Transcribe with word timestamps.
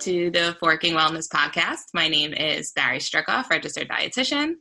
to 0.00 0.30
the 0.30 0.56
Forking 0.60 0.94
Wellness 0.94 1.28
Podcast. 1.28 1.88
My 1.92 2.08
name 2.08 2.32
is 2.32 2.72
Barry 2.72 3.00
Strickoff, 3.00 3.50
registered 3.50 3.86
dietitian. 3.86 4.54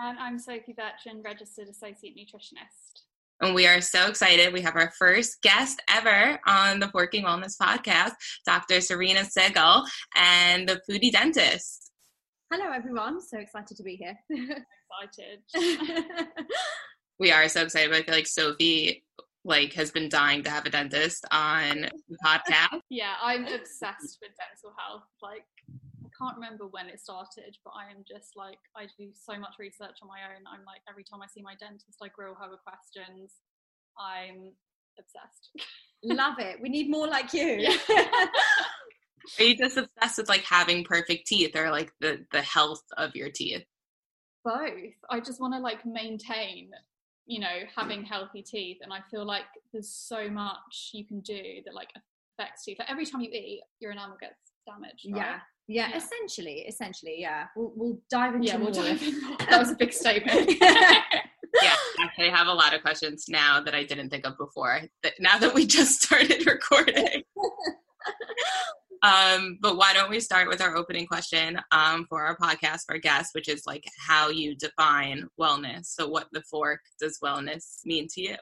And 0.00 0.16
I'm 0.20 0.38
Sophie 0.38 0.72
Bertrand, 0.76 1.24
registered 1.24 1.66
associate 1.68 2.16
nutritionist. 2.16 3.02
And 3.40 3.56
we 3.56 3.66
are 3.66 3.80
so 3.80 4.06
excited. 4.06 4.52
We 4.52 4.60
have 4.60 4.76
our 4.76 4.92
first 4.96 5.42
guest 5.42 5.82
ever 5.90 6.38
on 6.46 6.78
the 6.78 6.86
Forking 6.90 7.24
Wellness 7.24 7.56
Podcast, 7.60 8.12
Dr. 8.46 8.80
Serena 8.80 9.22
Segal, 9.22 9.84
and 10.14 10.68
the 10.68 10.80
foodie 10.88 11.10
dentist. 11.10 11.90
Hello, 12.52 12.70
everyone. 12.72 13.20
So 13.20 13.38
excited 13.38 13.76
to 13.76 13.82
be 13.82 13.96
here. 13.96 14.16
Excited. 15.10 16.28
We 17.18 17.32
are 17.32 17.48
so 17.48 17.62
excited. 17.62 17.90
But 17.90 18.00
I 18.00 18.02
feel 18.04 18.14
like 18.14 18.26
Sophie 18.26 19.04
like 19.48 19.72
has 19.72 19.90
been 19.90 20.08
dying 20.08 20.42
to 20.42 20.50
have 20.50 20.66
a 20.66 20.70
dentist 20.70 21.24
on 21.30 21.88
the 22.08 22.16
podcast. 22.24 22.80
yeah, 22.90 23.14
I'm 23.22 23.46
obsessed 23.46 24.18
with 24.20 24.32
dental 24.36 24.76
health. 24.76 25.08
Like, 25.22 25.46
I 26.04 26.08
can't 26.16 26.36
remember 26.36 26.66
when 26.66 26.88
it 26.88 27.00
started, 27.00 27.56
but 27.64 27.70
I 27.70 27.90
am 27.90 28.04
just 28.06 28.36
like, 28.36 28.58
I 28.76 28.84
do 28.98 29.08
so 29.14 29.38
much 29.38 29.54
research 29.58 29.96
on 30.02 30.08
my 30.08 30.20
own. 30.28 30.44
I'm 30.46 30.64
like, 30.66 30.82
every 30.88 31.02
time 31.02 31.22
I 31.22 31.26
see 31.26 31.42
my 31.42 31.54
dentist, 31.58 31.98
I 32.02 32.08
grill 32.08 32.34
her 32.34 32.50
with 32.50 32.60
questions. 32.62 33.32
I'm 33.98 34.52
obsessed. 34.98 35.50
Love 36.04 36.38
it. 36.38 36.60
We 36.60 36.68
need 36.68 36.90
more 36.90 37.08
like 37.08 37.32
you. 37.32 37.68
Are 39.38 39.44
you 39.44 39.56
just 39.56 39.76
obsessed 39.76 40.18
with 40.18 40.28
like 40.28 40.44
having 40.44 40.84
perfect 40.84 41.26
teeth 41.26 41.56
or 41.56 41.70
like 41.70 41.92
the 42.00 42.24
the 42.32 42.40
health 42.42 42.82
of 42.96 43.16
your 43.16 43.30
teeth? 43.30 43.64
Both. 44.44 44.94
I 45.10 45.20
just 45.20 45.40
want 45.40 45.54
to 45.54 45.60
like 45.60 45.84
maintain 45.84 46.70
you 47.28 47.38
know 47.38 47.58
having 47.76 48.02
healthy 48.02 48.42
teeth 48.42 48.78
and 48.82 48.92
i 48.92 48.98
feel 49.10 49.24
like 49.24 49.44
there's 49.72 49.88
so 49.88 50.28
much 50.28 50.90
you 50.92 51.04
can 51.04 51.20
do 51.20 51.40
that 51.64 51.74
like 51.74 51.90
affects 52.38 52.64
teeth 52.64 52.78
like 52.78 52.90
every 52.90 53.06
time 53.06 53.20
you 53.20 53.30
eat 53.30 53.60
your 53.80 53.92
enamel 53.92 54.16
gets 54.20 54.34
damaged 54.66 55.06
right? 55.12 55.16
yeah. 55.16 55.24
yeah. 55.24 55.40
Yeah. 55.70 55.96
essentially, 55.98 56.64
essentially, 56.66 57.16
yeah. 57.18 57.48
We'll, 57.54 57.72
we'll 57.76 57.98
dive 58.10 58.34
into 58.34 58.48
yeah 58.48 58.56
we'll 58.56 58.72
more. 58.72 58.84
dive 58.84 59.02
in 59.02 59.20
that 59.50 59.58
was 59.58 59.70
a 59.70 59.74
big 59.74 59.92
statement 59.92 60.50
Yeah, 61.62 61.74
actually, 62.00 62.30
I 62.30 62.36
have 62.36 62.46
a 62.46 62.52
lot 62.52 62.74
of 62.74 62.82
questions 62.82 63.26
now 63.28 63.60
that 63.60 63.74
I 63.74 63.84
didn't 63.84 64.10
think 64.10 64.26
of 64.26 64.36
before. 64.36 64.80
That 65.02 65.14
now 65.18 65.38
that 65.38 65.54
we 65.54 65.66
just 65.66 66.02
started 66.02 66.46
recording. 66.46 67.22
Um, 69.02 69.58
but 69.60 69.76
why 69.76 69.92
don't 69.92 70.10
we 70.10 70.20
start 70.20 70.48
with 70.48 70.60
our 70.60 70.76
opening 70.76 71.06
question 71.06 71.58
um, 71.72 72.06
for 72.08 72.24
our 72.24 72.36
podcast 72.36 72.80
for 72.86 72.98
guests, 72.98 73.34
which 73.34 73.48
is 73.48 73.62
like 73.66 73.84
how 73.98 74.28
you 74.28 74.56
define 74.56 75.26
wellness. 75.40 75.86
So, 75.86 76.08
what 76.08 76.28
the 76.32 76.42
fork 76.42 76.80
does 77.00 77.18
wellness 77.22 77.78
mean 77.84 78.08
to 78.14 78.20
you? 78.20 78.36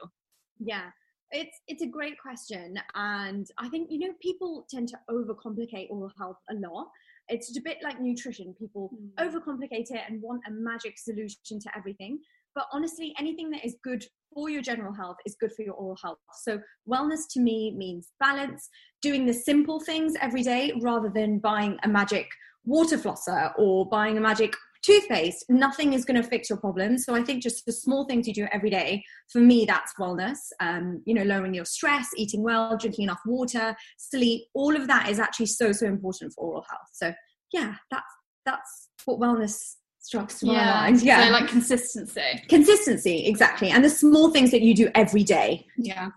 Yeah, 0.59 0.89
it's 1.31 1.57
it's 1.67 1.83
a 1.83 1.87
great 1.87 2.19
question, 2.19 2.79
and 2.95 3.47
I 3.57 3.69
think 3.69 3.89
you 3.91 3.99
know 3.99 4.13
people 4.21 4.65
tend 4.69 4.87
to 4.89 4.99
overcomplicate 5.09 5.89
oral 5.89 6.11
health 6.17 6.37
a 6.49 6.55
lot. 6.55 6.87
It's 7.29 7.55
a 7.57 7.61
bit 7.61 7.77
like 7.83 8.01
nutrition; 8.01 8.55
people 8.57 8.91
Mm. 8.93 9.13
overcomplicate 9.25 9.91
it 9.91 10.01
and 10.07 10.21
want 10.21 10.41
a 10.47 10.51
magic 10.51 10.97
solution 10.97 11.59
to 11.59 11.77
everything. 11.77 12.19
But 12.55 12.65
honestly, 12.71 13.13
anything 13.19 13.51
that 13.51 13.63
is 13.63 13.75
good 13.83 14.03
for 14.33 14.49
your 14.49 14.61
general 14.61 14.93
health 14.93 15.17
is 15.25 15.35
good 15.39 15.51
for 15.53 15.63
your 15.63 15.73
oral 15.73 15.97
health. 16.01 16.17
So 16.41 16.59
wellness 16.89 17.21
to 17.31 17.39
me 17.39 17.73
means 17.75 18.11
balance, 18.19 18.69
doing 19.01 19.25
the 19.25 19.33
simple 19.33 19.79
things 19.79 20.13
every 20.21 20.43
day 20.43 20.73
rather 20.81 21.09
than 21.09 21.39
buying 21.39 21.77
a 21.83 21.87
magic 21.87 22.27
water 22.65 22.97
flosser 22.97 23.51
or 23.57 23.87
buying 23.87 24.17
a 24.17 24.21
magic 24.21 24.53
toothpaste. 24.83 25.45
Nothing 25.49 25.93
is 25.93 26.05
going 26.05 26.21
to 26.21 26.27
fix 26.27 26.49
your 26.49 26.59
problems. 26.59 27.05
So 27.05 27.15
i 27.15 27.23
think 27.23 27.41
just 27.41 27.65
the 27.65 27.71
small 27.71 28.05
things 28.05 28.27
you 28.27 28.33
do 28.33 28.47
every 28.51 28.69
day 28.69 29.03
for 29.31 29.39
me 29.39 29.65
that's 29.65 29.93
wellness. 29.99 30.37
Um, 30.59 31.01
you 31.05 31.13
know 31.13 31.23
lowering 31.23 31.53
your 31.53 31.65
stress 31.65 32.09
eating 32.15 32.43
well 32.43 32.77
drinking 32.77 33.03
enough 33.03 33.21
water 33.25 33.75
sleep 33.97 34.43
all 34.53 34.75
of 34.75 34.87
that 34.87 35.09
is 35.09 35.19
actually 35.19 35.47
so 35.47 35.71
so 35.71 35.85
important 35.87 36.33
for 36.33 36.45
oral 36.45 36.65
health. 36.69 36.89
So 36.93 37.13
yeah 37.53 37.75
that's 37.91 38.13
that's 38.45 38.89
what 39.05 39.19
wellness 39.19 39.75
strikes 40.07 40.41
my 40.41 40.53
mind 40.53 41.01
yeah 41.01 41.25
so 41.25 41.31
like 41.31 41.47
consistency 41.47 42.21
consistency 42.47 43.25
exactly 43.25 43.69
and 43.69 43.83
the 43.83 43.89
small 43.89 44.31
things 44.31 44.51
that 44.51 44.61
you 44.61 44.73
do 44.73 44.89
every 44.95 45.23
day 45.23 45.65
yeah 45.77 46.09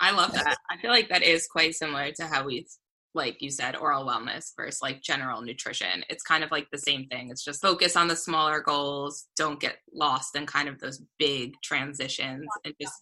I 0.00 0.12
love 0.12 0.32
that. 0.32 0.56
I 0.70 0.78
feel 0.78 0.90
like 0.90 1.10
that 1.10 1.22
is 1.22 1.46
quite 1.46 1.74
similar 1.74 2.10
to 2.12 2.26
how 2.26 2.44
we, 2.44 2.66
like 3.14 3.42
you 3.42 3.50
said, 3.50 3.76
oral 3.76 4.06
wellness 4.06 4.52
versus 4.56 4.80
like 4.80 5.02
general 5.02 5.42
nutrition. 5.42 6.04
It's 6.08 6.22
kind 6.22 6.42
of 6.42 6.50
like 6.50 6.68
the 6.72 6.78
same 6.78 7.06
thing. 7.08 7.28
It's 7.30 7.44
just 7.44 7.60
focus 7.60 7.96
on 7.96 8.08
the 8.08 8.16
smaller 8.16 8.60
goals. 8.60 9.26
Don't 9.36 9.60
get 9.60 9.76
lost 9.92 10.36
in 10.36 10.46
kind 10.46 10.68
of 10.68 10.80
those 10.80 11.02
big 11.18 11.52
transitions 11.62 12.46
and 12.64 12.74
just 12.80 12.94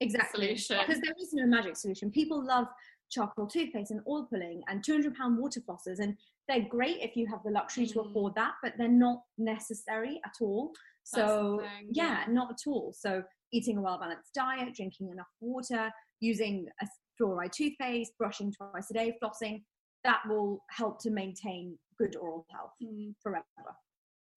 Exactly. 0.00 0.56
Solution. 0.56 0.78
Because 0.86 1.02
there 1.02 1.14
is 1.20 1.32
no 1.32 1.46
magic 1.46 1.76
solution. 1.76 2.10
People 2.10 2.44
love 2.44 2.66
charcoal 3.12 3.46
toothpaste 3.46 3.90
and 3.90 4.00
oil 4.08 4.26
pulling 4.28 4.62
and 4.68 4.82
200 4.82 5.14
pound 5.14 5.38
water 5.38 5.60
flossers, 5.60 5.98
and 6.00 6.16
they're 6.48 6.66
great 6.68 6.98
if 7.00 7.14
you 7.14 7.26
have 7.26 7.42
the 7.44 7.50
luxury 7.50 7.86
to 7.86 7.98
Mm. 7.98 8.10
afford 8.10 8.34
that, 8.34 8.54
but 8.62 8.72
they're 8.78 8.88
not 8.88 9.22
necessary 9.38 10.20
at 10.24 10.34
all. 10.40 10.72
So, 11.04 11.60
thing, 11.60 11.90
yeah, 11.92 12.24
yeah. 12.26 12.32
not 12.32 12.50
at 12.50 12.66
all. 12.66 12.92
So, 12.92 13.22
eating 13.52 13.76
a 13.76 13.82
well 13.82 13.98
balanced 13.98 14.32
diet, 14.34 14.74
drinking 14.74 15.10
enough 15.10 15.28
water, 15.40 15.92
using 16.20 16.68
a 16.80 16.86
fluoride 17.20 17.52
toothpaste, 17.52 18.16
brushing 18.16 18.52
twice 18.52 18.90
a 18.90 18.94
day, 18.94 19.18
flossing, 19.22 19.62
that 20.04 20.20
will 20.26 20.64
help 20.70 21.00
to 21.02 21.10
maintain 21.10 21.78
good 21.98 22.16
oral 22.16 22.46
health 22.50 22.72
Mm. 22.82 23.14
forever. 23.22 23.76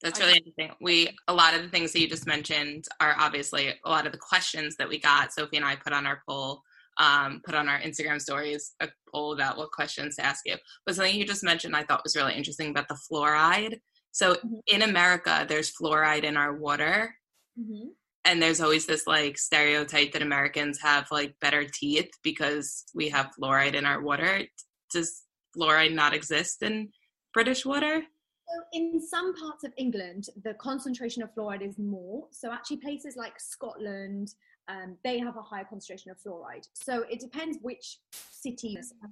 That's 0.01 0.19
really 0.19 0.37
interesting. 0.37 0.75
We 0.81 1.15
a 1.27 1.33
lot 1.33 1.55
of 1.55 1.61
the 1.63 1.69
things 1.69 1.93
that 1.93 2.01
you 2.01 2.07
just 2.07 2.27
mentioned 2.27 2.85
are 2.99 3.15
obviously 3.17 3.69
a 3.85 3.89
lot 3.89 4.05
of 4.05 4.11
the 4.11 4.17
questions 4.17 4.75
that 4.75 4.89
we 4.89 4.99
got. 4.99 5.33
Sophie 5.33 5.55
and 5.57 5.65
I 5.65 5.75
put 5.77 5.93
on 5.93 6.05
our 6.05 6.21
poll, 6.27 6.61
um, 6.97 7.41
put 7.45 7.55
on 7.55 7.67
our 7.69 7.79
Instagram 7.79 8.21
stories 8.21 8.73
a 8.79 8.87
poll 9.11 9.33
about 9.33 9.57
what 9.57 9.71
questions 9.71 10.15
to 10.15 10.25
ask 10.25 10.41
you. 10.45 10.55
But 10.85 10.95
something 10.95 11.15
you 11.15 11.25
just 11.25 11.43
mentioned 11.43 11.75
I 11.75 11.83
thought 11.83 12.03
was 12.03 12.15
really 12.15 12.33
interesting 12.35 12.69
about 12.69 12.87
the 12.87 12.97
fluoride. 13.11 13.81
So 14.11 14.35
Mhm. 14.35 14.61
in 14.67 14.81
America, 14.81 15.45
there's 15.47 15.73
fluoride 15.75 16.23
in 16.23 16.37
our 16.37 16.53
water, 16.53 17.15
Mm-hmm. 17.59 17.89
and 18.25 18.41
there's 18.41 18.61
always 18.61 18.85
this 18.85 19.07
like 19.07 19.37
stereotype 19.37 20.11
that 20.13 20.21
Americans 20.21 20.79
have 20.81 21.07
like 21.11 21.39
better 21.39 21.65
teeth 21.65 22.11
because 22.23 22.85
we 22.93 23.09
have 23.09 23.31
fluoride 23.37 23.75
in 23.75 23.85
our 23.85 24.01
water. 24.01 24.43
Does 24.91 25.23
fluoride 25.55 25.93
not 25.93 26.13
exist 26.13 26.61
in 26.63 26.91
British 27.33 27.65
water? 27.65 28.03
So 28.47 28.63
in 28.73 29.01
some 29.01 29.35
parts 29.35 29.63
of 29.63 29.73
England, 29.77 30.29
the 30.43 30.53
concentration 30.55 31.23
of 31.23 31.33
fluoride 31.33 31.67
is 31.67 31.77
more. 31.79 32.27
So 32.31 32.51
actually, 32.51 32.77
places 32.77 33.15
like 33.15 33.39
Scotland, 33.39 34.33
um, 34.67 34.97
they 35.03 35.19
have 35.19 35.37
a 35.37 35.41
higher 35.41 35.63
concentration 35.63 36.11
of 36.11 36.17
fluoride. 36.19 36.67
So 36.73 37.03
it 37.09 37.19
depends 37.19 37.57
which 37.61 37.99
cities. 38.11 38.93
uh, 39.03 39.07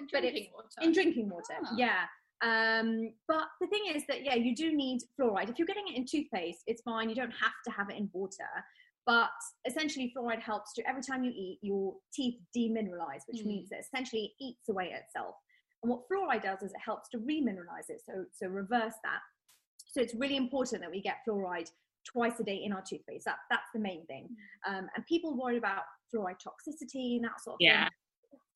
in 0.00 0.06
drinking 0.06 0.48
water 0.54 0.68
in 0.82 0.92
drinking 0.92 1.28
water, 1.28 1.54
Ah. 1.64 1.74
yeah. 1.76 2.04
Um, 2.42 3.12
but 3.28 3.48
the 3.60 3.66
thing 3.66 3.82
is 3.94 4.02
that 4.08 4.24
yeah, 4.24 4.34
you 4.34 4.54
do 4.56 4.74
need 4.74 5.00
fluoride. 5.18 5.50
If 5.50 5.58
you're 5.58 5.66
getting 5.66 5.88
it 5.88 5.96
in 5.96 6.06
toothpaste, 6.06 6.62
it's 6.66 6.82
fine. 6.82 7.08
You 7.10 7.14
don't 7.14 7.30
have 7.32 7.52
to 7.66 7.70
have 7.72 7.90
it 7.90 7.96
in 7.96 8.08
water. 8.12 8.48
But 9.06 9.30
essentially, 9.66 10.12
fluoride 10.16 10.40
helps 10.40 10.72
to 10.74 10.88
every 10.88 11.02
time 11.02 11.24
you 11.24 11.32
eat, 11.34 11.58
your 11.62 11.94
teeth 12.12 12.38
demineralize, 12.56 13.22
which 13.26 13.42
Mm. 13.42 13.46
means 13.46 13.68
that 13.70 13.80
essentially 13.80 14.24
it 14.38 14.44
eats 14.44 14.68
away 14.68 14.92
at 14.92 15.00
itself. 15.02 15.36
And 15.82 15.90
what 15.90 16.06
fluoride 16.08 16.42
does 16.42 16.62
is 16.62 16.72
it 16.72 16.80
helps 16.84 17.08
to 17.10 17.18
remineralize 17.18 17.88
it, 17.88 18.00
so 18.06 18.26
so 18.32 18.46
reverse 18.48 18.94
that. 19.02 19.20
So 19.92 20.00
it's 20.00 20.14
really 20.14 20.36
important 20.36 20.82
that 20.82 20.90
we 20.90 21.00
get 21.00 21.16
fluoride 21.26 21.70
twice 22.04 22.38
a 22.40 22.44
day 22.44 22.62
in 22.64 22.72
our 22.72 22.82
toothpaste. 22.82 23.24
That 23.24 23.38
that's 23.50 23.70
the 23.74 23.80
main 23.80 24.06
thing. 24.06 24.28
Um, 24.66 24.88
and 24.94 25.04
people 25.06 25.36
worry 25.40 25.58
about 25.58 25.82
fluoride 26.14 26.38
toxicity 26.46 27.16
and 27.16 27.24
that 27.24 27.40
sort 27.42 27.54
of 27.54 27.58
Yeah. 27.60 27.84
thing 27.84 27.90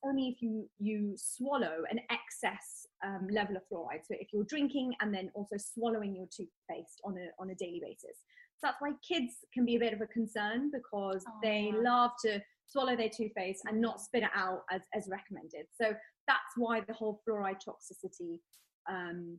only 0.06 0.28
if 0.28 0.42
you 0.42 0.68
you 0.78 1.14
swallow 1.16 1.82
an 1.90 1.98
excess 2.10 2.86
um, 3.04 3.26
level 3.30 3.56
of 3.56 3.62
fluoride. 3.72 4.04
So 4.06 4.14
if 4.20 4.32
you're 4.32 4.44
drinking 4.44 4.94
and 5.00 5.14
then 5.14 5.30
also 5.34 5.56
swallowing 5.56 6.14
your 6.14 6.26
toothpaste 6.26 7.00
on 7.04 7.16
a 7.18 7.28
on 7.38 7.50
a 7.50 7.54
daily 7.54 7.80
basis. 7.82 8.18
So 8.58 8.68
that's 8.68 8.80
why 8.80 8.92
kids 9.06 9.32
can 9.52 9.64
be 9.64 9.76
a 9.76 9.78
bit 9.80 9.92
of 9.94 10.00
a 10.00 10.06
concern 10.06 10.70
because 10.72 11.24
Oh, 11.26 11.38
they 11.42 11.70
yeah. 11.72 11.80
love 11.80 12.12
to 12.24 12.42
swallow 12.66 12.96
their 12.96 13.08
toothpaste 13.10 13.62
and 13.66 13.80
not 13.80 14.00
spit 14.00 14.22
it 14.22 14.30
out 14.34 14.64
as, 14.70 14.80
as 14.94 15.08
recommended. 15.08 15.66
So 15.72 15.94
that's 16.26 16.52
why 16.56 16.80
the 16.80 16.94
whole 16.94 17.20
fluoride 17.26 17.60
toxicity 17.66 18.40
um, 18.88 19.38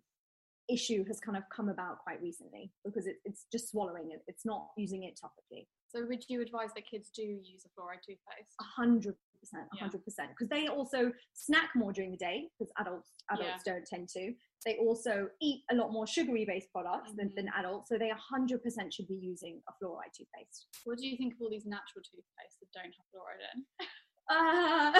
issue 0.70 1.04
has 1.08 1.20
kind 1.20 1.38
of 1.38 1.44
come 1.56 1.70
about 1.70 2.00
quite 2.00 2.22
recently 2.22 2.72
because 2.84 3.06
it, 3.08 3.18
it's 3.26 3.46
just 3.52 3.70
swallowing 3.72 4.12
it. 4.12 4.22
It's 4.28 4.46
not 4.46 4.68
using 4.78 5.04
it 5.04 5.20
topically. 5.24 5.68
so 5.88 6.06
would 6.08 6.24
you 6.30 6.42
advise 6.42 6.70
that 6.76 6.86
kids 6.90 7.10
do 7.16 7.22
use 7.22 7.66
a 7.66 7.70
fluoride 7.80 8.02
toothpaste 8.06 8.56
A 8.60 8.64
hundred 8.64 9.16
percent, 9.40 9.68
a 9.74 9.78
hundred 9.78 10.04
percent. 10.04 10.30
Because 10.30 10.50
they 10.50 10.68
also 10.68 11.12
snack 11.34 11.70
more 11.76 11.94
during 11.94 12.12
the 12.12 12.18
day 12.18 12.50
because 12.58 12.72
adults 12.80 13.12
adults 13.32 13.64
don't 13.66 13.86
tend 13.86 14.10
to. 14.10 14.34
They 14.66 14.78
also 14.78 15.28
eat 15.42 15.62
a 15.70 15.76
lot 15.76 15.92
more 15.92 16.08
sugary 16.08 16.44
based 16.44 16.72
products 16.72 17.12
than, 17.16 17.32
than 17.36 17.46
Mm-hmm. 17.46 17.60
adults, 17.60 17.90
so 17.90 17.98
they 18.00 18.10
a 18.10 18.16
hundred 18.34 18.64
percent 18.64 18.92
should 18.94 19.08
be 19.08 19.16
using 19.22 19.62
a 19.70 19.72
fluoride 19.78 20.14
toothpaste. 20.18 20.66
what 20.86 20.98
do 20.98 21.06
you 21.08 21.16
think 21.18 21.34
of 21.36 21.42
all 21.42 21.50
these 21.52 21.68
natural 21.68 22.02
toothpastes 22.02 22.58
that 22.60 22.72
don't 22.74 22.94
have 22.98 23.06
fluoride 23.14 23.44
in 23.54 23.62
Uh, 24.30 24.92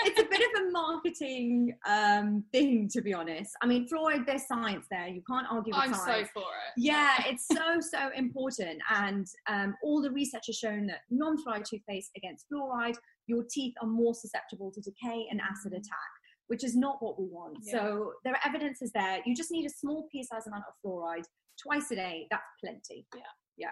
it's 0.00 0.20
a 0.20 0.24
bit 0.24 0.40
of 0.40 0.62
a 0.62 0.70
marketing 0.70 1.74
um, 1.88 2.44
thing, 2.52 2.88
to 2.92 3.00
be 3.00 3.14
honest. 3.14 3.52
I 3.62 3.66
mean, 3.66 3.88
fluoride, 3.88 4.26
there's 4.26 4.46
science 4.46 4.86
there. 4.90 5.06
You 5.08 5.22
can't 5.28 5.46
argue 5.50 5.72
with 5.72 5.82
i'm 5.82 5.94
so 5.94 6.24
for 6.32 6.40
it 6.40 6.72
Yeah, 6.76 7.14
it's 7.26 7.46
so, 7.46 7.80
so 7.80 8.10
important. 8.16 8.80
And 8.90 9.26
um, 9.48 9.74
all 9.82 10.02
the 10.02 10.10
research 10.10 10.44
has 10.46 10.56
shown 10.56 10.86
that 10.88 11.00
non 11.10 11.36
fluoride 11.42 11.64
toothpaste 11.68 12.10
against 12.16 12.46
fluoride, 12.52 12.96
your 13.26 13.44
teeth 13.50 13.74
are 13.80 13.88
more 13.88 14.14
susceptible 14.14 14.72
to 14.72 14.80
decay 14.80 15.26
and 15.30 15.40
acid 15.40 15.72
attack, 15.72 16.12
which 16.48 16.64
is 16.64 16.76
not 16.76 16.96
what 17.00 17.20
we 17.20 17.26
want. 17.26 17.58
Yeah. 17.62 17.72
So 17.72 18.12
there 18.24 18.34
are 18.34 18.40
evidences 18.44 18.90
there. 18.92 19.20
You 19.24 19.36
just 19.36 19.52
need 19.52 19.66
a 19.66 19.70
small 19.70 20.08
pea-sized 20.10 20.48
amount 20.48 20.64
of 20.68 20.74
fluoride 20.84 21.24
twice 21.62 21.90
a 21.92 21.96
day. 21.96 22.26
That's 22.30 22.42
plenty. 22.60 23.06
Yeah. 23.14 23.22
that. 23.56 23.70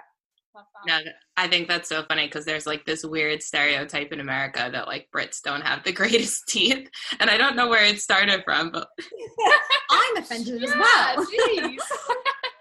Yeah, 0.87 1.01
I 1.37 1.47
think 1.49 1.69
that's 1.69 1.89
so 1.89 2.03
funny 2.09 2.27
because 2.27 2.45
there's 2.45 2.67
like 2.67 2.85
this 2.85 3.05
weird 3.05 3.43
stereotype 3.43 4.13
in 4.13 4.21
America 4.21 4.69
that 4.73 4.87
like 4.87 5.09
Brits 5.15 5.43
don't 5.43 5.63
have 5.63 5.85
the 5.85 5.93
greatest 6.01 6.49
teeth, 6.49 6.89
and 7.21 7.31
I 7.31 7.37
don't 7.37 7.57
know 7.57 7.69
where 7.69 7.85
it 7.85 8.01
started 8.01 8.43
from, 8.45 8.71
but 8.71 8.89
I'm 9.91 10.17
offended 10.17 10.63
as 10.63 10.75
well. 10.75 11.27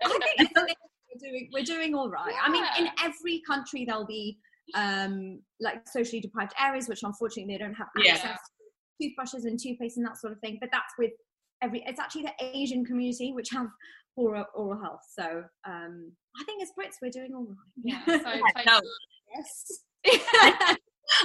I 0.04 0.46
think 0.56 0.78
we're 1.14 1.20
doing 1.20 1.50
we're 1.54 1.64
doing 1.64 1.96
all 1.96 2.10
right. 2.10 2.36
I 2.44 2.50
mean, 2.50 2.64
in 2.78 2.88
every 3.04 3.42
country 3.48 3.86
there'll 3.86 4.06
be 4.06 4.38
um 4.76 5.40
like 5.60 5.88
socially 5.88 6.20
deprived 6.20 6.54
areas, 6.60 6.88
which 6.88 7.04
unfortunately 7.04 7.54
they 7.54 7.58
don't 7.58 7.74
have 7.74 7.88
Yeah. 7.98 8.14
access 8.14 8.38
to 8.38 9.08
toothbrushes 9.08 9.46
and 9.46 9.60
toothpaste 9.60 9.98
and 9.98 10.06
that 10.06 10.18
sort 10.18 10.34
of 10.34 10.40
thing. 10.40 10.58
But 10.62 10.70
that's 10.72 10.94
with 10.98 11.12
every 11.62 11.84
it's 11.86 12.00
actually 12.00 12.24
the 12.24 12.34
Asian 12.40 12.86
community 12.86 13.34
which 13.34 13.50
have 13.52 13.68
poor 14.16 14.46
oral 14.56 14.82
health. 14.82 15.02
So 15.18 15.44
um 15.68 16.12
I 16.40 16.44
think 16.46 16.64
as 16.64 16.70
Brits 16.78 16.96
we're 17.02 17.10
doing 17.10 17.34
all 17.36 17.46
right. 17.46 17.56
yeah, 17.84 18.06
so 18.06 18.62
no, 18.66 18.82
yes. 19.36 19.84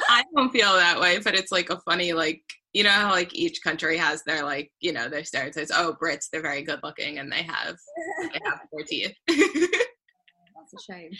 I 0.08 0.24
don't 0.34 0.50
feel 0.50 0.72
that 0.74 0.98
way. 0.98 1.18
But 1.18 1.34
it's 1.34 1.52
like 1.52 1.70
a 1.70 1.80
funny 1.80 2.12
like 2.12 2.42
you 2.72 2.82
know 2.82 2.90
how 2.90 3.10
like 3.10 3.34
each 3.34 3.62
country 3.62 3.96
has 3.96 4.22
their 4.24 4.42
like 4.42 4.70
you 4.80 4.92
know 4.92 5.08
their 5.08 5.24
stereotypes. 5.24 5.70
Oh, 5.72 5.96
Brits 6.02 6.28
they're 6.32 6.42
very 6.42 6.62
good 6.62 6.80
looking 6.82 7.18
and 7.18 7.30
they 7.30 7.42
have 7.42 7.76
they 8.22 8.40
have 8.44 8.60
poor 8.70 8.82
teeth. 8.82 9.14
That's 9.28 10.88
a 10.88 10.92
shame. 10.92 11.10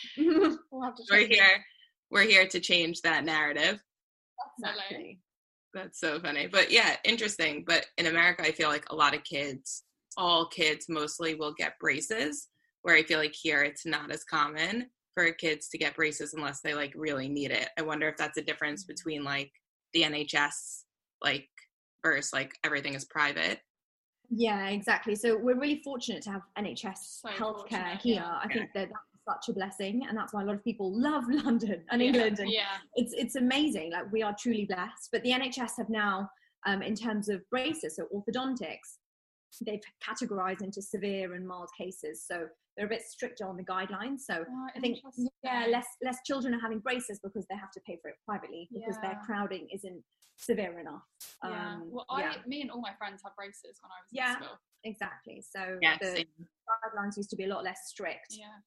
we'll 0.71 0.83
have 0.83 0.97
to 0.97 1.03
we're 1.11 1.19
it. 1.19 1.33
here 1.33 1.65
we're 2.11 2.23
here 2.23 2.47
to 2.47 2.61
change 2.61 3.03
that 3.03 3.25
narrative. 3.25 3.83
exactly. 4.59 5.21
That's 5.75 5.99
so 5.99 6.21
funny. 6.21 6.47
But 6.47 6.71
yeah, 6.71 6.97
interesting. 7.05 7.65
But 7.67 7.87
in 7.99 8.07
America, 8.07 8.43
I 8.43 8.53
feel 8.53 8.69
like 8.69 8.87
a 8.91 8.95
lot 8.95 9.15
of 9.15 9.25
kids, 9.25 9.83
all 10.17 10.47
kids 10.47 10.87
mostly 10.89 11.35
will 11.35 11.53
get 11.53 11.79
braces, 11.81 12.49
where 12.85 12.95
I 12.97 13.03
feel 13.03 13.19
like 13.19 13.35
here 13.35 13.63
it's 13.63 13.85
not 13.87 14.13
as 14.13 14.25
common 14.25 14.91
for 15.15 15.31
kids 15.33 15.69
to 15.71 15.79
get 15.79 15.97
braces 15.97 16.35
unless 16.35 16.61
they 16.61 16.75
like 16.75 16.93
really 16.95 17.29
need 17.29 17.51
it. 17.51 17.71
I 17.79 17.83
wonder 17.83 18.09
if 18.09 18.17
that's 18.19 18.37
a 18.39 18.43
difference 18.43 18.85
between 18.85 19.25
like 19.25 19.51
the 19.95 20.03
NHS, 20.03 20.83
like, 21.23 21.49
versus 22.05 22.33
like 22.35 22.53
everything 22.63 22.93
is 22.95 23.07
private. 23.07 23.61
Yeah, 24.29 24.69
exactly. 24.69 25.15
So 25.15 25.39
we're 25.39 25.59
really 25.59 25.81
fortunate 25.83 26.23
to 26.25 26.31
have 26.31 26.43
NHS 26.59 27.21
So 27.23 27.29
healthcare 27.31 27.99
here. 28.01 28.17
yeah. 28.17 28.39
I 28.43 28.49
think 28.49 28.71
that 28.75 28.91
that's 29.27 29.47
such 29.47 29.49
a 29.51 29.55
blessing, 29.55 30.03
and 30.07 30.17
that's 30.19 30.35
why 30.35 30.43
a 30.43 30.45
lot 30.45 30.55
of 30.57 30.65
people 30.65 30.93
love 31.01 31.25
London 31.45 31.83
and 31.91 32.03
Yeah, 32.03 32.09
England. 32.09 32.39
And 32.41 32.51
Yeah, 32.51 32.77
it's 32.97 33.15
it's 33.15 33.37
amazing. 33.37 33.93
Like 33.93 34.13
we 34.13 34.23
are 34.23 34.37
truly 34.39 34.67
blessed. 34.67 35.09
But 35.11 35.23
the 35.23 35.31
NHS 35.31 35.79
have 35.79 35.89
now, 35.89 36.29
um, 36.67 36.83
in 36.83 36.95
terms 36.95 37.31
of 37.31 37.41
braces, 37.51 37.97
so 37.97 38.07
orthodontics, 38.15 38.99
they've 39.65 39.81
categorized 40.07 40.63
into 40.63 40.83
severe 40.83 41.33
and 41.35 41.47
mild 41.47 41.71
cases. 41.79 42.25
So 42.27 42.47
they're 42.77 42.87
a 42.87 42.89
bit 42.89 43.03
stricter 43.03 43.47
on 43.47 43.57
the 43.57 43.65
guidelines. 43.65 44.21
So 44.21 44.45
Oh, 44.49 44.67
I 44.75 44.81
think 44.81 44.99
yeah, 45.43 45.67
less 45.71 45.87
less 46.03 46.19
children 46.27 46.55
are 46.55 46.61
having 46.61 46.81
braces 46.81 47.21
because 47.23 47.47
they 47.49 47.57
have 47.57 47.71
to 47.73 47.81
pay 47.87 47.99
for 48.03 48.09
it 48.09 48.17
privately 48.27 48.69
because 48.73 48.97
their 49.03 49.19
crowding 49.25 49.69
isn't 49.73 50.03
severe 50.37 50.79
enough. 50.81 51.03
Yeah. 51.45 51.75
Um, 51.75 51.89
well, 51.93 52.07
yeah, 52.19 52.35
I, 52.45 52.49
me 52.49 52.63
and 52.63 52.71
all 52.71 52.81
my 52.81 52.95
friends 52.99 53.23
had 53.25 53.33
braces 53.37 53.79
when 53.81 53.91
I 53.91 53.99
was 54.03 54.11
Yeah. 54.11 54.31
in 54.37 54.43
school. 54.43 54.59
exactly. 54.83 55.45
So 55.49 55.79
Yeah, 55.81 55.97
the 56.01 56.07
same. 56.07 56.27
guidelines 56.69 57.17
used 57.17 57.31
to 57.31 57.37
be 57.37 57.45
a 57.45 57.49
lot 57.49 57.63
less 57.65 57.81
strict. 57.87 58.31
Yeah. 58.31 58.59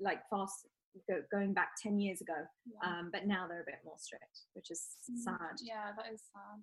like 0.00 0.20
fast 0.30 0.66
go, 1.08 1.22
going 1.30 1.54
back 1.54 1.70
10 1.80 1.98
years 2.00 2.20
ago 2.20 2.34
yeah. 2.66 2.80
um, 2.98 3.08
but 3.12 3.24
now 3.26 3.46
they're 3.48 3.62
a 3.62 3.64
bit 3.64 3.80
more 3.84 3.96
strict 3.98 4.40
which 4.54 4.70
is 4.70 4.96
Mm, 5.10 5.18
sad 5.24 5.54
Yeah, 5.62 5.92
that 5.96 6.12
is 6.12 6.20
sad. 6.32 6.60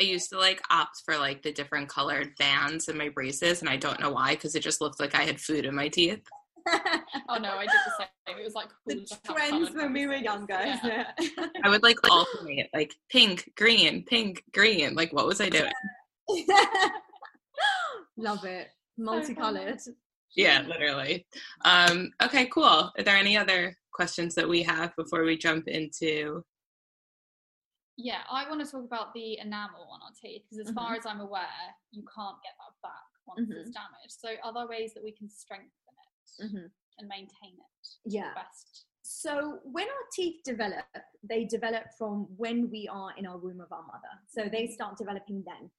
I 0.00 0.04
used 0.04 0.30
to 0.30 0.38
like 0.38 0.60
opt 0.70 1.02
for 1.04 1.16
like 1.16 1.42
the 1.42 1.52
different 1.52 1.88
colored 1.88 2.30
bands 2.38 2.88
in 2.88 2.96
my 2.96 3.08
braces, 3.08 3.60
and 3.60 3.68
I 3.68 3.76
don't 3.76 4.00
know 4.00 4.10
why 4.12 4.34
because 4.34 4.54
it 4.54 4.60
just 4.62 4.80
looked 4.80 5.00
like 5.00 5.14
I 5.14 5.22
had 5.22 5.40
food 5.40 5.64
in 5.64 5.74
my 5.74 5.88
teeth. 5.88 6.22
Oh 7.28 7.38
no, 7.38 7.50
I 7.56 7.62
did 7.62 7.70
the 7.86 7.92
same. 7.98 8.38
It 8.38 8.44
was 8.44 8.54
like 8.54 8.68
the 8.86 8.94
cool 8.96 9.04
to 9.04 9.14
have 9.24 9.36
trends 9.36 9.74
when 9.74 9.92
we 9.92 10.06
were 10.06 10.14
younger 10.16 10.54
Yeah. 10.54 10.76
isn't 10.76 10.90
it? 11.38 11.50
I 11.64 11.68
would 11.68 11.82
like 11.82 11.96
alternate 12.08 12.68
like 12.74 12.94
pink, 13.10 13.50
green, 13.56 14.04
pink, 14.04 14.42
green. 14.52 14.94
Like, 14.94 15.12
what 15.12 15.26
was 15.26 15.40
I 15.40 15.48
doing? 15.48 15.72
love 18.16 18.44
it 18.44 18.68
multicolored 18.98 19.80
Yeah, 20.36 20.62
literally. 20.66 21.26
Um, 21.64 22.10
okay, 22.22 22.46
cool. 22.46 22.64
Are 22.96 23.02
there 23.04 23.16
any 23.16 23.36
other 23.36 23.76
questions 23.92 24.34
that 24.34 24.48
we 24.48 24.62
have 24.62 24.94
before 24.96 25.24
we 25.24 25.36
jump 25.36 25.68
into? 25.68 26.44
Yeah, 27.96 28.20
I 28.30 28.48
want 28.48 28.64
to 28.64 28.70
talk 28.70 28.84
about 28.84 29.12
the 29.14 29.38
enamel 29.38 29.86
on 29.92 30.00
our 30.02 30.12
teeth 30.20 30.42
because, 30.48 30.58
as 30.66 30.66
Mm-hmm. 30.68 30.74
far 30.74 30.94
as 30.94 31.04
I'm 31.06 31.20
aware, 31.20 31.44
you 31.90 32.02
can't 32.14 32.36
get 32.42 32.54
that 32.58 32.74
back 32.82 33.08
once 33.26 33.48
it's 33.50 33.70
damaged. 33.70 34.16
So, 34.18 34.30
are 34.42 34.52
there 34.52 34.66
ways 34.66 34.94
that 34.94 35.04
we 35.04 35.12
can 35.12 35.28
strengthen 35.28 35.68
it 35.68 36.44
Mhm. 36.44 36.70
and 36.98 37.08
maintain 37.08 37.54
it 37.58 37.88
yeah 38.04 38.32
best? 38.34 38.86
so 39.02 39.58
when 39.64 39.86
our 39.88 40.04
teeth 40.12 40.40
develop 40.44 40.84
they 41.24 41.44
develop 41.44 41.84
from 41.98 42.26
when 42.36 42.70
we 42.70 42.88
are 42.88 43.12
in 43.18 43.26
our 43.26 43.36
womb 43.36 43.60
of 43.60 43.70
our 43.72 43.82
mother 43.82 44.12
so 44.28 44.48
they 44.48 44.66
start 44.68 44.96
developing 44.96 45.42
then 45.44 45.70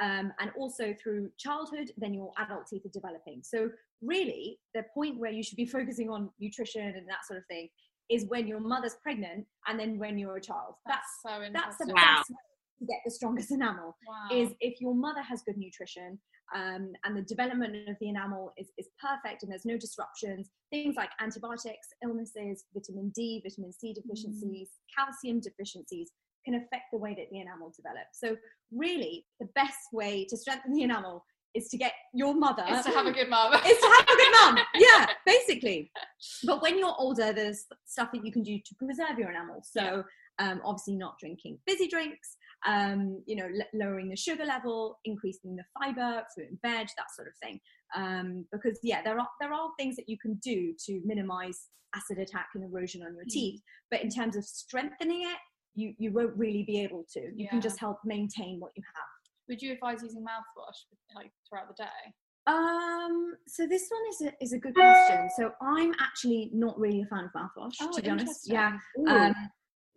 um, 0.00 0.32
and 0.40 0.50
also 0.58 0.94
through 0.94 1.30
childhood 1.36 1.90
then 1.98 2.14
your 2.14 2.32
adult 2.38 2.66
teeth 2.66 2.84
are 2.86 2.90
developing 3.00 3.42
so 3.44 3.70
really 4.00 4.58
the 4.74 4.82
point 4.94 5.18
where 5.18 5.30
you 5.30 5.42
should 5.42 5.56
be 5.56 5.66
focusing 5.78 6.08
on 6.10 6.30
nutrition 6.40 6.86
and 6.96 7.06
that 7.08 7.24
sort 7.26 7.38
of 7.38 7.44
thing 7.46 7.68
is 8.10 8.26
when 8.28 8.46
your 8.46 8.60
mother's 8.60 8.96
pregnant 9.02 9.46
and 9.66 9.78
then 9.78 9.98
when 9.98 10.18
you're 10.18 10.36
a 10.36 10.40
child 10.40 10.74
that's 10.86 11.06
so 11.24 11.30
that's 11.52 11.76
the. 11.78 11.86
Wow. 11.86 12.16
best 12.16 12.30
way 12.30 12.36
to 12.80 12.86
get 12.86 12.98
the 13.04 13.10
strongest 13.10 13.50
enamel 13.50 13.96
wow. 14.08 14.36
is 14.36 14.50
if 14.60 14.80
your 14.80 14.94
mother 14.94 15.22
has 15.22 15.42
good 15.42 15.56
nutrition 15.56 16.18
um, 16.54 16.92
and 17.04 17.16
the 17.16 17.22
development 17.22 17.88
of 17.88 17.96
the 18.00 18.08
enamel 18.08 18.52
is, 18.56 18.68
is 18.76 18.88
perfect 19.00 19.42
and 19.42 19.52
there's 19.52 19.64
no 19.64 19.76
disruptions, 19.76 20.50
things 20.70 20.96
like 20.96 21.10
antibiotics, 21.20 21.88
illnesses, 22.02 22.64
vitamin 22.74 23.12
D, 23.14 23.40
vitamin 23.44 23.72
C 23.72 23.94
deficiencies, 23.94 24.70
calcium 24.96 25.40
deficiencies 25.40 26.10
can 26.44 26.54
affect 26.54 26.84
the 26.92 26.98
way 26.98 27.14
that 27.14 27.26
the 27.30 27.40
enamel 27.40 27.72
develops. 27.76 28.18
So, 28.18 28.36
really, 28.72 29.26
the 29.38 29.48
best 29.54 29.92
way 29.92 30.26
to 30.28 30.36
strengthen 30.36 30.72
the 30.72 30.82
enamel 30.82 31.24
is 31.54 31.68
to 31.68 31.76
get 31.76 31.92
your 32.14 32.34
mother 32.34 32.64
is 32.68 32.84
to 32.84 32.90
have 32.92 33.06
a 33.06 33.12
good 33.12 33.28
mum. 33.28 33.52
is 33.54 33.78
to 33.78 33.86
have 33.98 34.04
a 34.08 34.16
good 34.16 34.32
mum. 34.40 34.58
Yeah, 34.76 35.06
basically. 35.26 35.90
But 36.44 36.62
when 36.62 36.78
you're 36.78 36.94
older, 36.98 37.32
there's 37.32 37.64
stuff 37.86 38.08
that 38.12 38.24
you 38.24 38.32
can 38.32 38.42
do 38.42 38.58
to 38.58 38.74
preserve 38.76 39.18
your 39.18 39.30
enamel. 39.30 39.62
So 39.64 40.04
um, 40.38 40.60
obviously, 40.64 40.96
not 40.96 41.18
drinking 41.18 41.58
fizzy 41.66 41.88
drinks. 41.88 42.36
Um, 42.66 43.22
you 43.26 43.36
know, 43.36 43.46
l- 43.46 43.66
lowering 43.72 44.10
the 44.10 44.16
sugar 44.16 44.44
level, 44.44 44.98
increasing 45.04 45.56
the 45.56 45.64
fiber, 45.78 46.22
fruit 46.34 46.48
and 46.50 46.58
veg, 46.62 46.88
that 46.96 47.10
sort 47.16 47.28
of 47.28 47.34
thing. 47.42 47.58
Um, 47.96 48.44
because 48.52 48.78
yeah, 48.82 49.02
there 49.02 49.18
are 49.18 49.28
there 49.40 49.52
are 49.52 49.70
things 49.78 49.96
that 49.96 50.08
you 50.08 50.18
can 50.18 50.34
do 50.42 50.74
to 50.86 51.00
minimize 51.04 51.68
acid 51.96 52.18
attack 52.18 52.48
and 52.54 52.62
erosion 52.64 53.02
on 53.02 53.14
your 53.14 53.24
Mm. 53.24 53.28
teeth. 53.30 53.60
But 53.90 54.02
in 54.02 54.10
terms 54.10 54.36
of 54.36 54.44
strengthening 54.44 55.22
it, 55.22 55.38
you 55.74 55.94
you 55.98 56.12
won't 56.12 56.36
really 56.36 56.62
be 56.62 56.80
able 56.80 57.04
to. 57.14 57.20
You 57.34 57.48
can 57.48 57.60
just 57.60 57.80
help 57.80 57.98
maintain 58.04 58.60
what 58.60 58.72
you 58.76 58.82
have. 58.94 59.09
Would 59.50 59.60
you 59.60 59.72
advise 59.72 60.00
using 60.02 60.22
mouthwash 60.22 60.78
like 61.14 61.32
throughout 61.48 61.66
the 61.66 61.74
day? 61.74 62.14
Um, 62.46 63.34
so 63.48 63.66
this 63.66 63.88
one 63.90 64.00
is 64.08 64.32
a, 64.32 64.44
is 64.44 64.52
a 64.52 64.58
good 64.58 64.74
question. 64.76 65.28
So 65.36 65.50
I'm 65.60 65.92
actually 66.00 66.50
not 66.54 66.78
really 66.78 67.02
a 67.02 67.06
fan 67.06 67.24
of 67.24 67.32
mouthwash, 67.32 67.74
Oh, 67.82 67.90
to 67.92 68.00
be 68.00 68.08
honest. 68.08 68.48
Yeah. 68.48 68.78
Um, 69.08 69.34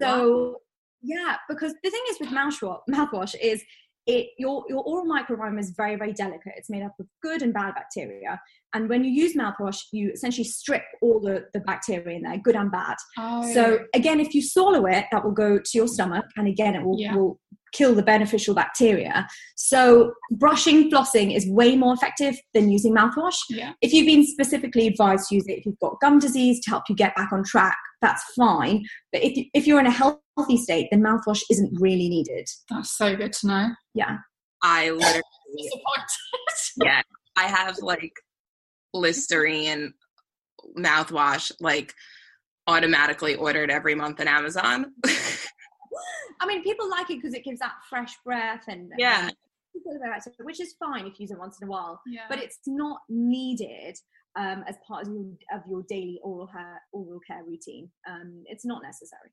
so 0.02 0.58
yeah, 1.04 1.36
because 1.48 1.76
the 1.84 1.92
thing 1.92 2.02
is 2.10 2.20
with 2.20 2.30
mouthwash, 2.30 2.80
mouthwash 2.90 3.36
is 3.40 3.64
it 4.06 4.28
your 4.38 4.66
your 4.68 4.84
oral 4.84 5.06
microbiome 5.06 5.60
is 5.60 5.72
very 5.72 5.96
very 5.96 6.14
delicate. 6.14 6.54
It's 6.58 6.70
made 6.70 6.84
up 6.84 6.94
of 7.00 7.08
good 7.22 7.42
and 7.42 7.54
bad 7.54 7.74
bacteria, 7.76 8.40
and 8.74 8.90
when 8.90 9.04
you 9.04 9.12
use 9.12 9.36
mouthwash, 9.36 9.80
you 9.92 10.12
essentially 10.12 10.44
strip 10.44 10.84
all 11.02 11.20
the 11.20 11.46
the 11.54 11.62
bacteria 11.62 12.18
in 12.18 12.24
there, 12.24 12.38
good 12.38 12.56
and 12.56 12.72
bad. 12.72 12.96
Oh, 13.18 13.52
So 13.54 13.80
again, 13.94 14.20
if 14.20 14.34
you 14.34 14.42
swallow 14.42 14.86
it, 14.88 15.06
that 15.12 15.24
will 15.24 15.32
go 15.32 15.58
to 15.58 15.70
your 15.74 15.88
stomach, 15.88 16.26
and 16.38 16.48
again, 16.48 16.76
it 16.76 16.84
will, 16.84 17.00
Yeah. 17.00 17.16
will 17.16 17.40
kill 17.74 17.96
the 17.96 18.04
beneficial 18.04 18.54
bacteria. 18.54 19.28
So 19.56 20.14
brushing, 20.32 20.92
flossing 20.92 21.36
is 21.36 21.50
way 21.50 21.76
more 21.76 21.94
effective 21.96 22.36
than 22.54 22.70
using 22.70 22.94
mouthwash. 22.94 23.36
yeah, 23.50 23.74
If 23.82 23.94
you've 23.94 24.06
been 24.06 24.26
specifically 24.28 24.86
advised 24.86 25.30
to 25.30 25.36
use 25.36 25.48
it, 25.48 25.58
if 25.58 25.66
you've 25.66 25.80
got 25.80 26.00
gum 26.00 26.20
disease 26.20 26.60
to 26.66 26.70
help 26.70 26.84
you 26.88 26.96
get 26.96 27.16
back 27.16 27.32
on 27.34 27.44
track, 27.44 27.76
that's 28.00 28.24
fine. 28.38 28.84
But 29.12 29.24
if 29.24 29.36
you, 29.36 29.46
if 29.56 29.66
you're 29.66 29.80
in 29.80 29.88
a 29.88 29.92
healthy 30.38 30.58
state, 30.58 30.88
then 30.92 31.02
mouthwash 31.02 31.42
isn't 31.50 31.80
really 31.80 32.10
needed. 32.10 32.48
that's 32.70 32.98
so 32.98 33.16
good 33.16 33.34
to 33.34 33.48
know. 33.48 33.70
Yeah. 33.94 34.18
I 34.62 34.90
literally, 34.92 35.22
yeah, 36.82 37.02
I 37.36 37.44
have 37.48 37.78
like 37.82 38.14
Listerine 38.94 39.94
mouthwash, 40.78 41.52
like 41.60 41.94
automatically 42.68 43.36
ordered 43.36 43.70
every 43.70 43.94
month 43.96 44.22
on 44.22 44.28
Amazon. 44.28 44.86
I 46.40 46.46
mean, 46.48 46.64
people 46.64 46.90
like 46.90 47.10
it 47.10 47.22
because 47.22 47.34
it 47.34 47.44
gives 47.44 47.60
that 47.60 47.74
fresh 47.90 48.14
breath 48.26 48.64
and 48.68 48.92
Yeah. 48.98 49.26
and- 49.28 49.34
which 50.44 50.62
is 50.62 50.76
fine 50.80 51.06
if 51.08 51.20
you 51.20 51.24
use 51.24 51.32
it 51.32 51.40
once 51.40 51.58
in 51.62 51.68
a 51.68 51.72
while. 51.72 52.00
yeah, 52.08 52.22
but 52.30 52.38
it's 52.40 52.60
not 52.68 53.00
needed 53.10 53.96
um, 54.38 54.64
as 54.68 54.76
part 54.88 55.08
of 55.08 55.14
your, 55.14 55.26
of 55.54 55.62
your 55.68 55.84
daily 55.90 56.20
oral 56.24 56.48
care 56.48 56.80
oral 56.94 57.20
care 57.28 57.44
routine. 57.46 57.90
Um, 58.08 58.44
it's 58.46 58.66
not 58.66 58.82
necessary. 58.84 59.32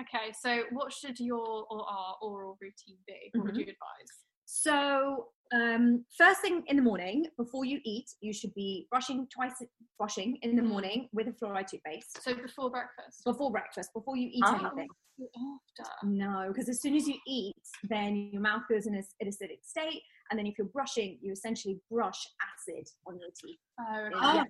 Okay. 0.00 0.32
So, 0.40 0.64
what 0.70 0.92
should 0.92 1.18
your 1.20 1.66
or 1.70 1.88
our 1.88 2.16
oral 2.22 2.58
routine 2.60 2.98
be? 3.06 3.30
What 3.34 3.46
would 3.46 3.54
Mhm. 3.54 3.58
you 3.58 3.62
advise? 3.64 4.14
So, 4.46 5.28
um, 5.54 6.04
first 6.16 6.40
thing 6.40 6.62
in 6.68 6.76
the 6.76 6.82
morning, 6.82 7.26
before 7.36 7.64
you 7.64 7.80
eat, 7.84 8.06
you 8.20 8.32
should 8.32 8.54
be 8.54 8.86
brushing 8.90 9.26
twice, 9.32 9.62
brushing 9.98 10.36
in 10.42 10.56
the 10.56 10.62
Mm. 10.62 10.66
morning 10.68 11.08
with 11.12 11.28
a 11.28 11.32
fluoride 11.32 11.68
toothpaste 11.68 12.22
So 12.22 12.34
before 12.34 12.70
breakfast. 12.70 13.22
before 13.24 13.50
breakfast, 13.50 13.92
before 13.92 14.16
you 14.16 14.28
eat 14.32 14.44
Oh. 14.46 14.54
anything. 14.54 14.88
After. 15.18 16.06
No, 16.06 16.48
because 16.48 16.68
as 16.68 16.82
soon 16.82 16.94
as 16.94 17.08
you 17.08 17.18
eat, 17.26 17.54
then 17.84 18.28
your 18.32 18.42
mouth 18.42 18.62
goes 18.68 18.86
in 18.86 18.94
a, 18.96 19.02
an 19.20 19.28
acidic 19.28 19.64
state, 19.64 20.02
and 20.30 20.38
then 20.38 20.46
if 20.46 20.58
you're 20.58 20.66
brushing, 20.68 21.18
you 21.22 21.32
essentially 21.32 21.80
brush 21.90 22.20
acid 22.52 22.86
on 23.06 23.18
your 23.18 23.30
teeth. 23.30 23.58
Oh, 23.80 23.96
okay. 24.12 24.36
Yeah. 24.36 24.44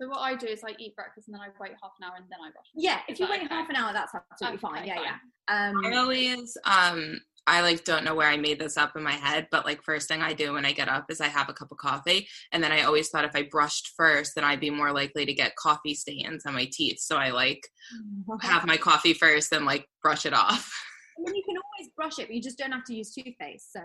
So 0.00 0.08
what 0.08 0.18
I 0.20 0.36
do 0.36 0.46
is 0.46 0.62
I 0.62 0.74
eat 0.78 0.94
breakfast 0.94 1.26
and 1.28 1.34
then 1.34 1.40
I 1.42 1.48
wait 1.60 1.72
half 1.82 1.92
an 2.00 2.04
hour 2.06 2.14
and 2.16 2.26
then 2.30 2.38
I 2.40 2.50
brush. 2.52 2.66
Yeah, 2.74 3.00
if 3.08 3.18
you 3.18 3.26
wait 3.28 3.42
okay? 3.44 3.54
half 3.54 3.68
an 3.70 3.76
hour, 3.76 3.92
that's 3.92 4.14
absolutely 4.14 4.58
fine. 4.58 4.86
Yeah, 4.86 4.96
fine. 4.96 5.04
yeah. 5.04 5.68
Um, 5.70 5.84
I 5.84 5.96
always 5.96 6.56
um 6.64 7.20
I 7.46 7.60
like 7.60 7.84
don't 7.84 8.04
know 8.04 8.14
where 8.14 8.28
I 8.28 8.36
made 8.38 8.58
this 8.58 8.76
up 8.78 8.96
in 8.96 9.02
my 9.02 9.12
head, 9.12 9.48
but 9.50 9.66
like 9.66 9.82
first 9.82 10.08
thing 10.08 10.22
I 10.22 10.32
do 10.32 10.54
when 10.54 10.64
I 10.64 10.72
get 10.72 10.88
up 10.88 11.10
is 11.10 11.20
I 11.20 11.26
have 11.28 11.48
a 11.48 11.52
cup 11.52 11.70
of 11.72 11.78
coffee, 11.78 12.26
and 12.52 12.62
then 12.64 12.72
I 12.72 12.82
always 12.82 13.08
thought 13.10 13.24
if 13.26 13.36
I 13.36 13.42
brushed 13.50 13.90
first, 13.96 14.32
then 14.34 14.44
I'd 14.44 14.60
be 14.60 14.70
more 14.70 14.92
likely 14.92 15.26
to 15.26 15.34
get 15.34 15.54
coffee 15.56 15.94
stains 15.94 16.46
on 16.46 16.54
my 16.54 16.68
teeth. 16.72 17.00
So 17.00 17.16
I 17.16 17.30
like 17.30 17.60
have 18.42 18.66
my 18.66 18.76
coffee 18.78 19.12
first, 19.14 19.52
and 19.52 19.66
like 19.66 19.86
brush 20.02 20.24
it 20.26 20.32
off. 20.32 20.72
I 21.18 21.22
mean, 21.22 21.34
you 21.36 21.42
can 21.46 21.56
always 21.56 21.92
brush 21.94 22.18
it, 22.18 22.28
but 22.28 22.34
you 22.34 22.42
just 22.42 22.58
don't 22.58 22.72
have 22.72 22.84
to 22.84 22.94
use 22.94 23.12
toothpaste. 23.12 23.72
So 23.72 23.80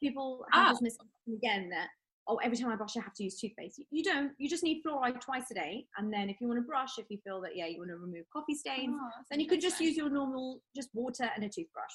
people 0.00 0.44
have 0.52 0.66
Ah. 0.66 0.70
this 0.70 0.82
misconception 0.82 1.34
again 1.36 1.68
that 1.70 1.88
oh, 2.28 2.36
every 2.36 2.56
time 2.56 2.70
I 2.70 2.76
brush, 2.76 2.96
I 2.96 3.00
have 3.00 3.14
to 3.14 3.24
use 3.24 3.38
toothpaste. 3.38 3.78
You- 3.78 3.86
You 3.90 4.04
don't. 4.04 4.32
You 4.38 4.48
just 4.48 4.62
need 4.64 4.80
fluoride 4.86 5.20
twice 5.20 5.50
a 5.50 5.54
day, 5.54 5.86
and 5.98 6.10
then 6.10 6.30
if 6.30 6.40
you 6.40 6.46
want 6.48 6.58
to 6.60 6.66
brush, 6.66 6.98
if 6.98 7.06
you 7.10 7.18
feel 7.24 7.40
that 7.42 7.56
yeah, 7.56 7.66
you 7.66 7.78
want 7.78 7.90
to 7.90 7.96
remove 7.96 8.24
coffee 8.32 8.54
stains, 8.54 8.94
Oh, 8.98 9.10
then 9.30 9.38
you 9.40 9.46
could 9.48 9.60
just 9.60 9.80
use 9.80 9.96
your 9.98 10.08
normal 10.08 10.62
just 10.74 10.88
water 10.94 11.28
and 11.34 11.44
a 11.44 11.48
toothbrush. 11.48 11.92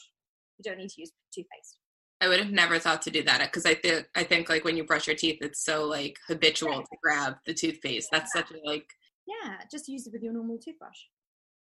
You 0.58 0.64
don't 0.64 0.78
need 0.78 0.90
to 0.90 1.02
use 1.02 1.12
toothpaste. 1.34 1.78
I 2.20 2.28
would 2.28 2.40
have 2.40 2.52
never 2.52 2.80
thought 2.80 3.04
to 3.04 3.12
do 3.12 3.22
that 3.24 3.42
because 3.42 3.66
I 3.66 3.76
think 3.76 4.08
I 4.16 4.24
think 4.24 4.50
like 4.50 4.64
when 4.64 4.76
you 4.76 4.84
brush 4.84 5.06
your 5.08 5.16
teeth, 5.16 5.38
it's 5.42 5.64
so 5.64 5.86
like 5.86 6.18
habitual 6.28 6.82
to 6.82 6.98
grab 7.04 7.36
the 7.46 7.54
toothpaste. 7.54 8.10
That's 8.12 8.34
such 8.34 8.50
a 8.52 8.58
like 8.68 8.88
Yeah, 9.28 9.58
just 9.72 9.88
use 9.88 10.08
it 10.08 10.14
with 10.14 10.24
your 10.24 10.34
normal 10.34 10.58
toothbrush. 10.58 10.98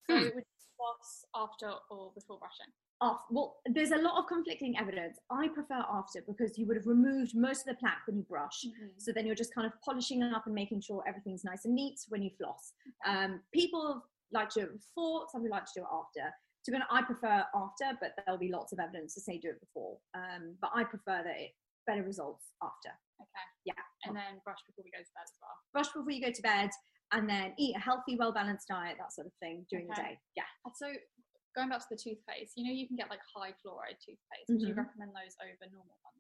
So 0.10 0.18
Hmm. 0.18 0.24
it 0.24 0.36
would 0.36 0.44
floss 0.76 1.26
after 1.36 1.72
or 1.90 2.12
before 2.14 2.38
brushing. 2.40 2.68
Off. 3.00 3.22
Well, 3.32 3.58
there's 3.66 3.92
a 3.92 3.98
lot 3.98 4.20
of 4.20 4.28
conflicting 4.28 4.78
evidence. 4.78 5.18
I 5.32 5.48
prefer 5.48 5.84
after 5.90 6.22
because 6.28 6.58
you 6.58 6.68
would 6.68 6.76
have 6.76 6.86
removed 6.86 7.32
most 7.34 7.62
of 7.68 7.74
the 7.74 7.80
plaque 7.80 8.06
when 8.06 8.18
you 8.18 8.24
brush. 8.24 8.66
So 8.98 9.12
then 9.12 9.26
you're 9.26 9.36
just 9.36 9.56
kind 9.56 9.66
of 9.66 9.74
polishing 9.84 10.22
up 10.22 10.46
and 10.46 10.54
making 10.54 10.82
sure 10.82 11.02
everything's 11.08 11.44
nice 11.44 11.66
and 11.66 11.74
neat 11.74 11.98
when 12.10 12.22
you 12.22 12.30
floss. 12.38 12.74
Um, 13.08 13.42
people 13.54 14.04
like 14.32 14.50
to 14.50 14.60
do 14.60 14.66
it 14.68 14.74
before, 14.74 15.26
some 15.32 15.42
people 15.42 15.58
like 15.58 15.66
to 15.66 15.72
do 15.78 15.82
it 15.82 15.88
after. 15.92 16.32
To 16.66 16.72
be 16.72 16.78
honest, 16.78 16.92
I 16.94 17.02
prefer 17.02 17.44
after, 17.56 17.98
but 18.00 18.14
there'll 18.26 18.40
be 18.40 18.52
lots 18.52 18.72
of 18.72 18.80
evidence 18.80 19.14
to 19.16 19.22
say 19.22 19.38
do 19.40 19.50
it 19.50 19.60
before. 19.60 19.98
Um, 20.14 20.56
but 20.62 20.70
I 20.76 20.84
prefer 20.84 21.24
that 21.26 21.38
it 21.40 21.52
better 21.88 22.04
results 22.04 22.46
after. 22.62 22.94
Okay. 23.20 23.46
Yeah. 23.66 23.74
And 24.06 24.16
then 24.16 24.42
brush 24.46 24.62
before 24.70 24.84
we 24.86 24.92
go 24.94 25.02
to 25.02 25.14
bed 25.18 25.26
as 25.26 25.34
well. 25.42 25.58
Brush 25.74 25.90
before 25.90 26.12
you 26.12 26.22
go 26.22 26.32
to 26.32 26.42
bed, 26.42 26.70
and 27.14 27.28
then 27.28 27.54
eat 27.58 27.76
a 27.76 27.80
healthy, 27.80 28.16
well 28.16 28.32
balanced 28.32 28.68
diet, 28.70 28.98
that 29.00 29.12
sort 29.14 29.28
of 29.28 29.34
thing 29.42 29.66
during 29.70 29.88
the 29.88 29.96
day. 29.96 30.18
Yeah. 30.38 30.46
So 30.76 30.88
going 31.56 31.70
back 31.70 31.80
to 31.82 31.90
the 31.92 31.98
toothpaste, 31.98 32.54
you 32.56 32.64
know 32.66 32.72
you 32.74 32.88
can 32.88 32.96
get 32.96 33.10
like 33.10 33.20
high 33.36 33.52
fluoride 33.66 33.98
toothpaste. 34.00 34.48
Would 34.50 34.62
you 34.62 34.74
Mhm. 34.74 34.86
recommend 34.86 35.12
those 35.18 35.36
over 35.42 35.66
normal 35.72 35.98
ones? 36.04 36.18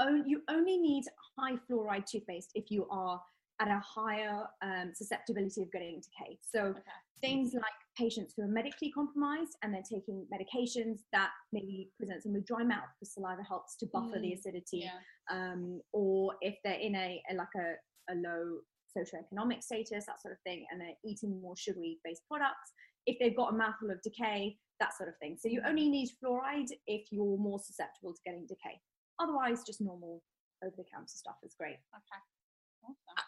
on- 0.00 0.28
you 0.28 0.42
only 0.48 0.76
need 0.76 1.04
high 1.38 1.54
fluoride 1.70 2.04
toothpaste 2.04 2.50
if 2.56 2.68
you 2.68 2.84
are 2.90 3.22
at 3.60 3.68
a 3.68 3.80
higher 3.84 4.46
um, 4.62 4.92
susceptibility 4.94 5.62
of 5.62 5.70
getting 5.72 6.00
decay. 6.00 6.38
So 6.42 6.66
Okay. 6.66 6.82
things 7.20 7.54
like 7.54 7.64
patients 7.96 8.34
who 8.36 8.42
are 8.42 8.48
medically 8.48 8.90
compromised 8.90 9.56
and 9.62 9.72
they're 9.72 9.82
taking 9.88 10.26
medications 10.32 11.00
that 11.12 11.30
maybe 11.52 11.90
presents 11.96 12.24
them 12.24 12.34
with 12.34 12.44
dry 12.46 12.64
mouth 12.64 12.88
because 12.98 13.14
saliva 13.14 13.42
helps 13.42 13.76
to 13.76 13.86
buffer 13.86 14.18
the 14.18 14.32
Mm, 14.32 14.34
acidity, 14.38 14.78
Yeah. 14.80 14.98
um, 15.30 15.80
or 15.92 16.34
if 16.40 16.56
they're 16.64 16.80
in 16.80 16.94
a, 16.96 17.22
a 17.30 17.34
like 17.34 17.54
a, 17.56 17.76
a 18.12 18.14
low 18.16 18.60
socioeconomic 18.96 19.62
status, 19.62 20.04
that 20.06 20.20
sort 20.20 20.32
of 20.32 20.40
thing, 20.42 20.66
and 20.70 20.80
they're 20.80 20.96
eating 21.04 21.40
more 21.40 21.56
sugary 21.56 22.00
based 22.04 22.22
products. 22.28 22.72
If 23.06 23.18
they've 23.20 23.36
got 23.36 23.52
a 23.52 23.56
mouthful 23.56 23.90
of 23.90 24.00
decay, 24.02 24.58
that 24.80 24.96
sort 24.96 25.08
of 25.08 25.16
thing. 25.18 25.36
So 25.38 25.48
you 25.48 25.62
only 25.66 25.88
need 25.88 26.10
fluoride 26.22 26.70
if 26.86 27.06
you're 27.12 27.38
more 27.38 27.60
susceptible 27.60 28.12
to 28.14 28.20
getting 28.24 28.46
decay. 28.46 28.80
Otherwise, 29.20 29.62
just 29.64 29.80
normal 29.80 30.22
over 30.64 30.74
the 30.76 30.84
counter 30.92 31.06
stuff 31.16 31.36
is 31.44 31.54
great. 31.58 31.78
Okay. 31.94 32.20
Awesome. 32.82 33.23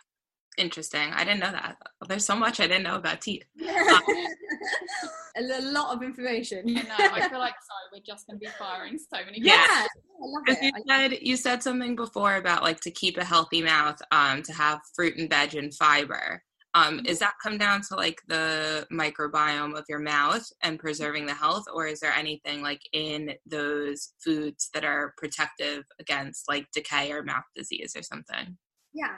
Interesting. 0.57 1.13
I 1.13 1.25
didn't 1.25 1.41
know 1.41 1.53
that. 1.53 1.77
There's 2.09 2.25
so 2.25 2.37
much 2.37 2.61
I 2.61 2.67
didn't 2.67 2.85
know 2.85 2.97
about 2.97 3.21
teeth. 3.21 3.45
a 5.37 5.43
lot 5.63 5.95
of 5.95 6.03
information. 6.03 6.65
I 6.69 6.83
know. 6.83 6.95
I 6.99 7.29
feel 7.29 7.39
like 7.39 7.55
sorry, 7.63 7.87
we're 7.93 8.03
just 8.07 8.27
going 8.27 8.39
to 8.39 8.45
be 8.45 8.51
firing 8.59 8.99
so 8.99 9.25
many. 9.25 9.39
Yeah. 9.41 9.55
I 9.59 9.87
love 10.21 10.43
Because 10.47 10.63
you 10.63 10.73
it. 10.75 10.83
Said 10.89 11.19
you 11.23 11.37
said 11.37 11.63
something 11.63 11.95
before 11.97 12.37
about 12.37 12.63
like 12.63 12.81
to 12.81 12.91
keep 12.91 13.19
a 13.19 13.25
healthy 13.25 13.63
mouth, 13.63 13.99
um, 14.11 14.43
to 14.45 14.53
have 14.53 14.81
fruit 14.95 15.17
and 15.19 15.29
veg 15.31 15.55
and 15.55 15.75
fiber. 15.75 16.43
Um, 16.75 16.99
Mm-hmm. 16.99 17.07
is 17.07 17.19
that 17.21 17.33
come 17.43 17.57
down 17.57 17.81
to 17.89 17.97
like 17.97 18.21
the 18.29 18.87
microbiome 18.93 19.79
of 19.79 19.87
your 19.89 19.99
mouth 19.99 20.47
and 20.63 20.79
preserving 20.79 21.25
the 21.25 21.33
health, 21.35 21.65
or 21.75 21.87
is 21.87 22.01
there 22.01 22.13
anything 22.13 22.61
like 22.61 22.83
in 22.93 23.31
those 23.47 24.13
foods 24.23 24.69
that 24.75 24.85
are 24.85 25.15
protective 25.17 25.85
against 25.99 26.47
like 26.49 26.67
decay 26.75 27.13
or 27.13 27.23
mouth 27.23 27.45
disease 27.55 27.95
or 27.97 28.03
something? 28.03 28.59
Yeah. 28.93 29.15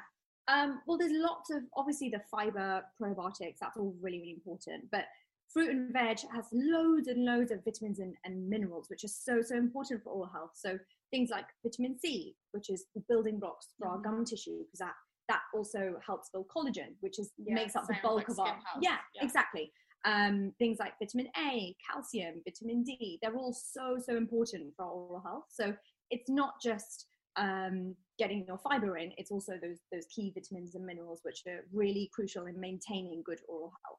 Um, 0.49 0.81
well, 0.87 0.97
there's 0.99 1.13
lots 1.15 1.51
of 1.51 1.63
obviously 1.77 2.09
the 2.09 2.21
fiber 2.31 2.83
probiotics. 3.01 3.59
That's 3.61 3.77
all 3.77 3.95
really 4.01 4.19
really 4.21 4.33
important. 4.33 4.91
But 4.91 5.05
fruit 5.53 5.71
and 5.71 5.93
veg 5.93 6.19
has 6.33 6.47
loads 6.53 7.09
and 7.09 7.25
loads 7.25 7.51
of 7.51 7.65
vitamins 7.65 7.99
and, 8.01 8.15
and 8.25 8.49
minerals, 8.49 8.89
which 8.91 9.05
are 9.05 9.09
so 9.09 9.43
so 9.43 9.57
important 9.57 10.03
for 10.03 10.11
oral 10.11 10.31
health. 10.33 10.53
So 10.55 10.79
things 11.11 11.31
like 11.31 11.47
vitamin 11.63 11.99
C, 11.99 12.37
which 12.53 12.71
is 12.71 12.87
the 12.95 13.03
building 13.09 13.39
blocks 13.39 13.69
for 13.79 13.89
our 13.89 13.99
Mhm. 13.99 14.05
gum 14.05 14.25
tissue, 14.25 14.65
because 14.65 14.79
that 14.81 14.95
that 15.29 15.43
also 15.55 16.01
helps 16.05 16.31
build 16.31 16.49
collagen, 16.49 16.97
which 17.01 17.19
is 17.19 17.33
Yeah, 17.37 17.55
makes 17.55 17.77
up 17.77 17.87
the 17.87 17.97
bulk 18.03 18.17
like, 18.17 18.29
of 18.31 18.39
our 18.39 18.59
yeah, 18.81 18.99
Yeah. 19.15 19.25
exactly. 19.25 19.71
Um, 20.05 20.53
things 20.59 20.79
like 20.79 20.95
vitamin 20.99 21.29
A, 21.37 21.77
calcium, 21.91 22.41
vitamin 22.45 22.83
D, 22.85 23.19
they're 23.21 23.37
all 23.37 23.53
so 23.53 23.99
so 23.99 24.17
important 24.17 24.75
for 24.77 24.85
our 24.87 24.91
oral 24.93 25.21
health. 25.21 25.45
So 25.51 25.77
it's 26.11 26.31
not 26.31 26.55
just 26.63 27.09
um, 27.37 27.95
getting 28.19 28.45
your 28.47 28.59
fiber 28.59 28.97
in; 28.97 29.13
it's 29.17 29.31
also 29.31 29.53
those 29.61 29.79
those 29.93 30.07
key 30.15 30.33
vitamins 30.35 30.75
and 30.75 30.85
minerals 30.85 31.21
which 31.23 31.43
are 31.47 31.65
really 31.73 32.11
crucial 32.13 32.47
in 32.47 32.59
maintaining 32.61 33.23
good 33.25 33.41
oral 33.49 33.73
health. 33.85 33.99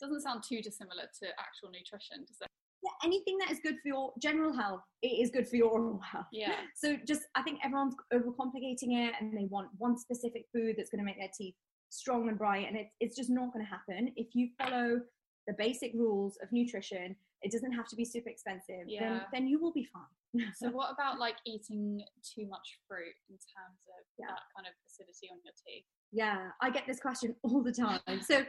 Doesn't 0.00 0.22
sound 0.22 0.42
too 0.48 0.62
dissimilar 0.62 1.04
to 1.22 1.28
actual 1.38 1.70
nutrition, 1.70 2.24
does 2.26 2.38
it? 2.40 2.48
Yeah, 2.82 2.90
anything 3.04 3.38
that 3.38 3.50
is 3.50 3.58
good 3.62 3.76
for 3.82 3.88
your 3.88 4.12
general 4.22 4.52
health, 4.52 4.82
it 5.02 5.08
is 5.08 5.30
good 5.30 5.48
for 5.48 5.56
your 5.56 5.70
oral 5.70 6.00
health. 6.00 6.26
Yeah. 6.32 6.54
So 6.76 6.96
just, 7.04 7.22
I 7.34 7.42
think 7.42 7.58
everyone's 7.64 7.96
overcomplicating 8.12 8.96
it, 9.08 9.14
and 9.20 9.36
they 9.36 9.46
want 9.46 9.68
one 9.78 9.98
specific 9.98 10.44
food 10.54 10.76
that's 10.78 10.90
going 10.90 11.00
to 11.00 11.04
make 11.04 11.18
their 11.18 11.30
teeth 11.36 11.54
strong 11.90 12.28
and 12.28 12.38
bright, 12.38 12.68
and 12.68 12.76
it's 12.76 12.94
it's 13.00 13.16
just 13.16 13.30
not 13.30 13.52
going 13.52 13.64
to 13.64 13.70
happen 13.70 14.12
if 14.16 14.28
you 14.34 14.50
follow 14.62 15.00
the 15.46 15.54
basic 15.58 15.92
rules 15.94 16.38
of 16.42 16.52
nutrition. 16.52 17.16
It 17.42 17.52
doesn't 17.52 17.72
have 17.72 17.86
to 17.88 17.96
be 17.96 18.04
super 18.04 18.28
expensive. 18.30 18.86
Then 18.86 18.86
Yeah. 18.88 19.24
then 19.32 19.46
you 19.46 19.60
will 19.60 19.72
be 19.72 19.84
fine. 19.84 20.52
So 20.56 20.70
what 20.70 20.92
about 20.92 21.18
like 21.18 21.36
eating 21.46 22.02
too 22.22 22.46
much 22.46 22.78
fruit 22.86 23.14
in 23.28 23.36
terms 23.36 23.78
of 23.88 24.04
Yeah. 24.18 24.26
that 24.28 24.40
kind 24.54 24.66
of 24.66 24.74
acidity 24.86 25.28
on 25.30 25.38
your 25.44 25.54
teeth? 25.66 25.84
Yeah, 26.10 26.50
I 26.60 26.70
get 26.70 26.86
this 26.86 27.00
question 27.00 27.36
all 27.42 27.62
the 27.62 27.72
time. 27.72 28.00
So, 28.22 28.44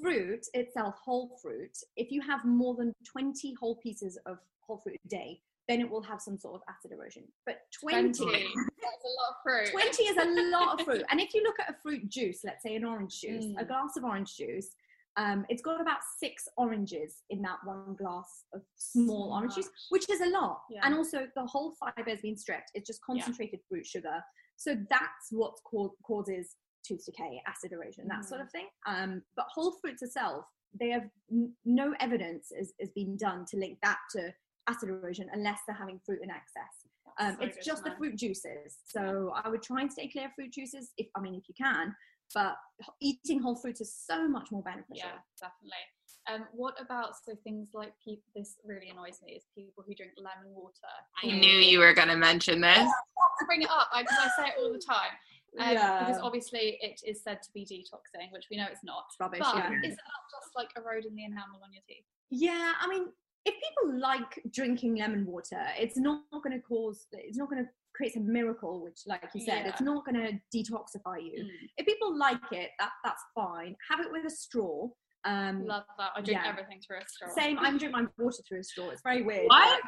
fruit 0.00 0.46
itself, 0.54 0.94
whole 1.02 1.36
fruit, 1.42 1.76
if 1.96 2.10
you 2.10 2.20
have 2.22 2.44
more 2.44 2.74
than 2.74 2.92
20 3.04 3.54
whole 3.54 3.76
pieces 3.76 4.18
of 4.26 4.38
whole 4.60 4.78
fruit 4.78 4.96
a 5.04 5.08
day, 5.08 5.42
then 5.68 5.80
it 5.80 5.88
will 5.90 6.02
have 6.02 6.20
some 6.20 6.36
sort 6.38 6.54
of 6.56 6.62
acid 6.68 6.92
erosion. 6.92 7.24
But 7.46 7.62
20, 7.80 8.12
20. 8.12 8.32
That's 8.82 9.04
a 9.04 9.08
lot 9.08 9.30
of 9.30 9.36
fruit. 9.42 9.70
20 9.72 10.02
is 10.04 10.16
a 10.16 10.50
lot 10.56 10.78
of 10.80 10.86
fruit. 10.86 11.04
And 11.10 11.20
if 11.20 11.34
you 11.34 11.42
look 11.42 11.58
at 11.60 11.70
a 11.70 11.74
fruit 11.82 12.08
juice, 12.08 12.40
let's 12.44 12.62
say 12.62 12.76
an 12.76 12.84
orange 12.84 13.20
juice, 13.20 13.44
a 13.58 13.64
Mm. 13.64 13.68
glass 13.68 13.96
of 13.96 14.04
orange 14.04 14.36
juice, 14.36 14.74
um, 15.22 15.38
it's 15.48 15.62
got 15.62 15.80
about 15.80 15.98
six 16.18 16.48
oranges 16.56 17.10
in 17.30 17.42
that 17.42 17.58
one 17.64 17.94
glass 18.02 18.30
of 18.54 18.62
small 18.76 19.28
So 19.30 19.34
orange 19.36 19.54
juice, 19.56 19.70
which 19.90 20.06
is 20.10 20.20
a 20.20 20.30
lot. 20.38 20.58
Yeah. 20.70 20.80
And 20.84 20.94
also, 20.94 21.18
the 21.34 21.46
whole 21.46 21.70
fiber 21.80 22.10
has 22.10 22.20
been 22.20 22.36
stripped. 22.36 22.70
It's 22.74 22.86
just 22.86 23.00
Yeah. 23.02 23.14
concentrated 23.14 23.60
fruit 23.68 23.86
sugar. 23.86 24.18
So 24.56 24.70
that's 24.94 25.24
what 25.30 25.54
ca- 25.70 25.94
causes 26.10 26.56
tooth 26.86 27.04
decay, 27.04 27.42
acid 27.46 27.72
erosion, 27.72 28.08
that 28.08 28.24
sort 28.24 28.40
Mm. 28.40 28.44
of 28.44 28.50
thing. 28.52 28.68
Um, 28.86 29.10
but 29.36 29.46
whole 29.54 29.72
fruits 29.80 30.02
itself, 30.02 30.44
they 30.80 30.90
have 30.90 31.06
n- 31.30 31.54
no 31.64 31.94
evidence 32.00 32.52
has, 32.56 32.72
has 32.80 32.90
been 32.90 33.16
done 33.16 33.44
to 33.50 33.56
link 33.56 33.78
that 33.82 33.98
to 34.12 34.32
acid 34.68 34.88
erosion 34.88 35.28
unless 35.32 35.60
they're 35.66 35.76
having 35.84 35.98
fruit 36.06 36.22
in 36.22 36.30
excess. 36.30 36.74
Um, 37.18 37.36
so 37.36 37.42
it's 37.42 37.66
just 37.66 37.84
the 37.84 37.94
fruit 37.96 38.16
juices. 38.16 38.78
So 38.86 39.32
I 39.34 39.48
would 39.50 39.62
try 39.62 39.82
and 39.82 39.92
stay 39.92 40.08
clear 40.08 40.26
of 40.26 40.32
fruit 40.34 40.52
juices 40.52 40.92
if 40.96 41.08
I 41.16 41.20
mean 41.20 41.34
if 41.34 41.48
you 41.48 41.54
can. 41.54 41.94
But 42.34 42.56
eating 43.00 43.40
whole 43.40 43.56
fruits 43.56 43.80
is 43.80 43.92
so 43.92 44.28
much 44.28 44.50
more 44.50 44.62
beneficial. 44.62 44.96
Yeah, 44.96 45.18
definitely. 45.40 45.84
Um, 46.32 46.46
what 46.52 46.74
about 46.80 47.14
so 47.24 47.34
things 47.42 47.70
like 47.74 47.92
people? 48.04 48.22
This 48.34 48.56
really 48.64 48.88
annoys 48.90 49.20
me 49.24 49.32
is 49.32 49.44
people 49.54 49.82
who 49.86 49.94
drink 49.94 50.12
lemon 50.16 50.54
water. 50.54 50.74
I 51.22 51.26
knew 51.26 51.58
you 51.58 51.80
were 51.80 51.94
going 51.94 52.08
to 52.08 52.16
mention 52.16 52.60
this. 52.60 52.78
to 52.78 53.46
bring 53.46 53.62
it 53.62 53.70
up 53.70 53.88
because 53.98 54.18
I 54.18 54.28
say 54.42 54.48
it 54.48 54.54
all 54.60 54.72
the 54.72 54.78
time. 54.78 55.10
Um, 55.58 55.72
Yeah. 55.72 56.04
Because 56.06 56.20
obviously 56.22 56.78
it 56.80 57.00
is 57.06 57.22
said 57.22 57.42
to 57.42 57.52
be 57.52 57.62
detoxing, 57.62 58.30
which 58.32 58.46
we 58.50 58.56
know 58.56 58.66
it's 58.70 58.84
not. 58.84 59.04
It's 59.08 59.18
rubbish. 59.18 59.40
But 59.40 59.56
yeah. 59.56 59.78
is 59.82 59.94
it 59.94 60.06
not 60.06 60.24
just 60.30 60.54
like 60.54 60.68
eroding 60.76 61.16
the 61.16 61.24
enamel 61.24 61.60
on 61.64 61.72
your 61.72 61.82
teeth? 61.88 62.04
Yeah, 62.30 62.74
I 62.80 62.86
mean, 62.86 63.06
if 63.44 63.54
people 63.54 64.00
like 64.00 64.40
drinking 64.52 64.96
lemon 64.96 65.24
water, 65.26 65.62
it's 65.78 65.96
not 65.96 66.22
going 66.42 66.52
to 66.52 66.60
cause, 66.60 67.06
it's 67.12 67.38
not 67.38 67.48
going 67.50 67.64
to 67.64 67.70
create 67.94 68.16
a 68.16 68.20
miracle, 68.20 68.82
which, 68.82 69.00
like 69.06 69.22
you 69.34 69.44
said, 69.44 69.66
it's 69.66 69.80
not 69.80 70.04
going 70.04 70.14
to 70.16 70.32
detoxify 70.56 71.22
you. 71.22 71.44
Mm, 71.44 71.48
If 71.78 71.86
people 71.86 72.16
like 72.16 72.40
it, 72.52 72.70
that 72.78 72.90
that's 73.04 73.22
fine. 73.34 73.74
Have 73.90 74.00
it 74.04 74.12
with 74.12 74.24
a 74.26 74.30
straw. 74.30 74.88
Um, 75.24 75.66
love 75.66 75.84
that. 75.98 76.10
I 76.16 76.20
drink 76.22 76.40
yeah. 76.42 76.48
everything 76.50 76.80
through 76.86 76.98
a 76.98 77.08
straw. 77.08 77.28
same. 77.34 77.58
I'm 77.58 77.76
drinking 77.78 78.02
my 78.02 78.08
water 78.24 78.42
through 78.48 78.60
a 78.60 78.64
straw. 78.64 78.90
It's 78.90 79.02
very 79.02 79.22
weird. 79.22 79.46
What? 79.46 79.80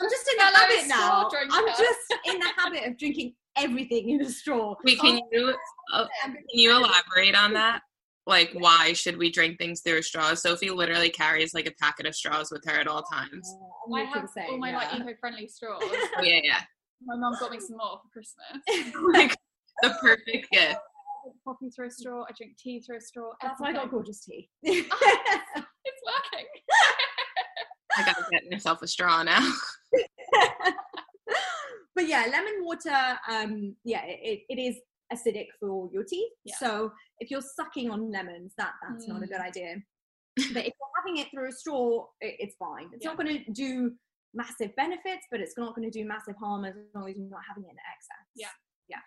I'm 0.00 0.08
just 0.08 0.28
in 0.28 0.36
the 0.36 0.42
Fellow 0.44 0.56
habit 0.58 0.88
now. 0.88 1.28
drinker. 1.28 1.48
I'm 1.52 1.66
just 1.68 2.14
in 2.26 2.38
the 2.38 2.48
habit 2.56 2.86
of 2.88 2.98
drinking 2.98 3.34
everything 3.56 4.10
in 4.10 4.20
a 4.22 4.30
straw. 4.30 4.76
Wait, 4.84 4.98
can 5.00 5.18
Oh, 5.20 5.28
you 5.32 5.54
uh, 5.92 6.06
can 6.24 6.36
you 6.52 6.70
elaborate 6.70 7.34
on 7.34 7.52
that? 7.54 7.82
Like, 8.28 8.50
why 8.52 8.92
should 8.92 9.16
we 9.16 9.32
drink 9.32 9.56
things 9.58 9.80
through 9.80 10.00
a 10.00 10.02
straw? 10.02 10.34
Sophie 10.34 10.68
literally 10.68 11.08
carries 11.08 11.54
like 11.54 11.66
a 11.66 11.72
packet 11.80 12.04
of 12.04 12.14
straws 12.14 12.50
with 12.52 12.62
her 12.66 12.78
at 12.78 12.86
all 12.86 13.02
times. 13.02 13.50
I'm 13.86 13.94
I 13.94 14.04
have 14.04 14.28
saying, 14.28 14.50
all 14.50 14.58
my 14.58 14.74
like 14.74 14.94
eco-friendly 14.94 15.48
straws. 15.48 15.82
Oh 15.82 16.22
yeah, 16.22 16.40
yeah. 16.44 16.60
my 17.02 17.16
mum 17.16 17.34
got 17.40 17.50
me 17.50 17.58
some 17.58 17.78
more 17.78 18.02
for 18.02 18.08
Christmas. 18.12 18.94
like 19.14 19.34
the 19.82 19.96
perfect 20.02 20.50
gift. 20.52 20.76
I 20.76 21.24
drink 21.24 21.36
coffee 21.42 21.70
through 21.74 21.86
a 21.86 21.90
straw. 21.90 22.24
I 22.28 22.32
drink 22.36 22.58
tea 22.58 22.80
through 22.80 22.98
a 22.98 23.00
straw. 23.00 23.30
That's 23.40 23.58
why 23.62 23.68
I 23.68 23.72
got 23.72 23.86
everything. 23.86 23.96
gorgeous 23.96 24.20
tea. 24.24 24.50
It's 24.62 26.02
working. 26.04 26.46
I 27.96 28.04
gotta 28.04 28.26
get 28.30 28.44
yourself 28.44 28.82
a 28.82 28.86
straw 28.86 29.22
now. 29.22 29.50
but 31.94 32.06
yeah, 32.06 32.26
lemon 32.30 32.62
water, 32.62 33.18
um, 33.30 33.74
yeah, 33.84 34.02
it, 34.04 34.40
it 34.50 34.58
is 34.60 34.76
acidic 35.12 35.46
for 35.60 35.88
your 35.92 36.04
teeth. 36.04 36.32
Yeah. 36.44 36.56
So 36.58 36.92
if 37.20 37.30
you're 37.30 37.40
sucking 37.42 37.90
on 37.90 38.10
lemons, 38.10 38.52
that 38.58 38.72
that's 38.86 39.06
not 39.08 39.22
a 39.22 39.26
Mm. 39.26 39.30
good 39.30 39.40
idea. 39.40 39.76
But 40.52 40.66
if 40.66 40.72
you're 40.78 40.94
having 40.98 41.16
it 41.18 41.28
through 41.30 41.48
a 41.48 41.52
straw, 41.52 42.06
it, 42.20 42.36
it's 42.38 42.56
fine. 42.56 42.90
It's 42.92 43.04
Yeah. 43.04 43.10
not 43.12 43.18
going 43.18 43.44
to 43.44 43.50
do 43.52 43.96
massive 44.34 44.74
benefits, 44.76 45.26
but 45.30 45.40
it's 45.40 45.56
not 45.56 45.74
going 45.74 45.90
to 45.90 45.98
do 45.98 46.06
massive 46.06 46.36
harm 46.36 46.64
as 46.64 46.74
long 46.94 47.08
as 47.08 47.16
you're 47.16 47.28
not 47.28 47.40
having 47.48 47.64
it 47.64 47.70
in 47.70 47.76
excess. 47.76 48.26
Yeah. 48.36 48.48
Yeah. 48.88 48.98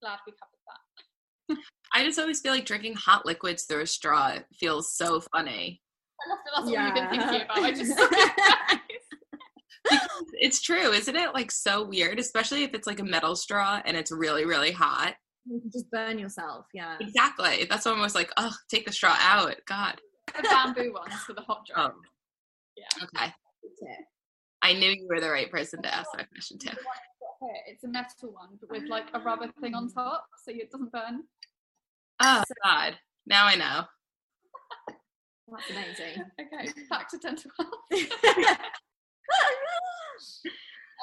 Glad 0.00 0.20
we 0.26 0.32
covered 0.32 0.60
that. 0.66 1.64
I 1.92 2.04
just 2.04 2.18
always 2.18 2.40
feel 2.40 2.52
like 2.52 2.64
drinking 2.66 2.94
hot 2.94 3.26
liquids 3.26 3.64
through 3.64 3.82
a 3.82 3.86
straw 3.86 4.38
feels 4.58 4.94
so 4.94 5.20
funny. 5.32 5.82
I 6.20 6.28
love 6.30 6.38
that 6.44 6.52
that's 6.54 6.70
what 6.70 6.84
you've 6.84 6.94
been 6.94 7.08
thinking 7.10 7.42
about. 7.42 7.58
I 7.58 7.72
just 7.72 7.98
it's 10.34 10.60
true, 10.62 10.92
isn't 10.92 11.16
it? 11.16 11.34
Like 11.34 11.50
so 11.50 11.84
weird, 11.84 12.18
especially 12.18 12.64
if 12.64 12.74
it's 12.74 12.86
like 12.86 13.00
a 13.00 13.04
metal 13.04 13.36
straw 13.36 13.80
and 13.84 13.96
it's 13.96 14.10
really, 14.12 14.44
really 14.44 14.72
hot. 14.72 15.14
You 15.50 15.60
can 15.60 15.70
just 15.70 15.90
burn 15.90 16.18
yourself. 16.18 16.66
Yeah. 16.74 16.96
Exactly. 17.00 17.66
That's 17.68 17.86
always 17.86 18.14
like, 18.14 18.30
oh, 18.36 18.52
take 18.68 18.86
the 18.86 18.92
straw 18.92 19.16
out. 19.18 19.54
God. 19.66 20.00
the 20.36 20.42
bamboo 20.42 20.92
ones 20.92 21.14
for 21.26 21.32
the 21.32 21.40
hot 21.42 21.64
drink. 21.66 21.78
Oh, 21.94 22.00
Yeah. 22.76 23.04
okay. 23.04 23.32
I 24.62 24.72
knew 24.74 24.90
you 24.90 25.06
were 25.08 25.20
the 25.20 25.30
right 25.30 25.50
person 25.50 25.80
to 25.82 25.94
ask 25.94 26.10
that 26.16 26.28
question 26.30 26.58
too. 26.58 26.70
The 26.70 26.76
one 26.76 26.96
I've 26.96 27.20
got 27.20 27.48
here, 27.48 27.62
It's 27.68 27.84
a 27.84 27.88
metal 27.88 28.32
one, 28.32 28.58
but 28.60 28.70
with 28.70 28.88
like 28.88 29.06
a 29.14 29.20
rubber 29.20 29.50
thing 29.60 29.74
on 29.74 29.88
top, 29.88 30.26
so 30.44 30.50
it 30.50 30.70
doesn't 30.70 30.92
burn. 30.92 31.22
Oh 32.20 32.42
so, 32.46 32.54
God. 32.64 32.98
Now 33.26 33.46
I 33.46 33.54
know. 33.54 33.84
That's 35.50 35.70
amazing. 35.70 36.24
Okay, 36.40 36.72
back 36.90 37.08
to 37.10 37.18
dental 37.18 37.50
health. 37.58 37.72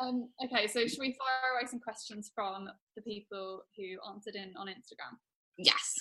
Um, 0.02 0.30
okay, 0.44 0.68
so 0.68 0.86
should 0.88 1.00
we 1.00 1.16
fire 1.18 1.58
away 1.58 1.68
some 1.70 1.80
questions 1.80 2.32
from 2.34 2.68
the 2.96 3.02
people 3.02 3.64
who 3.78 4.12
answered 4.12 4.36
in 4.36 4.54
on 4.58 4.68
Instagram? 4.68 5.16
Yes. 5.58 5.96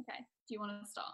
Okay, 0.00 0.18
do 0.48 0.54
you 0.54 0.60
want 0.60 0.82
to 0.82 0.90
start? 0.90 1.12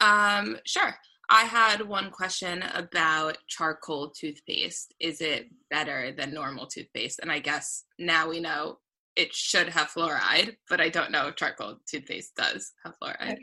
Um, 0.00 0.56
sure. 0.64 0.94
I 1.28 1.44
had 1.44 1.86
one 1.86 2.10
question 2.10 2.64
about 2.74 3.38
charcoal 3.46 4.10
toothpaste. 4.10 4.94
Is 4.98 5.20
it 5.20 5.46
better 5.70 6.12
than 6.12 6.34
normal 6.34 6.66
toothpaste? 6.66 7.20
And 7.20 7.30
I 7.30 7.38
guess 7.38 7.84
now 7.98 8.28
we 8.28 8.40
know 8.40 8.78
it 9.16 9.34
should 9.34 9.68
have 9.68 9.90
fluoride, 9.90 10.56
but 10.68 10.80
I 10.80 10.88
don't 10.88 11.12
know 11.12 11.28
if 11.28 11.36
charcoal 11.36 11.76
toothpaste 11.88 12.34
does 12.36 12.72
have 12.84 12.94
fluoride. 13.02 13.38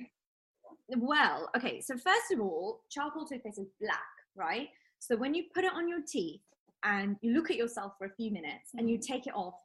Well, 0.97 1.49
okay, 1.55 1.81
so 1.81 1.95
first 1.95 2.31
of 2.33 2.39
all, 2.39 2.81
charcoal 2.89 3.25
toothpaste 3.25 3.59
is 3.59 3.67
black, 3.79 3.99
right? 4.35 4.67
So 4.99 5.15
when 5.15 5.33
you 5.33 5.43
put 5.53 5.63
it 5.63 5.73
on 5.73 5.87
your 5.87 5.99
teeth 6.05 6.41
and 6.83 7.15
you 7.21 7.33
look 7.33 7.49
at 7.51 7.57
yourself 7.57 7.93
for 7.97 8.05
a 8.05 8.13
few 8.15 8.31
minutes 8.31 8.71
and 8.77 8.89
you 8.89 8.97
take 8.97 9.27
it 9.27 9.33
off, 9.35 9.55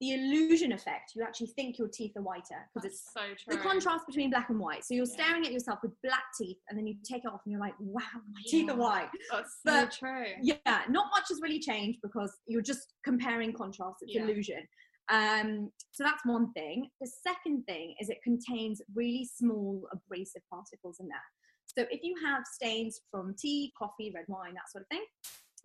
the 0.00 0.12
illusion 0.12 0.72
effect, 0.72 1.12
you 1.14 1.22
actually 1.22 1.48
think 1.48 1.78
your 1.78 1.88
teeth 1.88 2.12
are 2.16 2.22
whiter 2.22 2.56
because 2.72 2.86
it's 2.90 3.12
so 3.12 3.20
true. 3.36 3.54
the 3.54 3.62
contrast 3.62 4.06
between 4.06 4.30
black 4.30 4.48
and 4.48 4.58
white. 4.58 4.82
So 4.82 4.94
you're 4.94 5.04
Yeah. 5.04 5.12
staring 5.12 5.44
at 5.46 5.52
yourself 5.52 5.80
with 5.82 5.92
black 6.02 6.24
teeth 6.38 6.56
and 6.68 6.78
then 6.78 6.86
you 6.86 6.94
take 7.04 7.24
it 7.24 7.28
off 7.28 7.42
and 7.44 7.52
you're 7.52 7.60
like, 7.60 7.74
wow, 7.80 8.02
my 8.32 8.40
teeth 8.46 8.70
are 8.70 8.76
white. 8.76 9.10
That's 9.30 9.58
so 9.66 9.86
true. 9.88 10.26
Yeah, 10.42 10.84
not 10.88 11.10
much 11.14 11.24
has 11.28 11.40
really 11.42 11.60
changed 11.60 11.98
because 12.02 12.34
you're 12.46 12.62
just 12.62 12.94
comparing 13.04 13.52
contrast. 13.52 13.96
It's 14.00 14.14
Yeah. 14.14 14.22
illusion. 14.22 14.66
Um, 15.10 15.72
so 15.90 16.04
that's 16.04 16.24
one 16.24 16.52
thing. 16.52 16.88
The 17.00 17.08
second 17.26 17.64
thing 17.64 17.96
is 18.00 18.10
it 18.10 18.22
contains 18.22 18.80
really 18.94 19.24
small 19.24 19.88
abrasive 19.92 20.42
particles 20.48 21.00
in 21.00 21.08
there. 21.08 21.18
So 21.66 21.84
if 21.90 22.04
you 22.04 22.14
have 22.24 22.44
stains 22.46 23.00
from 23.10 23.34
tea, 23.36 23.72
coffee, 23.76 24.12
red 24.14 24.26
wine, 24.28 24.54
that 24.54 24.70
sort 24.70 24.82
of 24.82 24.88
thing, 24.88 25.04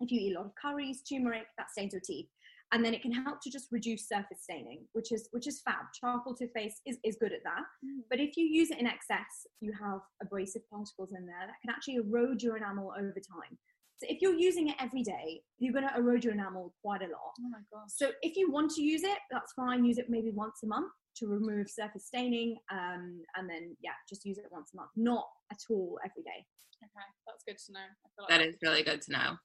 if 0.00 0.10
you 0.10 0.20
eat 0.20 0.34
a 0.34 0.38
lot 0.38 0.46
of 0.46 0.52
curries, 0.60 1.02
turmeric, 1.02 1.46
that 1.58 1.70
stains 1.70 1.92
your 1.92 2.02
teeth. 2.04 2.28
And 2.72 2.84
then 2.84 2.94
it 2.94 3.02
can 3.02 3.12
help 3.12 3.40
to 3.42 3.50
just 3.50 3.68
reduce 3.70 4.08
surface 4.08 4.42
staining, 4.42 4.86
which 4.92 5.12
is 5.12 5.28
which 5.30 5.46
is 5.46 5.60
fab. 5.64 5.86
Charcoal 5.98 6.34
toothpaste 6.34 6.80
is, 6.84 6.98
is 7.04 7.16
good 7.20 7.32
at 7.32 7.44
that. 7.44 7.62
Mm. 7.84 8.02
But 8.10 8.18
if 8.18 8.36
you 8.36 8.44
use 8.44 8.70
it 8.72 8.78
in 8.78 8.88
excess, 8.88 9.46
you 9.60 9.72
have 9.80 10.00
abrasive 10.20 10.68
particles 10.68 11.10
in 11.16 11.26
there 11.26 11.46
that 11.46 11.60
can 11.62 11.70
actually 11.70 11.96
erode 11.96 12.42
your 12.42 12.56
enamel 12.56 12.92
over 12.98 13.14
time. 13.14 13.56
So 13.98 14.06
if 14.10 14.20
you're 14.20 14.34
using 14.34 14.68
it 14.68 14.76
every 14.78 15.02
day, 15.02 15.40
you're 15.58 15.72
going 15.72 15.88
to 15.88 15.96
erode 15.96 16.22
your 16.24 16.34
enamel 16.34 16.74
quite 16.82 17.00
a 17.00 17.06
lot. 17.06 17.32
Oh 17.40 17.48
my 17.50 17.60
gosh. 17.72 17.88
So 17.88 18.10
if 18.20 18.36
you 18.36 18.50
want 18.50 18.72
to 18.72 18.82
use 18.82 19.02
it, 19.04 19.18
that's 19.30 19.52
fine. 19.52 19.84
Use 19.84 19.98
it 19.98 20.10
maybe 20.10 20.30
once 20.30 20.58
a 20.64 20.66
month 20.66 20.92
to 21.16 21.26
remove 21.26 21.70
surface 21.70 22.06
staining, 22.06 22.58
um, 22.70 23.22
and 23.36 23.48
then 23.48 23.74
yeah, 23.80 23.96
just 24.08 24.26
use 24.26 24.36
it 24.36 24.44
once 24.50 24.72
a 24.74 24.76
month, 24.76 24.90
not 24.96 25.24
at 25.50 25.58
all 25.70 25.98
every 26.04 26.22
day. 26.22 26.44
Okay, 26.84 27.08
that's 27.26 27.42
good 27.46 27.56
to 27.66 27.72
know. 27.72 27.80
I 27.80 28.08
feel 28.14 28.26
like 28.28 28.28
That 28.28 28.46
is 28.46 28.56
really 28.62 28.82
good 28.82 29.00
to 29.02 29.12
know. 29.12 29.36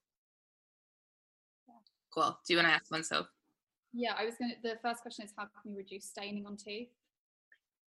Cool. 2.13 2.37
Do 2.45 2.53
you 2.53 2.57
want 2.57 2.69
to 2.69 2.73
ask 2.73 2.91
one, 2.91 3.03
Soph? 3.03 3.27
Yeah, 3.93 4.13
I 4.17 4.25
was 4.25 4.35
gonna. 4.39 4.53
The 4.63 4.77
first 4.81 5.01
question 5.01 5.25
is 5.25 5.33
how 5.37 5.43
can 5.43 5.71
we 5.71 5.77
reduce 5.77 6.05
staining 6.05 6.45
on 6.45 6.57
teeth? 6.57 6.89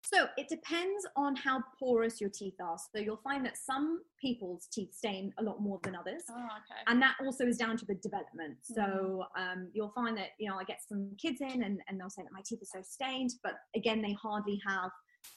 So 0.04 0.26
it 0.36 0.48
depends 0.48 1.06
on 1.16 1.34
how 1.34 1.62
porous 1.78 2.20
your 2.20 2.28
teeth 2.28 2.56
are. 2.62 2.76
So 2.94 3.00
you'll 3.00 3.22
find 3.24 3.44
that 3.46 3.56
some 3.56 4.02
people's 4.20 4.68
teeth 4.70 4.94
stain 4.94 5.32
a 5.38 5.42
lot 5.42 5.62
more 5.62 5.80
than 5.82 5.96
others. 5.96 6.24
Oh, 6.30 6.34
okay. 6.34 6.80
and 6.88 7.00
that 7.00 7.14
also 7.24 7.46
is 7.46 7.56
down 7.56 7.78
to 7.78 7.86
the 7.86 7.94
development. 7.94 8.58
So 8.62 9.24
um, 9.38 9.68
you'll 9.72 9.92
find 9.94 10.16
that 10.18 10.30
you 10.38 10.50
know 10.50 10.56
I 10.56 10.64
get 10.64 10.80
some 10.86 11.10
kids 11.20 11.40
in 11.40 11.62
and, 11.62 11.80
and 11.88 11.98
they'll 11.98 12.10
say 12.10 12.22
that 12.22 12.32
my 12.32 12.42
teeth 12.44 12.60
are 12.62 12.80
so 12.80 12.86
stained, 12.86 13.30
but 13.42 13.54
again 13.74 14.02
they 14.02 14.12
hardly 14.12 14.60
have 14.66 14.90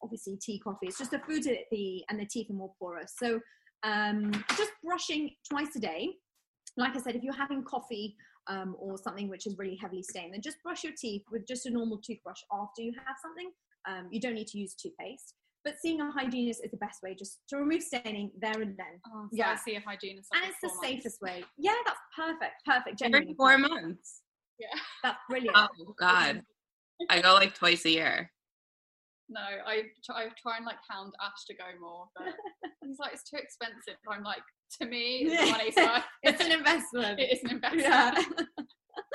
obviously 0.04 0.38
tea, 0.38 0.60
coffee. 0.60 0.88
It's 0.88 0.98
just 0.98 1.12
the 1.12 1.20
food 1.20 1.44
that 1.44 1.60
the 1.72 2.04
and 2.10 2.20
the 2.20 2.26
teeth 2.26 2.50
are 2.50 2.54
more 2.54 2.74
porous. 2.78 3.14
So 3.18 3.40
um, 3.84 4.32
just 4.58 4.72
brushing 4.84 5.32
twice 5.50 5.76
a 5.78 5.80
day. 5.80 6.10
Like 6.76 6.96
I 6.96 7.00
said, 7.00 7.16
if 7.16 7.24
you're 7.24 7.34
having 7.34 7.64
coffee 7.64 8.18
um, 8.50 8.76
or 8.80 8.98
something 8.98 9.30
which 9.30 9.48
is 9.48 9.58
really 9.58 9.78
heavily 9.82 10.04
stained, 10.04 10.34
then 10.34 10.42
just 10.42 10.62
brush 10.64 10.84
your 10.84 10.94
teeth 11.00 11.24
with 11.32 11.48
just 11.48 11.66
a 11.66 11.70
normal 11.70 11.98
toothbrush 11.98 12.42
after 12.52 12.82
you 12.82 12.94
have 13.06 13.16
something. 13.22 13.52
Um, 13.88 14.08
you 14.12 14.20
don't 14.20 14.36
need 14.36 14.48
to 14.48 14.58
use 14.58 14.74
toothpaste. 14.74 15.34
But 15.64 15.76
seeing 15.82 16.00
a 16.00 16.10
hygienist 16.12 16.64
is 16.64 16.72
the 16.72 16.78
best 16.78 17.04
way 17.04 17.14
just 17.14 17.40
to 17.50 17.58
remove 17.58 17.84
staining 17.84 18.32
there 18.40 18.62
and 18.62 18.78
then. 18.78 19.02
Oh, 19.08 19.24
so 19.24 19.30
yeah. 19.32 19.52
I 19.52 19.56
see 19.58 19.76
a 19.76 19.82
hygienist. 19.82 20.30
And 20.34 20.46
it's 20.46 20.60
the 20.62 20.68
months. 20.68 20.82
safest 20.82 21.22
way. 21.22 21.44
Yeah, 21.58 21.74
that's 21.86 22.00
perfect. 22.16 22.64
Perfect. 22.66 23.02
Every 23.02 23.20
Genuinely. 23.20 23.36
four 23.36 23.58
perfect. 23.58 23.70
months. 23.70 24.22
That's 25.04 25.20
brilliant. 25.30 25.58
Oh 25.58 25.94
God. 26.00 26.42
I 27.10 27.22
go 27.22 27.34
like 27.34 27.54
twice 27.54 27.86
a 27.86 27.90
year. 27.90 28.32
No, 29.30 29.42
I 29.42 29.84
try, 30.06 30.24
I 30.24 30.30
try 30.42 30.58
and 30.58 30.66
like 30.66 30.78
hound 30.90 31.14
Ash 31.22 31.46
to 31.48 31.54
go 31.54 31.66
more, 31.82 32.08
but 32.16 32.28
he's 32.86 32.98
like 33.00 33.14
it's 33.14 33.30
too 33.30 33.38
expensive. 33.38 34.00
I'm 34.10 34.24
like, 34.24 34.42
to 34.80 34.88
me, 34.88 35.20
it's 35.30 35.52
money, 35.52 35.72
so 35.72 36.02
it's 36.24 36.44
an 36.44 36.52
investment. 36.52 37.20
it 37.20 37.34
is 37.34 37.44
an 37.44 37.52
investment. 37.52 37.86
Yeah. 37.86 38.14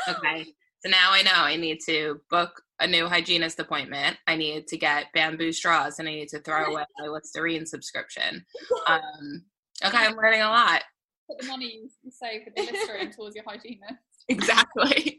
Okay. 0.09 0.45
So 0.85 0.91
now 0.91 1.13
I 1.13 1.23
know 1.23 1.33
I 1.35 1.57
need 1.57 1.79
to 1.87 2.21
book 2.31 2.63
a 2.81 2.87
new 2.87 3.07
hygienist 3.07 3.61
appointment. 3.61 4.17
I 4.27 4.37
need 4.37 4.67
to 4.69 4.77
get 4.77 5.07
bamboo 5.15 5.53
straws 5.53 5.99
and 5.99 6.09
I 6.09 6.13
need 6.13 6.29
to 6.29 6.41
throw 6.41 6.65
away 6.67 6.85
my 6.99 7.09
Listerine 7.09 7.67
subscriction. 7.67 8.45
Um, 8.89 9.45
okay, 9.85 9.99
I'm 9.99 10.17
learning 10.17 10.43
a 10.43 10.49
lot. 10.49 10.83
Put 11.29 11.41
the 11.41 11.47
money 11.47 11.83
you 12.03 12.11
save 12.11 12.43
with 12.45 12.55
the 12.57 12.73
Listerine 12.73 13.13
towards 13.13 13.37
your 13.37 13.45
hygienist. 13.47 14.03
Exactly. 14.29 15.19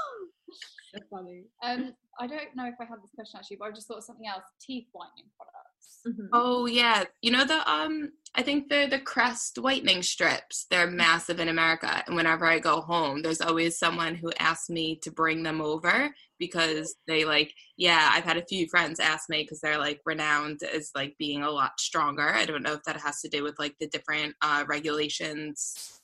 so 0.94 1.00
funny. 1.10 1.44
Um, 1.62 1.92
I 2.18 2.26
don't 2.26 2.54
know 2.54 2.66
if 2.66 2.74
I 2.80 2.84
had 2.84 3.02
this 3.02 3.10
question 3.14 3.38
actually, 3.38 3.58
but 3.58 3.68
I 3.68 3.70
just 3.72 3.86
thought 3.86 3.98
of 3.98 4.04
something 4.04 4.26
else. 4.26 4.44
Teeth 4.60 4.86
whitening 4.92 5.30
products. 5.36 6.00
Mhm. 6.06 6.28
Oh 6.32 6.66
yeah. 6.66 7.04
You 7.20 7.30
know 7.30 7.44
the 7.44 7.68
um 7.70 8.12
I 8.34 8.42
think 8.42 8.68
they're 8.68 8.88
the 8.88 9.00
Crest 9.00 9.58
whitening 9.58 10.02
strips. 10.02 10.66
They're 10.70 10.90
massive 10.90 11.40
in 11.40 11.48
America. 11.48 12.02
And 12.06 12.16
whenever 12.16 12.44
I 12.44 12.58
go 12.58 12.82
home, 12.82 13.22
there's 13.22 13.40
always 13.40 13.78
someone 13.78 14.14
who 14.14 14.30
asks 14.38 14.68
me 14.68 14.98
to 15.02 15.10
bring 15.10 15.42
them 15.42 15.62
over 15.62 16.10
because 16.38 16.94
they 17.06 17.24
like, 17.24 17.52
yeah, 17.78 18.10
I've 18.12 18.24
had 18.24 18.36
a 18.36 18.44
few 18.46 18.68
friends 18.68 19.00
ask 19.00 19.30
me 19.30 19.42
because 19.42 19.60
they're 19.60 19.78
like 19.78 20.00
renowned 20.04 20.60
as 20.62 20.90
like 20.94 21.14
being 21.18 21.42
a 21.42 21.50
lot 21.50 21.80
stronger. 21.80 22.28
I 22.34 22.44
don't 22.44 22.62
know 22.62 22.74
if 22.74 22.82
that 22.84 23.00
has 23.00 23.20
to 23.22 23.28
do 23.28 23.42
with 23.42 23.58
like 23.58 23.74
the 23.80 23.88
different 23.88 24.34
uh 24.42 24.64
regulations. 24.68 26.00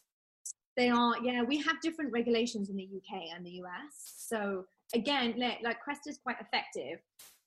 They 0.76 0.88
are, 0.88 1.16
yeah, 1.22 1.42
we 1.42 1.58
have 1.58 1.82
different 1.82 2.12
regulations 2.12 2.70
in 2.70 2.76
the 2.76 2.84
UK 2.84 3.34
and 3.36 3.44
the 3.44 3.60
US. 3.62 4.14
So 4.16 4.64
again, 4.94 5.34
like, 5.38 5.58
like 5.62 5.80
Crest 5.80 6.02
is 6.06 6.18
quite 6.22 6.36
effective, 6.40 6.98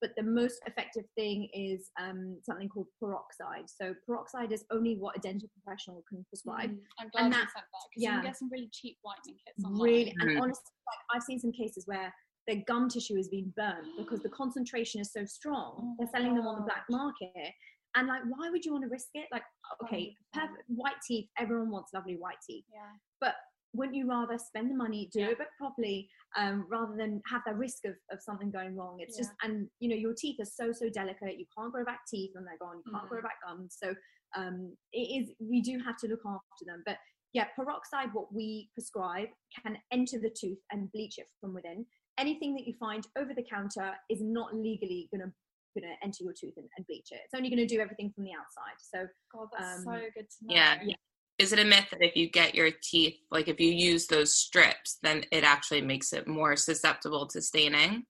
but 0.02 0.12
the 0.18 0.24
most 0.24 0.60
effective 0.68 1.06
thing 1.16 1.50
is 1.54 1.90
um, 2.00 2.38
something 2.44 2.70
called 2.70 2.88
peroxide. 3.00 3.66
So 3.68 3.94
peroxide 4.06 4.52
is 4.52 4.66
only 4.72 4.96
what 4.96 5.18
a 5.18 5.20
dental 5.20 5.50
professional 5.54 6.04
can 6.10 6.26
prescribe. 6.30 6.72
Mm, 6.72 6.80
I'm 7.00 7.10
glad 7.10 7.26
And 7.26 7.34
you 7.34 7.40
said 7.40 7.48
that 7.54 7.64
because 7.90 8.04
you 8.04 8.10
can 8.10 8.22
get 8.24 8.38
some 8.38 8.50
really 8.52 8.70
cheap 8.72 8.98
whitening 9.02 9.38
kits 9.46 9.64
online. 9.66 9.82
Really, 9.82 10.16
and 10.20 10.30
Mhm. 10.32 10.42
honestly, 10.42 10.72
like, 10.88 11.00
I've 11.14 11.24
seen 11.24 11.40
some 11.40 11.52
cases 11.52 11.88
where 11.88 12.14
their 12.48 12.62
gum 12.68 12.90
tissue 12.90 13.16
has 13.16 13.28
been 13.30 13.50
burned 13.56 13.88
because 13.98 14.22
the 14.22 14.30
concentration 14.30 15.02
is 15.02 15.12
so 15.12 15.26
strong. 15.26 15.78
Oh 15.80 15.96
They're 15.98 16.08
my 16.08 16.12
selling 16.12 16.36
them 16.36 16.46
on 16.48 16.56
the 16.58 16.62
black 16.66 16.86
market. 16.90 17.54
And 17.96 18.08
like, 18.08 18.22
why 18.28 18.50
would 18.50 18.64
you 18.66 18.74
want 18.74 18.84
to 18.84 18.90
risk 18.90 19.08
it? 19.14 19.28
Like, 19.32 19.44
okay, 19.84 20.16
perfect, 20.34 20.64
white 20.68 21.00
teeth. 21.08 21.30
Everyone 21.40 21.72
wants 21.72 21.94
lovely 21.94 22.18
white 22.18 22.38
teeth. 22.46 22.66
Yeah. 22.72 22.92
but 23.22 23.36
wouldn't 23.76 23.96
you 23.96 24.08
rather 24.08 24.38
spend 24.38 24.70
the 24.72 24.76
money 24.76 25.10
do 25.12 25.20
Yeah. 25.20 25.28
it 25.30 25.38
but 25.38 25.48
properly 25.58 26.10
um, 26.38 26.66
rather 26.70 26.96
than 26.96 27.22
have 27.32 27.42
the 27.46 27.54
risk 27.54 27.86
of, 27.86 27.96
of 28.12 28.22
something 28.22 28.50
going 28.52 28.76
wrong 28.76 29.00
it's 29.00 29.18
just 29.18 29.32
and 29.44 29.68
you 29.80 29.90
know 29.90 29.96
your 29.96 30.14
teeth 30.14 30.38
are 30.40 30.46
so 30.60 30.72
so 30.72 30.90
delicate 30.90 31.38
you 31.40 31.46
can't 31.58 31.72
grow 31.72 31.84
back 31.86 32.02
teeth 32.10 32.32
when 32.36 32.46
they're 32.46 32.58
gone 32.60 32.82
you 32.86 32.92
can't 32.92 33.10
grow 33.10 33.20
Mm. 33.20 33.24
back 33.24 33.38
gums 33.46 33.78
so 33.82 33.94
um, 34.36 34.76
it 34.92 35.08
is 35.18 35.32
we 35.40 35.62
do 35.62 35.80
have 35.86 35.98
to 35.98 36.08
look 36.08 36.22
after 36.26 36.66
them 36.66 36.84
but 36.86 36.98
yeah 37.34 37.46
peroxide 37.56 38.10
what 38.14 38.34
we 38.34 38.70
prescribe 38.74 39.30
can 39.64 39.78
enter 39.92 40.20
the 40.20 40.30
tooth 40.42 40.60
and 40.72 40.92
bleach 40.92 41.18
it 41.18 41.28
from 41.40 41.54
within 41.54 41.86
anything 42.18 42.54
that 42.56 42.66
you 42.68 42.74
find 42.80 43.06
over 43.18 43.34
the 43.34 43.44
counter 43.44 43.94
is 44.10 44.22
not 44.22 44.56
legally 44.56 45.08
going 45.12 45.22
to 45.22 45.32
going 45.78 45.92
to 45.94 46.06
enter 46.06 46.24
your 46.24 46.32
tooth 46.32 46.54
and, 46.56 46.68
and 46.78 46.88
bleach 46.88 47.10
it 47.12 47.20
it's 47.26 47.34
only 47.36 47.50
going 47.50 47.60
to 47.66 47.66
do 47.76 47.82
everything 47.82 48.10
from 48.16 48.24
the 48.24 48.32
outside 48.32 48.78
so 48.80 49.06
God, 49.34 49.48
that's 49.58 49.80
Um, 49.80 49.84
so 49.84 50.00
good 50.16 50.28
to 50.30 50.46
know. 50.46 50.56
Yeah. 50.56 50.80
Yeah. 50.84 50.96
Is 51.38 51.52
it 51.52 51.60
a 51.60 51.66
myth 51.66 51.88
that 51.92 52.02
if 52.02 52.16
you 52.16 52.30
get 52.30 52.56
your 52.56 52.72
teeth, 52.82 53.18
like 53.30 53.50
if 53.50 53.60
you 53.60 53.70
use 53.70 54.08
those 54.08 54.34
strips, 54.34 55.00
then 55.04 55.26
it 55.32 55.44
actually 55.44 55.82
makes 55.82 56.14
it 56.14 56.28
more 56.28 56.56
susceptible 56.56 57.28
to 57.28 57.42
staining? 57.42 58.06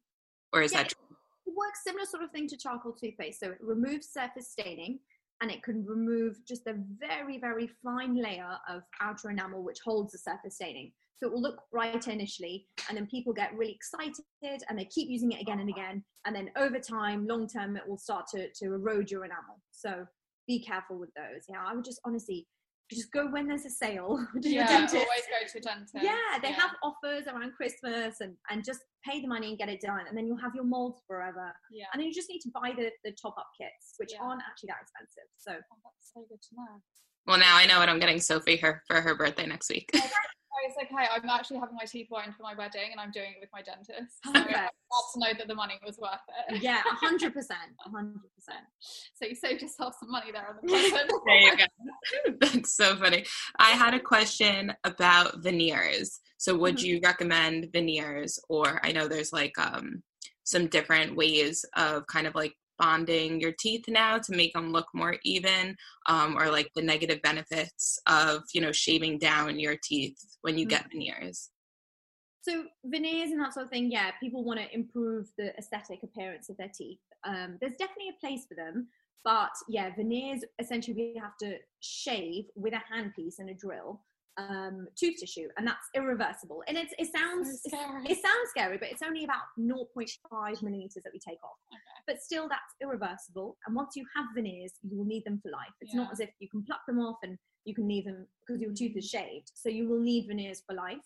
Or 0.53 0.61
is 0.61 0.71
Yeah, 0.71 0.83
that 0.83 0.89
true? 0.89 1.17
It 1.47 1.53
works 1.55 1.83
similar 1.83 2.05
sort 2.05 2.23
of 2.23 2.31
thing 2.31 2.47
to 2.49 2.57
charcoal 2.57 2.93
toothpaste. 2.93 3.39
So 3.39 3.49
it 3.49 3.57
removes 3.61 4.09
surface 4.09 4.51
staining 4.51 4.99
and 5.41 5.49
it 5.49 5.63
can 5.63 5.83
remove 5.85 6.37
just 6.47 6.67
a 6.67 6.75
very, 6.99 7.39
very 7.39 7.69
fine 7.83 8.15
layer 8.15 8.57
of 8.69 8.83
outer 9.01 9.31
enamel 9.31 9.63
which 9.63 9.79
holds 9.83 10.11
the 10.11 10.19
surface 10.19 10.55
staining. 10.55 10.91
So 11.17 11.27
it 11.27 11.33
will 11.33 11.41
look 11.41 11.61
brighter 11.71 12.11
initially, 12.11 12.67
and 12.89 12.97
then 12.97 13.07
people 13.07 13.31
get 13.31 13.55
really 13.55 13.71
excited 13.71 14.25
and 14.67 14.77
they 14.77 14.83
keep 14.85 15.09
using 15.09 15.31
it 15.31 15.41
again 15.41 15.61
and 15.61 15.69
again. 15.69 16.03
And 16.25 16.35
then 16.35 16.51
over 16.57 16.77
time, 16.77 17.25
long 17.25 17.47
term, 17.47 17.77
it 17.77 17.87
will 17.87 17.97
start 17.97 18.27
to, 18.33 18.49
to 18.51 18.65
erode 18.73 19.09
your 19.09 19.23
enamel. 19.23 19.61
So 19.71 20.05
be 20.45 20.59
careful 20.59 20.99
with 20.99 21.13
those. 21.15 21.45
Yeah, 21.47 21.63
I 21.65 21.73
would 21.73 21.85
just 21.85 22.01
honestly 22.03 22.47
just 22.93 23.11
go 23.11 23.27
when 23.27 23.47
there's 23.47 23.65
a 23.65 23.69
sale 23.69 24.19
Yeah, 24.41 24.69
always 24.69 24.91
go 24.93 25.39
to 25.51 25.57
a 25.57 25.61
dentist. 25.61 25.95
Yeah, 25.95 26.37
they 26.41 26.49
yeah. 26.49 26.55
have 26.55 26.71
offers 26.83 27.25
around 27.27 27.53
Christmas 27.53 28.21
and, 28.21 28.35
and 28.51 28.63
just 28.63 28.81
pay 29.03 29.21
the 29.21 29.27
money 29.27 29.49
and 29.49 29.57
get 29.57 29.69
it 29.69 29.81
done. 29.81 30.05
And 30.07 30.15
then 30.17 30.27
you'll 30.27 30.37
have 30.41 30.53
your 30.53 30.65
molds 30.65 31.01
forever 31.07 31.51
Yeah. 31.71 31.85
and 31.93 31.99
then 31.99 32.07
you 32.07 32.13
just 32.13 32.29
need 32.29 32.41
to 32.41 32.51
buy 32.53 32.73
the, 32.77 32.91
the 33.03 33.11
top 33.19 33.35
up 33.37 33.47
kits 33.59 33.95
which 33.97 34.11
Yeah. 34.13 34.21
aren't 34.21 34.41
actually 34.47 34.67
that 34.67 34.81
expensive 34.85 35.29
so 35.37 35.51
Oh, 35.53 35.77
that's 35.83 36.11
so 36.13 36.25
good 36.29 36.41
to 36.41 36.55
know. 36.55 36.81
Well, 37.27 37.39
now 37.39 37.57
I 37.57 37.65
know 37.65 37.79
what 37.79 37.89
I'm 37.89 37.99
getting 37.99 38.19
Sophie 38.19 38.57
her 38.57 38.83
for 38.87 39.01
her 39.01 39.15
birthday 39.15 39.45
next 39.47 39.69
week. 39.69 39.89
I 39.93 40.67
was 40.67 40.75
like, 40.77 40.87
okay. 40.91 41.07
I'm 41.13 41.29
actually 41.29 41.57
having 41.59 41.75
my 41.75 41.85
teeth 41.85 42.07
whitened 42.09 42.35
for 42.35 42.43
my 42.43 42.55
wedding, 42.55 42.89
and 42.91 42.99
I'm 42.99 43.11
doing 43.11 43.31
it 43.31 43.37
with 43.41 43.49
my 43.53 43.61
dentist. 43.61 44.23
So 44.23 44.31
Perfect. 44.31 44.55
I'm 44.55 44.69
glad 44.89 45.13
to 45.13 45.19
know 45.19 45.37
that 45.39 45.47
the 45.47 45.55
money 45.55 45.73
was 45.85 45.97
worth 45.97 46.13
it. 46.49 46.61
yeah 46.61 46.81
100% 47.03 47.33
100% 47.33 47.43
So 49.15 49.25
you 49.27 49.35
saved 49.35 49.61
yourself 49.61 49.95
some 49.99 50.11
money 50.11 50.31
there 50.31 50.47
on 50.47 50.55
the 50.61 50.67
present. 50.67 51.11
there 51.25 51.41
you 51.41 51.57
go. 51.57 52.33
That's 52.39 52.75
so 52.75 52.95
funny. 52.95 53.25
I 53.59 53.71
had 53.71 53.93
a 53.93 53.99
question 53.99 54.73
about 54.83 55.41
veneers. 55.43 56.19
So 56.37 56.55
would 56.57 56.77
Mhm. 56.77 56.83
you 56.83 56.99
recommend 57.03 57.69
veneers 57.73 58.39
or 58.49 58.79
I 58.83 58.91
know 58.91 59.07
there's 59.07 59.33
like 59.33 59.57
um 59.57 60.03
some 60.43 60.67
different 60.67 61.15
ways 61.15 61.65
of 61.75 62.05
kind 62.07 62.27
of 62.27 62.35
like 62.35 62.53
bonding 62.77 63.39
your 63.39 63.51
teeth 63.51 63.85
now 63.87 64.17
to 64.17 64.35
make 64.35 64.53
them 64.53 64.71
look 64.71 64.87
more 64.93 65.17
even 65.23 65.75
um, 66.07 66.37
or 66.37 66.51
like 66.51 66.71
the 66.75 66.81
negative 66.81 67.21
benefits 67.21 67.99
of 68.07 68.43
you 68.53 68.61
know 68.61 68.71
shaving 68.71 69.17
down 69.17 69.59
your 69.59 69.75
teeth 69.83 70.17
when 70.41 70.57
you 70.57 70.65
get 70.65 70.91
veneers. 70.91 71.49
So 72.41 72.65
veneers 72.85 73.31
and 73.31 73.41
that 73.41 73.53
sort 73.53 73.65
of 73.65 73.71
thing 73.71 73.91
yeah 73.91 74.11
people 74.19 74.43
want 74.43 74.59
to 74.59 74.73
improve 74.73 75.27
the 75.37 75.55
aesthetic 75.57 76.03
appearance 76.03 76.49
of 76.49 76.57
their 76.57 76.71
teeth. 76.73 76.99
Um, 77.25 77.57
there's 77.59 77.75
definitely 77.77 78.09
a 78.09 78.19
place 78.19 78.45
for 78.47 78.55
them 78.55 78.87
but 79.23 79.51
yeah 79.67 79.89
veneers 79.95 80.41
essentially 80.59 80.95
we 80.95 81.19
have 81.19 81.35
to 81.41 81.57
shave 81.81 82.45
with 82.55 82.73
a 82.73 82.81
handpiece 82.93 83.39
and 83.39 83.49
a 83.49 83.53
drill 83.53 83.99
um, 84.37 84.87
tooth 84.95 85.17
tissue 85.19 85.47
and 85.57 85.65
that's 85.65 85.87
irreversible. 85.95 86.63
And 86.67 86.77
it's, 86.77 86.93
it 86.97 87.09
sounds 87.15 87.61
So 87.63 87.69
scary. 87.69 88.03
it 88.05 88.21
sounds 88.21 88.49
scary 88.49 88.77
but 88.77 88.89
it's 88.91 89.01
only 89.01 89.23
about 89.23 89.41
0.5 89.59 90.63
millimeters 90.63 91.03
that 91.03 91.13
we 91.13 91.19
take 91.19 91.41
off. 91.43 91.57
Okay. 91.71 92.01
but 92.07 92.21
still 92.21 92.47
that's 92.49 92.73
irreversible. 92.81 93.57
And 93.65 93.75
once 93.75 93.95
you 93.95 94.05
have 94.15 94.25
veneers 94.35 94.73
you 94.83 94.97
will 94.97 95.05
need 95.05 95.23
them 95.25 95.39
for 95.41 95.51
life. 95.51 95.73
It's 95.81 95.93
not 95.93 96.11
as 96.11 96.19
if 96.19 96.29
you 96.39 96.49
can 96.49 96.63
pluck 96.63 96.81
them 96.87 96.99
off 96.99 97.17
and 97.23 97.37
you 97.65 97.73
can 97.73 97.87
leave 97.87 98.05
them 98.05 98.27
because 98.45 98.61
your 98.61 98.73
tooth 98.73 98.95
is 98.97 99.09
shaved. 99.09 99.51
So 99.55 99.69
you 99.69 99.87
will 99.87 100.01
need 100.01 100.27
veneers 100.27 100.61
for 100.67 100.75
life. 100.75 100.97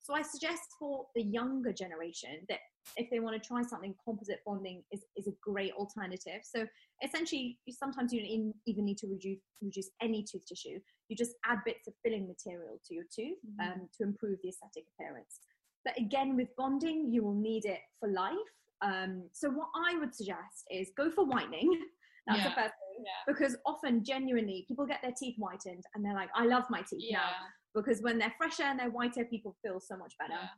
So 0.00 0.14
i 0.14 0.22
suggest 0.22 0.62
for 0.78 1.06
the 1.14 1.22
younger 1.22 1.72
generation 1.72 2.30
that 2.48 2.60
if 2.96 3.08
they 3.10 3.20
want 3.20 3.40
to 3.40 3.46
try 3.48 3.62
something 3.62 3.94
composite 4.04 4.40
bonding 4.46 4.82
is, 4.92 5.04
is 5.16 5.26
a 5.28 5.32
great 5.42 5.72
alternative 5.72 6.40
so 6.42 6.66
essentially 7.04 7.58
you, 7.66 7.72
sometimes 7.72 8.12
you 8.12 8.20
don't 8.20 8.54
even, 8.66 8.84
need 8.84 8.98
to 8.98 9.06
reduce 9.06 9.38
reduce 9.62 9.90
any 10.02 10.22
tooth 10.22 10.46
tissue 10.46 10.78
you 11.08 11.16
just 11.16 11.32
add 11.46 11.58
bits 11.64 11.86
of 11.88 11.94
filling 12.04 12.26
material 12.26 12.80
to 12.86 12.94
your 12.94 13.04
tooth 13.14 13.38
Mhm. 13.60 13.72
um, 13.72 13.88
to 13.96 14.04
improve 14.04 14.38
the 14.42 14.48
aesthetic 14.48 14.84
appearance 14.94 15.40
but 15.84 15.98
again 15.98 16.36
with 16.36 16.48
bonding 16.56 17.10
you 17.12 17.22
will 17.22 17.34
need 17.34 17.64
it 17.64 17.80
for 18.00 18.08
life 18.08 18.36
um, 18.80 19.28
so 19.32 19.50
what 19.50 19.68
I 19.74 19.98
would 19.98 20.14
suggest 20.14 20.64
is 20.70 20.92
go 20.96 21.10
for 21.10 21.24
whitening. 21.24 21.68
That's 22.28 22.44
the 22.44 22.50
Yeah. 22.50 22.54
first 22.54 22.74
thing. 22.74 23.04
Yeah. 23.04 23.10
Because 23.26 23.56
often, 23.66 24.04
genuinely, 24.04 24.64
people 24.68 24.86
get 24.86 25.02
their 25.02 25.14
teeth 25.18 25.36
whitened 25.36 25.82
and 25.94 26.04
they're 26.04 26.14
like, 26.14 26.30
"I 26.34 26.44
love 26.44 26.64
my 26.70 26.82
teeth 26.82 27.02
Yeah. 27.08 27.18
now." 27.18 27.32
Because 27.74 28.02
when 28.02 28.18
they're 28.18 28.34
fresher 28.38 28.62
and 28.62 28.78
they're 28.78 28.90
whiter, 28.90 29.24
people 29.24 29.56
feel 29.62 29.80
so 29.80 29.96
much 29.96 30.14
better. 30.18 30.48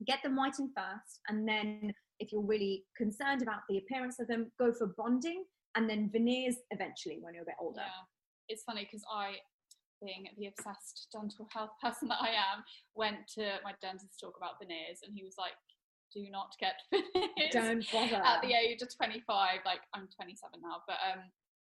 Yeah. 0.00 0.14
Get 0.14 0.22
them 0.22 0.36
whitened 0.36 0.70
first, 0.76 1.20
and 1.28 1.48
then 1.48 1.92
if 2.20 2.32
you're 2.32 2.42
really 2.42 2.84
concerned 2.96 3.42
about 3.42 3.60
the 3.68 3.78
appearance 3.78 4.18
of 4.20 4.28
them, 4.28 4.50
go 4.58 4.72
for 4.72 4.94
bonding, 4.96 5.44
and 5.76 5.88
then 5.88 6.10
veneers 6.12 6.56
eventually 6.70 7.18
when 7.20 7.34
you're 7.34 7.44
a 7.44 7.46
bit 7.46 7.60
older. 7.60 7.80
Yeah. 7.80 8.04
It's 8.48 8.64
funny 8.64 8.84
because 8.84 9.04
I, 9.12 9.36
being 10.02 10.28
the 10.38 10.46
obsessed 10.46 11.08
dental 11.12 11.48
health 11.52 11.70
person 11.82 12.08
that 12.08 12.20
I 12.20 12.30
am, 12.30 12.64
went 12.94 13.28
to 13.38 13.58
my 13.64 13.74
dentist 13.82 14.18
to 14.18 14.26
talk 14.26 14.36
about 14.36 14.58
veneers, 14.60 15.00
and 15.04 15.14
he 15.14 15.24
was 15.24 15.34
like, 15.38 15.54
"Do 16.14 16.24
not 16.30 16.54
get 16.58 16.80
veneers." 16.92 17.52
Don't 17.52 17.84
bother. 17.92 18.22
At 18.24 18.42
the 18.42 18.54
age 18.54 18.82
of 18.82 18.88
25, 18.94 19.24
like 19.64 19.80
I'm 19.94 20.08
27 20.14 20.62
now, 20.62 20.82
but 20.86 20.98
um, 21.02 21.26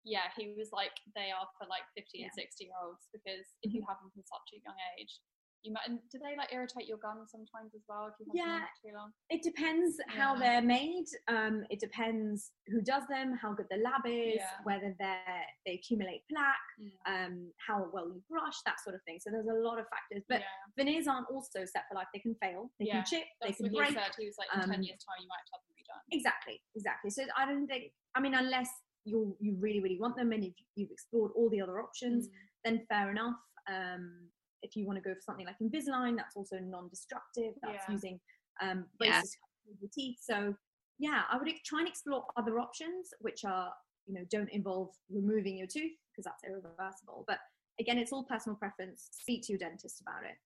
yeah, 0.05 0.33
he 0.37 0.57
was 0.57 0.73
like, 0.73 0.97
they 1.13 1.29
are 1.29 1.49
for 1.61 1.69
like 1.69 1.85
50 1.93 2.25
and 2.25 2.33
60 2.33 2.65
year 2.65 2.77
olds 2.81 3.05
because 3.13 3.45
if 3.61 3.73
you 3.77 3.85
have 3.85 4.01
them 4.01 4.09
from 4.13 4.25
such 4.25 4.57
a 4.57 4.63
young 4.65 4.77
age, 4.97 5.21
you 5.63 5.73
might. 5.73 5.83
And 5.87 5.99
do 6.11 6.19
they 6.19 6.37
like 6.37 6.53
irritate 6.53 6.87
your 6.89 6.99
gums 6.99 7.31
sometimes 7.31 7.75
as 7.75 7.83
well 7.89 8.09
if 8.09 8.15
you 8.19 8.27
have 8.45 8.61
Yeah. 8.61 8.67
too 8.91 8.97
long? 8.97 9.13
It 9.29 9.43
depends 9.43 10.01
how 10.09 10.35
they're 10.37 10.63
made. 10.63 11.07
Um, 11.29 11.65
it 11.71 11.81
depends 11.81 12.53
who 12.69 12.81
does 12.81 13.03
them, 13.09 13.37
how 13.37 13.53
good 13.53 13.67
the 13.71 13.77
lab 13.79 14.03
is, 14.07 14.37
Yeah. 14.37 14.51
whether 14.65 14.95
they 14.99 15.21
they 15.67 15.75
accumulate 15.75 16.23
plaque, 16.29 16.57
Mm. 16.81 16.93
um, 17.07 17.53
how 17.67 17.91
well 17.93 18.09
you 18.09 18.23
brush, 18.29 18.61
that 18.65 18.81
sort 18.81 18.95
of 18.97 19.03
thing. 19.05 19.19
So 19.21 19.31
there's 19.31 19.47
a 19.49 19.53
lot 19.69 19.79
of 19.79 19.87
factors. 19.89 20.23
But 20.29 20.41
yeah, 20.41 20.47
veneers 20.77 21.07
aren't 21.07 21.29
also 21.31 21.65
set 21.65 21.85
for 21.89 21.95
life. 21.95 22.09
They 22.15 22.21
can 22.21 22.35
fail, 22.37 22.71
they 22.79 22.87
Yeah, 22.87 23.03
can 23.03 23.05
chip, 23.07 23.25
they 23.43 23.53
can 23.53 23.71
break. 23.73 23.89
he 23.89 23.95
said. 23.95 24.13
He 24.19 24.27
was 24.27 24.39
like, 24.39 24.49
in 24.55 24.61
10 24.61 24.75
Um, 24.75 24.83
years' 24.83 25.05
time, 25.05 25.17
you 25.21 25.29
might 25.29 25.45
have 25.53 25.61
them 25.63 25.75
redone. 25.77 26.03
Exactly, 26.17 26.63
exactly. 26.75 27.11
So 27.11 27.25
I 27.37 27.45
don't 27.45 27.67
think. 27.67 27.93
I 28.15 28.21
mean, 28.21 28.35
unless 28.35 28.71
you 29.05 29.37
you 29.41 29.57
really 29.57 29.81
really 29.81 29.99
want 29.99 30.15
them 30.17 30.33
and 30.33 30.45
you've, 30.45 30.55
you've 30.75 30.91
explored 30.91 31.33
all 31.35 31.49
the 31.51 31.61
other 31.61 31.81
options, 31.81 32.29
Mm. 32.29 32.33
then 32.65 32.87
fair 32.87 33.11
enough. 33.11 33.37
Um, 33.67 34.31
if 34.63 34.77
you 34.77 34.87
want 34.87 34.97
to 34.97 35.03
go 35.03 35.15
for 35.15 35.21
something 35.21 35.47
like 35.47 35.59
Invisalign, 35.61 36.17
that's 36.17 36.37
also 36.37 36.59
non-destructive. 36.59 37.55
That's 37.63 37.85
Yeah. 37.89 37.93
using 37.93 38.21
um, 38.61 38.87
Yeah. 39.01 39.13
braces 39.13 39.31
to 39.33 39.39
hold 39.65 39.79
your 39.81 39.91
teeth. 39.93 40.19
So 40.21 40.55
yeah, 40.99 41.25
I 41.31 41.39
would 41.39 41.49
try 41.65 41.81
and 41.81 41.89
explore 41.89 42.27
other 42.37 42.61
options, 42.61 43.15
which 43.21 43.45
are 43.45 43.73
you 44.07 44.15
know 44.15 44.25
don't 44.31 44.51
involve 44.51 44.95
removing 45.09 45.57
your 45.57 45.67
tooth 45.67 45.97
because 46.11 46.25
that's 46.25 46.45
irreversible. 46.45 47.25
But 47.27 47.39
again, 47.79 47.99
it's 47.99 48.13
all 48.13 48.25
personal 48.25 48.57
preference. 48.57 49.09
Speak 49.13 49.43
to 49.47 49.53
your 49.53 49.59
dentist 49.59 50.01
about 50.03 50.25
it. 50.25 50.37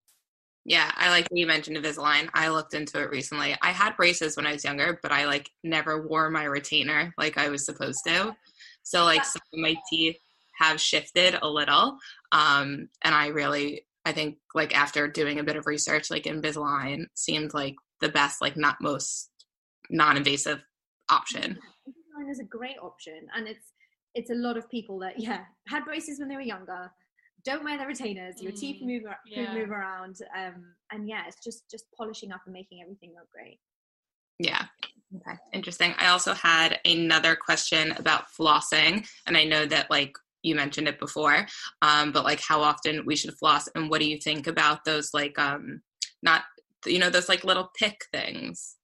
Yeah, 0.65 0.91
I 0.95 1.11
like 1.11 1.29
you 1.31 1.47
mentioned 1.47 1.77
Invisalign. 1.77 2.31
I 2.33 2.49
looked 2.49 2.73
into 2.73 3.01
it 3.03 3.11
recently. 3.11 3.55
I 3.61 3.71
had 3.71 3.97
braces 3.97 4.37
when 4.37 4.47
I 4.47 4.53
was 4.53 4.65
younger, 4.65 4.99
but 5.03 5.13
I 5.13 5.27
like 5.27 5.51
never 5.63 6.07
wore 6.07 6.31
my 6.31 6.45
retainer 6.45 7.13
like 7.19 7.37
I 7.37 7.49
was 7.51 7.67
supposed 7.67 8.01
to. 8.07 8.35
So 8.83 9.05
like 9.05 9.25
some 9.25 9.43
of 9.53 9.59
my 9.59 9.77
teeth 9.91 10.17
have 10.59 10.81
shifted 10.81 11.37
a 11.43 11.49
little. 11.49 11.99
Um, 12.33 12.89
and 13.03 13.15
I 13.15 13.29
really 13.29 13.85
I 14.05 14.13
think 14.13 14.39
like 14.55 14.77
after 14.77 15.09
doing 15.09 15.39
a 15.39 15.45
bit 15.45 15.57
of 15.57 15.67
research, 15.67 16.11
like 16.11 16.25
Invisalign 16.25 17.07
seemed 17.15 17.55
like 17.55 17.75
the 18.01 18.09
best, 18.11 18.41
like 18.41 18.57
not 18.57 18.81
most 18.81 19.31
non-invasive 19.91 20.61
option. 21.11 21.59
Invisalign 21.89 22.31
is 22.31 22.41
a 22.41 22.45
great 22.45 22.77
option, 22.83 23.27
and 23.35 23.49
it's 23.49 23.73
it's 24.15 24.31
a 24.31 24.35
lot 24.35 24.57
of 24.57 24.71
people 24.71 24.99
that 25.01 25.19
yeah 25.19 25.45
had 25.69 25.85
braces 25.85 26.19
when 26.19 26.29
they 26.29 26.37
were 26.37 26.43
younger. 26.43 26.91
Don't 27.45 27.65
wear 27.65 27.77
their 27.77 27.89
retainers. 27.89 28.41
Your 28.41 28.53
teeth 28.53 28.81
Mm, 28.83 28.87
move 28.87 29.03
yeah. 29.27 29.55
move 29.55 29.71
around, 29.71 30.17
um, 30.37 30.75
and 30.91 31.09
yeah, 31.09 31.23
it's 31.27 31.43
just 31.43 31.71
just 31.71 31.85
polishing 31.97 32.33
up 32.33 32.41
and 32.47 32.53
making 32.53 32.81
everything 32.83 33.13
look 33.15 33.31
great. 33.31 33.59
Yeah. 34.39 34.65
Okay. 35.17 35.39
Interesting. 35.53 35.95
I 35.99 36.09
also 36.09 36.33
had 36.35 36.81
another 36.85 37.37
question 37.37 37.93
about 37.93 38.25
flossing, 38.37 39.07
and 39.27 39.37
I 39.37 39.45
know 39.45 39.67
that 39.67 39.91
like 39.91 40.17
you 40.45 40.55
mentioned 40.55 40.89
it 40.89 41.01
before, 41.01 41.47
um, 41.83 42.13
but 42.13 42.25
like 42.25 42.41
how 42.41 42.61
often 42.61 43.05
we 43.07 43.17
should 43.17 43.35
floss, 43.35 43.69
and 43.75 43.91
what 43.91 44.01
do 44.01 44.09
you 44.09 44.19
think 44.19 44.47
about 44.47 44.85
those 44.85 45.13
like 45.13 45.39
um 45.39 45.81
not 46.23 46.43
you 46.87 46.99
know 46.99 47.11
those 47.11 47.29
like 47.29 47.45
little 47.45 47.71
pick 47.79 48.05
things? 48.13 48.77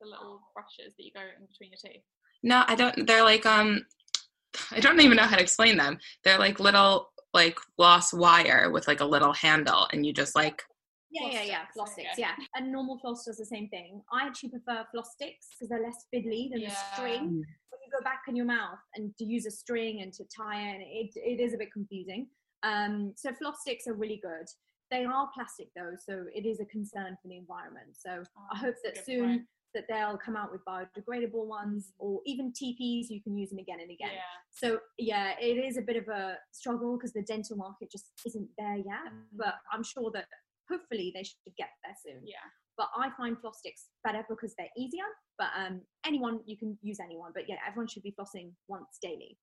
The 0.00 0.08
little 0.08 0.40
brushes 0.54 0.94
that 0.96 1.04
you 1.04 1.12
go 1.14 1.20
in 1.20 1.46
between 1.46 1.70
your 1.70 1.92
teeth. 1.92 2.02
No, 2.42 2.64
I 2.66 2.74
don't. 2.74 3.06
They're 3.06 3.24
like 3.24 3.46
um, 3.46 3.84
I 4.70 4.80
don't 4.80 5.00
even 5.00 5.16
know 5.16 5.24
how 5.24 5.36
to 5.36 5.42
explain 5.42 5.76
them. 5.76 5.98
They're 6.24 6.38
like 6.38 6.60
little 6.60 7.10
like 7.32 7.58
floss 7.76 8.12
wire 8.12 8.70
with 8.70 8.88
like 8.88 9.00
a 9.00 9.04
little 9.04 9.32
handle, 9.32 9.86
and 9.92 10.04
you 10.04 10.12
just 10.12 10.34
like 10.34 10.62
yeah, 11.10 11.20
Floss 11.22 11.32
yeah, 11.34 11.42
yeah. 11.42 11.58
sticks, 11.58 11.74
Floss 11.74 11.92
okay. 11.92 12.02
sticks, 12.02 12.18
yeah. 12.18 12.34
And 12.54 12.72
normal 12.72 12.98
floss 12.98 13.24
does 13.24 13.36
the 13.36 13.44
same 13.46 13.68
thing. 13.68 14.02
I 14.12 14.26
actually 14.26 14.50
prefer 14.50 14.84
floss 14.92 15.12
sticks 15.12 15.48
because 15.52 15.68
they're 15.68 15.82
less 15.82 16.06
fiddly 16.14 16.50
than 16.50 16.60
Yeah. 16.60 16.72
a 16.72 16.94
string. 16.94 17.20
Mm. 17.20 17.42
When 17.70 17.80
you 17.84 17.90
go 17.92 18.02
back 18.02 18.22
in 18.28 18.36
your 18.36 18.46
mouth 18.46 18.78
and 18.94 19.16
to 19.18 19.24
use 19.24 19.46
a 19.46 19.50
string 19.50 20.02
and 20.02 20.12
to 20.14 20.24
tie 20.24 20.70
it, 20.70 20.80
it, 20.80 21.10
it 21.16 21.40
is 21.40 21.54
a 21.54 21.58
bit 21.58 21.72
confusing. 21.72 22.28
Um, 22.62 23.12
so 23.16 23.32
floss 23.34 23.60
sticks 23.62 23.86
are 23.86 23.94
really 23.94 24.20
good. 24.22 24.46
They 24.90 25.04
are 25.04 25.28
plastic 25.34 25.68
though, 25.76 25.92
so 25.96 26.24
it 26.34 26.46
is 26.46 26.60
a 26.60 26.64
concern 26.64 27.16
for 27.22 27.28
the 27.28 27.36
environment. 27.36 27.88
So 27.96 28.22
oh, 28.36 28.42
I 28.52 28.58
hope 28.58 28.74
that 28.84 29.04
soon 29.04 29.28
point. 29.28 29.42
that 29.74 29.84
they'll 29.88 30.18
come 30.18 30.36
out 30.36 30.50
with 30.50 30.64
biodegradable 30.64 31.46
ones 31.46 31.92
mm. 31.92 32.04
or 32.04 32.20
even 32.26 32.52
TePes. 32.52 33.06
You 33.08 33.22
can 33.22 33.36
use 33.36 33.50
them 33.50 33.58
again 33.58 33.78
and 33.80 33.90
again. 33.90 34.10
Yeah. 34.12 34.20
So 34.50 34.80
yeah, 34.98 35.34
it 35.40 35.64
is 35.64 35.76
a 35.76 35.82
bit 35.82 35.96
of 35.96 36.08
a 36.08 36.36
struggle 36.52 36.96
because 36.96 37.12
the 37.12 37.22
dental 37.22 37.56
market 37.56 37.90
just 37.90 38.06
isn't 38.26 38.48
there 38.58 38.76
yet. 38.76 39.12
Mm. 39.12 39.22
But 39.32 39.54
I'm 39.72 39.84
sure 39.84 40.10
that 40.12 40.26
hopefully 40.70 41.12
they 41.14 41.22
should 41.22 41.36
get 41.58 41.70
there 41.84 41.94
soon. 42.04 42.22
Yeah. 42.24 42.36
But 42.76 42.88
I 42.96 43.10
find 43.16 43.38
floss 43.38 43.58
sticks 43.58 43.86
better 44.04 44.24
because 44.28 44.54
they're 44.56 44.68
easier. 44.78 45.04
But 45.38 45.48
um, 45.58 45.82
anyone 46.06 46.40
you 46.46 46.56
can 46.56 46.78
use 46.82 46.98
anyone. 47.02 47.32
But 47.34 47.44
yeah, 47.48 47.56
everyone 47.66 47.88
should 47.88 48.02
be 48.02 48.14
flossing 48.18 48.52
once 48.68 48.98
daily. 49.02 49.36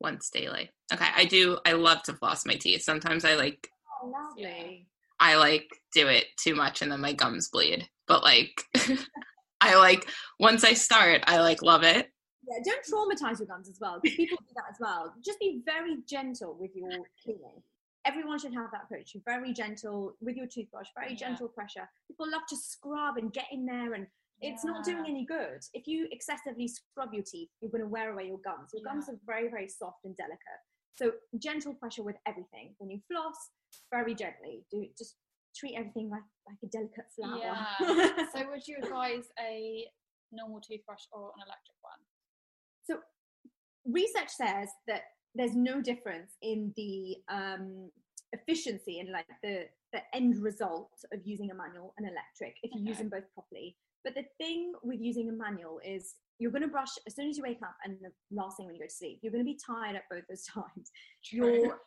once 0.00 0.30
daily. 0.30 0.70
Okay, 0.92 1.08
I 1.16 1.24
do. 1.24 1.58
I 1.66 1.72
love 1.72 2.02
to 2.04 2.14
floss 2.14 2.46
my 2.46 2.54
teeth. 2.54 2.82
Sometimes 2.82 3.24
I 3.24 3.34
like 3.34 3.68
Oh, 4.02 4.06
lovely. 4.08 4.86
I 5.20 5.34
like 5.36 5.68
do 5.92 6.06
it 6.06 6.26
too 6.40 6.54
much 6.54 6.82
and 6.82 6.92
then 6.92 7.00
my 7.00 7.12
gums 7.12 7.48
bleed. 7.48 7.88
But 8.06 8.22
like 8.22 8.62
I 9.60 9.74
like 9.76 10.06
once 10.38 10.62
I 10.64 10.74
start, 10.74 11.22
I 11.26 11.40
like 11.40 11.62
love 11.62 11.82
it. 11.82 12.08
Yeah, 12.48 12.60
don't 12.64 12.84
traumatize 12.86 13.40
your 13.40 13.48
gums 13.48 13.68
as 13.68 13.78
well 13.80 13.98
because 14.00 14.16
people 14.16 14.38
do 14.38 14.54
that 14.54 14.70
as 14.70 14.76
well. 14.80 15.12
Just 15.24 15.40
be 15.40 15.60
very 15.66 15.96
gentle 16.08 16.56
with 16.58 16.70
your 16.74 16.88
cleaning. 17.22 17.60
Everyone 18.08 18.38
should 18.38 18.54
have 18.54 18.70
that 18.72 18.84
approach. 18.84 19.14
Very 19.26 19.52
gentle 19.52 20.14
with 20.20 20.34
your 20.36 20.46
toothbrush, 20.46 20.88
very 20.94 21.10
Yeah. 21.12 21.18
gentle 21.28 21.48
pressure. 21.48 21.86
People 22.08 22.30
love 22.30 22.46
to 22.48 22.56
scrub 22.56 23.18
and 23.18 23.32
get 23.32 23.48
in 23.52 23.66
there, 23.66 23.92
and 23.92 24.06
it's 24.40 24.64
not 24.64 24.84
doing 24.84 25.04
any 25.06 25.24
good. 25.26 25.60
If 25.74 25.86
you 25.86 26.08
excessively 26.10 26.68
scrub 26.68 27.12
your 27.12 27.24
teeth, 27.24 27.50
you're 27.60 27.70
going 27.70 27.82
to 27.82 27.88
wear 27.88 28.12
away 28.12 28.26
your 28.28 28.38
gums. 28.38 28.70
Your 28.72 28.82
gums 28.82 29.08
are 29.10 29.18
very, 29.26 29.48
very 29.48 29.68
soft 29.68 30.04
and 30.04 30.16
delicate. 30.16 30.60
So 30.96 31.12
gentle 31.38 31.74
pressure 31.74 32.02
with 32.02 32.16
everything. 32.24 32.74
When 32.78 32.90
you 32.90 33.00
floss, 33.08 33.38
very 33.90 34.14
gently. 34.14 34.64
Do 34.70 34.86
just 34.96 35.16
treat 35.56 35.74
everything 35.76 36.08
like 36.08 36.22
like 36.48 36.58
a 36.62 36.66
delicate 36.68 37.08
flower. 37.14 37.38
Yeah. 37.38 38.26
so 38.32 38.48
would 38.50 38.66
you 38.66 38.76
advise 38.82 39.28
a 39.38 39.86
normal 40.32 40.60
toothbrush 40.60 41.04
or 41.12 41.32
an 41.36 41.42
electric 41.46 41.76
one? 41.82 42.00
So 42.84 43.00
research 43.84 44.30
says 44.30 44.68
that 44.86 45.02
there's 45.38 45.54
no 45.54 45.80
difference 45.80 46.32
in 46.42 46.72
the 46.76 47.16
um, 47.28 47.90
efficiency 48.32 48.98
and 49.00 49.10
like 49.10 49.26
the 49.42 49.66
the 49.94 50.00
end 50.12 50.36
result 50.42 50.90
of 51.14 51.20
using 51.24 51.50
a 51.50 51.54
manual 51.54 51.94
and 51.96 52.06
electric 52.06 52.56
if 52.62 52.74
you 52.74 52.82
use 52.82 52.96
Okay. 52.96 53.04
them 53.04 53.08
both 53.08 53.32
properly. 53.32 53.74
But 54.04 54.14
the 54.14 54.24
thing 54.36 54.72
with 54.82 55.00
using 55.00 55.30
a 55.30 55.32
manual 55.32 55.80
is 55.82 56.16
you're 56.38 56.50
going 56.50 56.62
to 56.62 56.68
brush 56.68 56.90
as 57.06 57.14
soon 57.16 57.28
as 57.30 57.38
you 57.38 57.42
wake 57.42 57.62
up 57.62 57.74
and 57.84 57.96
the 58.02 58.10
last 58.30 58.56
thing 58.58 58.66
when 58.66 58.74
you 58.74 58.82
go 58.82 58.86
to 58.86 58.92
sleep. 58.92 59.20
You're 59.22 59.32
going 59.32 59.44
to 59.44 59.50
be 59.50 59.58
tired 59.64 59.96
at 59.96 60.02
both 60.10 60.24
those 60.28 60.44
times. 60.54 60.90
You're 61.32 61.78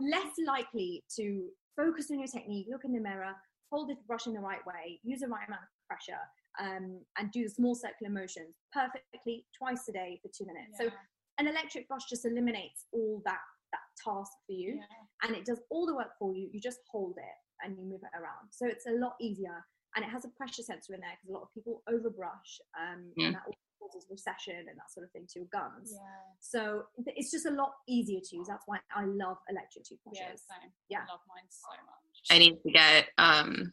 less 0.00 0.32
likely 0.46 1.02
to 1.16 1.48
focus 1.76 2.10
on 2.10 2.18
your 2.18 2.28
technique, 2.28 2.66
look 2.70 2.84
in 2.84 2.92
the 2.92 3.00
mirror, 3.00 3.34
hold 3.72 3.88
the 3.88 3.96
brush 4.06 4.26
in 4.26 4.34
the 4.34 4.40
right 4.40 4.64
way, 4.66 5.00
use 5.02 5.20
the 5.20 5.28
right 5.28 5.46
amount 5.48 5.62
of 5.62 5.68
pressure, 5.88 6.20
um, 6.60 7.00
and 7.18 7.32
do 7.32 7.42
the 7.44 7.50
small 7.50 7.74
circular 7.74 8.12
motions 8.12 8.54
perfectly 8.72 9.46
twice 9.56 9.88
a 9.88 9.92
day 9.92 10.20
for 10.22 10.28
two 10.36 10.44
minutes. 10.46 10.76
So 10.78 10.84
Yeah. 10.84 10.90
An 11.38 11.48
electric 11.48 11.88
brush 11.88 12.04
just 12.08 12.24
eliminates 12.24 12.84
all 12.92 13.22
that 13.24 13.40
that 13.72 13.80
task 14.02 14.32
for 14.46 14.52
you, 14.52 14.76
yeah. 14.76 15.28
and 15.28 15.36
it 15.36 15.44
does 15.44 15.60
all 15.70 15.86
the 15.86 15.94
work 15.94 16.10
for 16.18 16.34
you. 16.34 16.48
You 16.52 16.60
just 16.60 16.78
hold 16.90 17.16
it 17.18 17.38
and 17.64 17.76
you 17.76 17.84
move 17.84 18.00
it 18.02 18.16
around. 18.16 18.48
So 18.50 18.66
it's 18.66 18.86
a 18.86 18.92
lot 18.92 19.16
easier, 19.20 19.64
and 19.96 20.04
it 20.04 20.08
has 20.10 20.24
a 20.24 20.28
pressure 20.28 20.62
sensor 20.62 20.94
in 20.94 21.00
there 21.00 21.10
because 21.16 21.30
a 21.30 21.32
lot 21.32 21.42
of 21.42 21.52
people 21.52 21.82
overbrush, 21.88 22.60
um, 22.78 23.12
Mm. 23.18 23.26
and 23.26 23.34
that 23.34 23.42
also 23.46 23.58
causes 23.80 24.06
recession 24.10 24.56
and 24.56 24.78
that 24.78 24.90
sort 24.90 25.04
of 25.04 25.10
thing 25.12 25.26
to 25.28 25.40
your 25.40 25.48
gums. 25.48 25.92
Yeah. 25.92 26.00
So 26.40 26.84
it's 27.06 27.30
just 27.30 27.46
a 27.46 27.50
lot 27.50 27.72
easier 27.88 28.20
to 28.20 28.36
use. 28.36 28.46
That's 28.48 28.64
why 28.66 28.78
I 28.94 29.04
love 29.04 29.38
electric 29.48 29.84
toothbrushes. 29.84 30.44
Yeah, 30.48 30.58
same. 30.60 30.70
Yeah. 30.88 30.98
I 31.08 31.12
love 31.12 31.20
mine 31.28 31.44
so 31.48 31.68
much. 31.84 32.30
I 32.30 32.38
need 32.38 32.56
to 32.62 32.70
get 32.70 33.08
um 33.18 33.72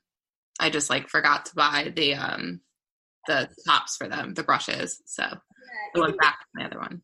I 0.59 0.69
just 0.69 0.89
like 0.89 1.07
forgot 1.09 1.45
to 1.47 1.55
buy 1.55 1.91
the 1.95 2.15
um 2.15 2.61
the 3.27 3.49
tops 3.65 3.95
for 3.95 4.07
them, 4.07 4.33
the 4.33 4.43
brushes. 4.43 5.01
So 5.05 5.23
I 5.23 5.37
you 5.95 6.01
went 6.01 6.17
back 6.19 6.39
to 6.39 6.47
my 6.55 6.65
other 6.65 6.79
one. 6.79 7.01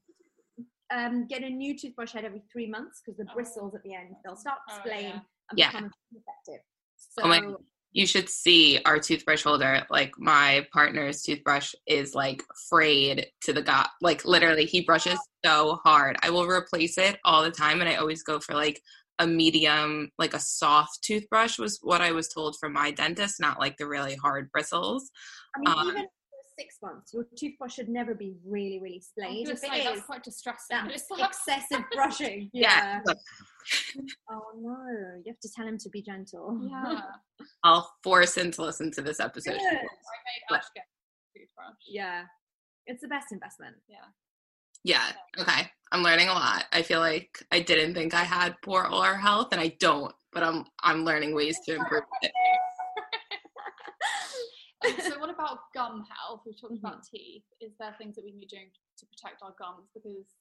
Um, 0.91 1.27
get 1.27 1.43
a 1.43 1.49
new 1.49 1.77
toothbrush 1.77 2.11
head 2.13 2.25
every 2.25 2.41
three 2.51 2.67
months 2.67 3.01
because 3.03 3.17
the 3.17 3.25
Oh. 3.29 3.33
bristles 3.33 3.75
at 3.75 3.83
the 3.83 3.93
end 3.93 4.15
they'll 4.23 4.35
start 4.35 4.59
Oh, 4.69 4.77
splaying 4.79 5.05
yeah. 5.13 5.19
and 5.49 5.59
Yeah. 5.59 5.67
become 5.71 5.91
ineffective. 6.11 6.61
So 6.97 7.23
Oh 7.23 7.27
my- 7.27 7.55
You 7.91 8.05
should 8.05 8.29
see 8.29 8.79
our 8.85 8.99
toothbrush 8.99 9.41
holder. 9.41 9.83
Like 9.89 10.13
my 10.19 10.67
partner's 10.71 11.23
toothbrush 11.23 11.73
is 11.87 12.13
like 12.13 12.43
frayed 12.69 13.25
to 13.41 13.51
the 13.51 13.63
god. 13.63 13.87
Like 13.99 14.23
literally, 14.25 14.65
he 14.65 14.81
brushes 14.81 15.17
so 15.43 15.79
hard. 15.83 16.15
I 16.21 16.29
will 16.29 16.45
replace 16.45 16.99
it 16.99 17.17
all 17.25 17.41
the 17.41 17.49
time, 17.49 17.81
and 17.81 17.89
I 17.89 17.95
always 17.95 18.21
go 18.21 18.39
for 18.39 18.53
like 18.53 18.79
a 19.17 19.25
medium, 19.25 20.11
like 20.19 20.35
a 20.35 20.39
soft 20.39 21.01
toothbrush 21.03 21.57
was 21.57 21.79
what 21.81 21.99
I 21.99 22.11
was 22.11 22.27
told 22.29 22.57
from 22.59 22.73
my 22.73 22.91
dentist, 22.91 23.39
not 23.39 23.59
like 23.59 23.75
the 23.77 23.87
really 23.87 24.15
hard 24.15 24.51
bristles. 24.51 25.09
I 25.55 25.59
mean, 25.59 25.69
um, 25.69 25.87
even 25.87 26.03
for 26.03 26.09
six 26.59 26.77
months, 26.81 27.13
your 27.13 27.25
toothbrush 27.37 27.73
should 27.75 27.89
never 27.89 28.13
be 28.13 28.35
really, 28.45 28.79
really 28.81 28.99
splayed. 29.01 29.45
gonna 29.45 29.53
If 29.53 29.59
say, 29.59 29.67
it 29.79 29.83
that's 29.85 29.97
is, 29.99 30.03
quite 30.03 30.23
distressing. 30.23 30.77
that's 30.87 31.05
It's 31.09 31.21
excessive 31.21 31.85
brushing. 31.93 32.49
Yeah. 32.53 33.01
Yeah. 33.05 33.13
Oh 34.31 34.41
no, 34.59 34.77
you 35.23 35.31
have 35.31 35.39
to 35.41 35.49
tell 35.55 35.67
him 35.67 35.77
to 35.79 35.89
be 35.89 36.01
gentle. 36.01 36.59
yeah. 36.63 37.01
I'll 37.63 37.91
force 38.03 38.35
him 38.35 38.49
to 38.51 38.63
listen 38.63 38.89
to 38.93 39.01
this 39.01 39.19
episode. 39.19 39.51
Good. 39.57 39.61
I 39.61 39.71
made 39.73 40.43
But- 40.49 40.59
Ash 40.59 40.65
get 40.75 40.85
toothbrush. 41.35 41.75
Yeah. 41.87 42.23
It's 42.87 43.01
the 43.01 43.07
best 43.07 43.31
investment. 43.31 43.75
Yeah. 43.87 43.97
Yeah. 44.83 45.05
Okay. 45.39 45.69
I'm 45.91 46.01
learning 46.01 46.29
a 46.29 46.33
lot. 46.33 46.65
I 46.71 46.81
feel 46.81 46.99
like 46.99 47.43
I 47.51 47.59
didn't 47.59 47.93
think 47.93 48.13
I 48.15 48.23
had 48.23 48.55
poor 48.63 48.85
oral 48.85 49.13
health, 49.15 49.49
and 49.51 49.61
I 49.61 49.75
don't. 49.79 50.13
But 50.31 50.43
I'm 50.43 50.65
I'm 50.81 51.03
learning 51.05 51.35
ways 51.35 51.59
to 51.65 51.75
improve 51.75 52.03
it. 52.23 52.31
Um, 54.85 54.95
so 55.03 55.19
what 55.21 55.29
about 55.29 55.71
gum 55.75 56.05
health? 56.07 56.41
We've 56.45 56.59
talked 56.59 56.77
about 56.79 57.03
Mm-hmm. 57.03 57.15
teeth. 57.15 57.47
Is 57.59 57.73
there 57.79 57.95
things 57.99 58.15
that 58.15 58.23
we 58.23 58.31
can 58.31 58.39
be 58.39 58.47
doing 58.49 58.69
to 58.99 59.03
protect 59.07 59.43
our 59.43 59.53
gums? 59.59 59.91
Because 59.93 60.35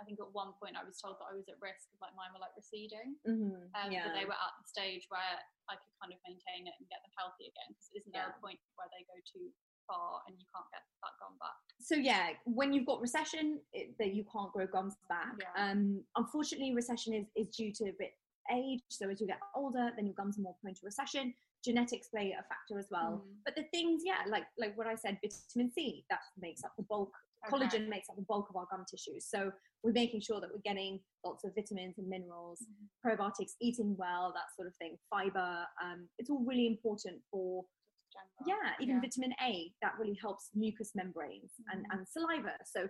I 0.00 0.02
think 0.02 0.18
at 0.18 0.26
one 0.34 0.50
point 0.58 0.74
I 0.74 0.82
was 0.82 0.98
told 0.98 1.22
that 1.22 1.30
I 1.30 1.34
was 1.38 1.46
at 1.46 1.54
risk 1.62 1.86
of 1.94 2.02
like 2.02 2.14
mine 2.18 2.34
were 2.34 2.42
like 2.42 2.54
receding. 2.58 3.14
Mm-hmm. 3.22 3.70
Um, 3.78 3.88
yeah. 3.94 4.10
But 4.10 4.18
they 4.18 4.26
were 4.26 4.34
at 4.34 4.54
the 4.58 4.66
stage 4.66 5.06
where 5.06 5.38
I 5.70 5.78
could 5.78 5.94
kind 6.02 6.10
of 6.10 6.18
maintain 6.26 6.66
it 6.66 6.74
and 6.78 6.84
get 6.90 6.98
them 7.06 7.14
healthy 7.14 7.46
again. 7.54 7.70
Because 7.70 7.90
isn't 7.94 8.10
there 8.10 8.26
Yeah. 8.26 8.34
a 8.34 8.42
point 8.42 8.58
where 8.74 8.90
they 8.90 9.06
go 9.06 9.14
too 9.22 9.48
far 9.86 10.24
and 10.26 10.34
you 10.34 10.46
can't 10.50 10.66
get 10.74 10.82
that 11.06 11.14
gum 11.22 11.38
back? 11.38 11.54
so 11.78 11.94
yeah, 11.94 12.30
when 12.48 12.72
you've 12.72 12.86
got 12.86 12.98
recession, 13.00 13.60
it, 13.74 13.92
that 13.98 14.14
you 14.14 14.24
can't 14.32 14.50
grow 14.52 14.66
gums 14.66 14.96
back. 15.08 15.36
Yeah. 15.38 15.52
Um, 15.54 16.02
unfortunately, 16.16 16.72
recession 16.74 17.12
is, 17.14 17.26
is 17.36 17.48
due 17.54 17.70
to 17.78 17.84
a 17.90 17.94
bit 17.98 18.14
age. 18.52 18.80
So 18.88 19.08
as 19.10 19.20
you 19.20 19.26
get 19.26 19.38
older, 19.54 19.90
then 19.94 20.06
your 20.06 20.14
gums 20.14 20.38
are 20.38 20.42
more 20.42 20.56
prone 20.62 20.74
to 20.74 20.80
recession. 20.84 21.34
Genetics 21.64 22.08
play 22.08 22.32
a 22.38 22.42
factor 22.44 22.78
as 22.78 22.88
well. 22.90 23.24
Mm. 23.24 23.34
But 23.44 23.56
the 23.56 23.64
things, 23.72 24.02
yeah, 24.04 24.22
like 24.28 24.44
like 24.58 24.76
what 24.76 24.86
I 24.86 24.94
said, 24.94 25.18
vitamin 25.22 25.70
C 25.72 26.04
that 26.10 26.20
makes 26.38 26.62
up 26.64 26.72
the 26.76 26.84
bulk. 26.84 27.12
Okay. 27.46 27.50
Collagen 27.56 27.88
makes 27.88 28.08
up 28.08 28.16
the 28.16 28.22
bulk 28.22 28.48
of 28.50 28.56
our 28.56 28.66
gum 28.70 28.84
tissues. 28.90 29.26
So 29.26 29.52
we're 29.82 29.92
making 29.92 30.20
sure 30.22 30.40
that 30.40 30.50
we're 30.52 30.62
getting 30.64 31.00
lots 31.24 31.44
of 31.44 31.54
vitamins 31.54 31.98
and 31.98 32.08
minerals, 32.08 32.62
Mhm. 32.62 32.88
probiotics, 33.04 33.52
eating 33.60 33.96
well, 33.98 34.32
that 34.32 34.48
sort 34.56 34.66
of 34.68 34.74
thing, 34.76 34.98
fiber. 35.10 35.66
Um, 35.82 36.08
it's 36.18 36.30
all 36.30 36.42
really 36.44 36.66
important 36.66 37.22
for 37.30 37.64
General. 38.12 38.46
yeah 38.62 38.74
even 38.80 38.94
Yeah. 38.96 39.00
vitamin 39.00 39.34
a 39.42 39.74
that 39.82 39.98
really 39.98 40.14
helps 40.22 40.50
mucous 40.54 40.94
membranes 40.94 41.52
and, 41.72 41.84
Mhm. 41.84 41.90
and 41.98 42.08
saliva 42.08 42.56
so 42.64 42.88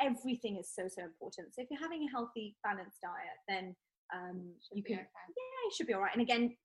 everything 0.00 0.56
is 0.56 0.68
so 0.74 0.88
so 0.88 1.02
important 1.04 1.54
so 1.54 1.62
if 1.62 1.70
you're 1.70 1.78
having 1.78 2.02
a 2.02 2.10
healthy 2.10 2.56
balanced 2.64 3.00
diet 3.00 3.38
then 3.46 3.76
um 4.12 4.52
you 4.72 4.82
can 4.82 4.96
okay. 4.96 5.08
yeah 5.28 5.60
you 5.64 5.70
should 5.76 5.86
be 5.86 5.94
all 5.94 6.00
right 6.00 6.12
and 6.12 6.22
again 6.22 6.56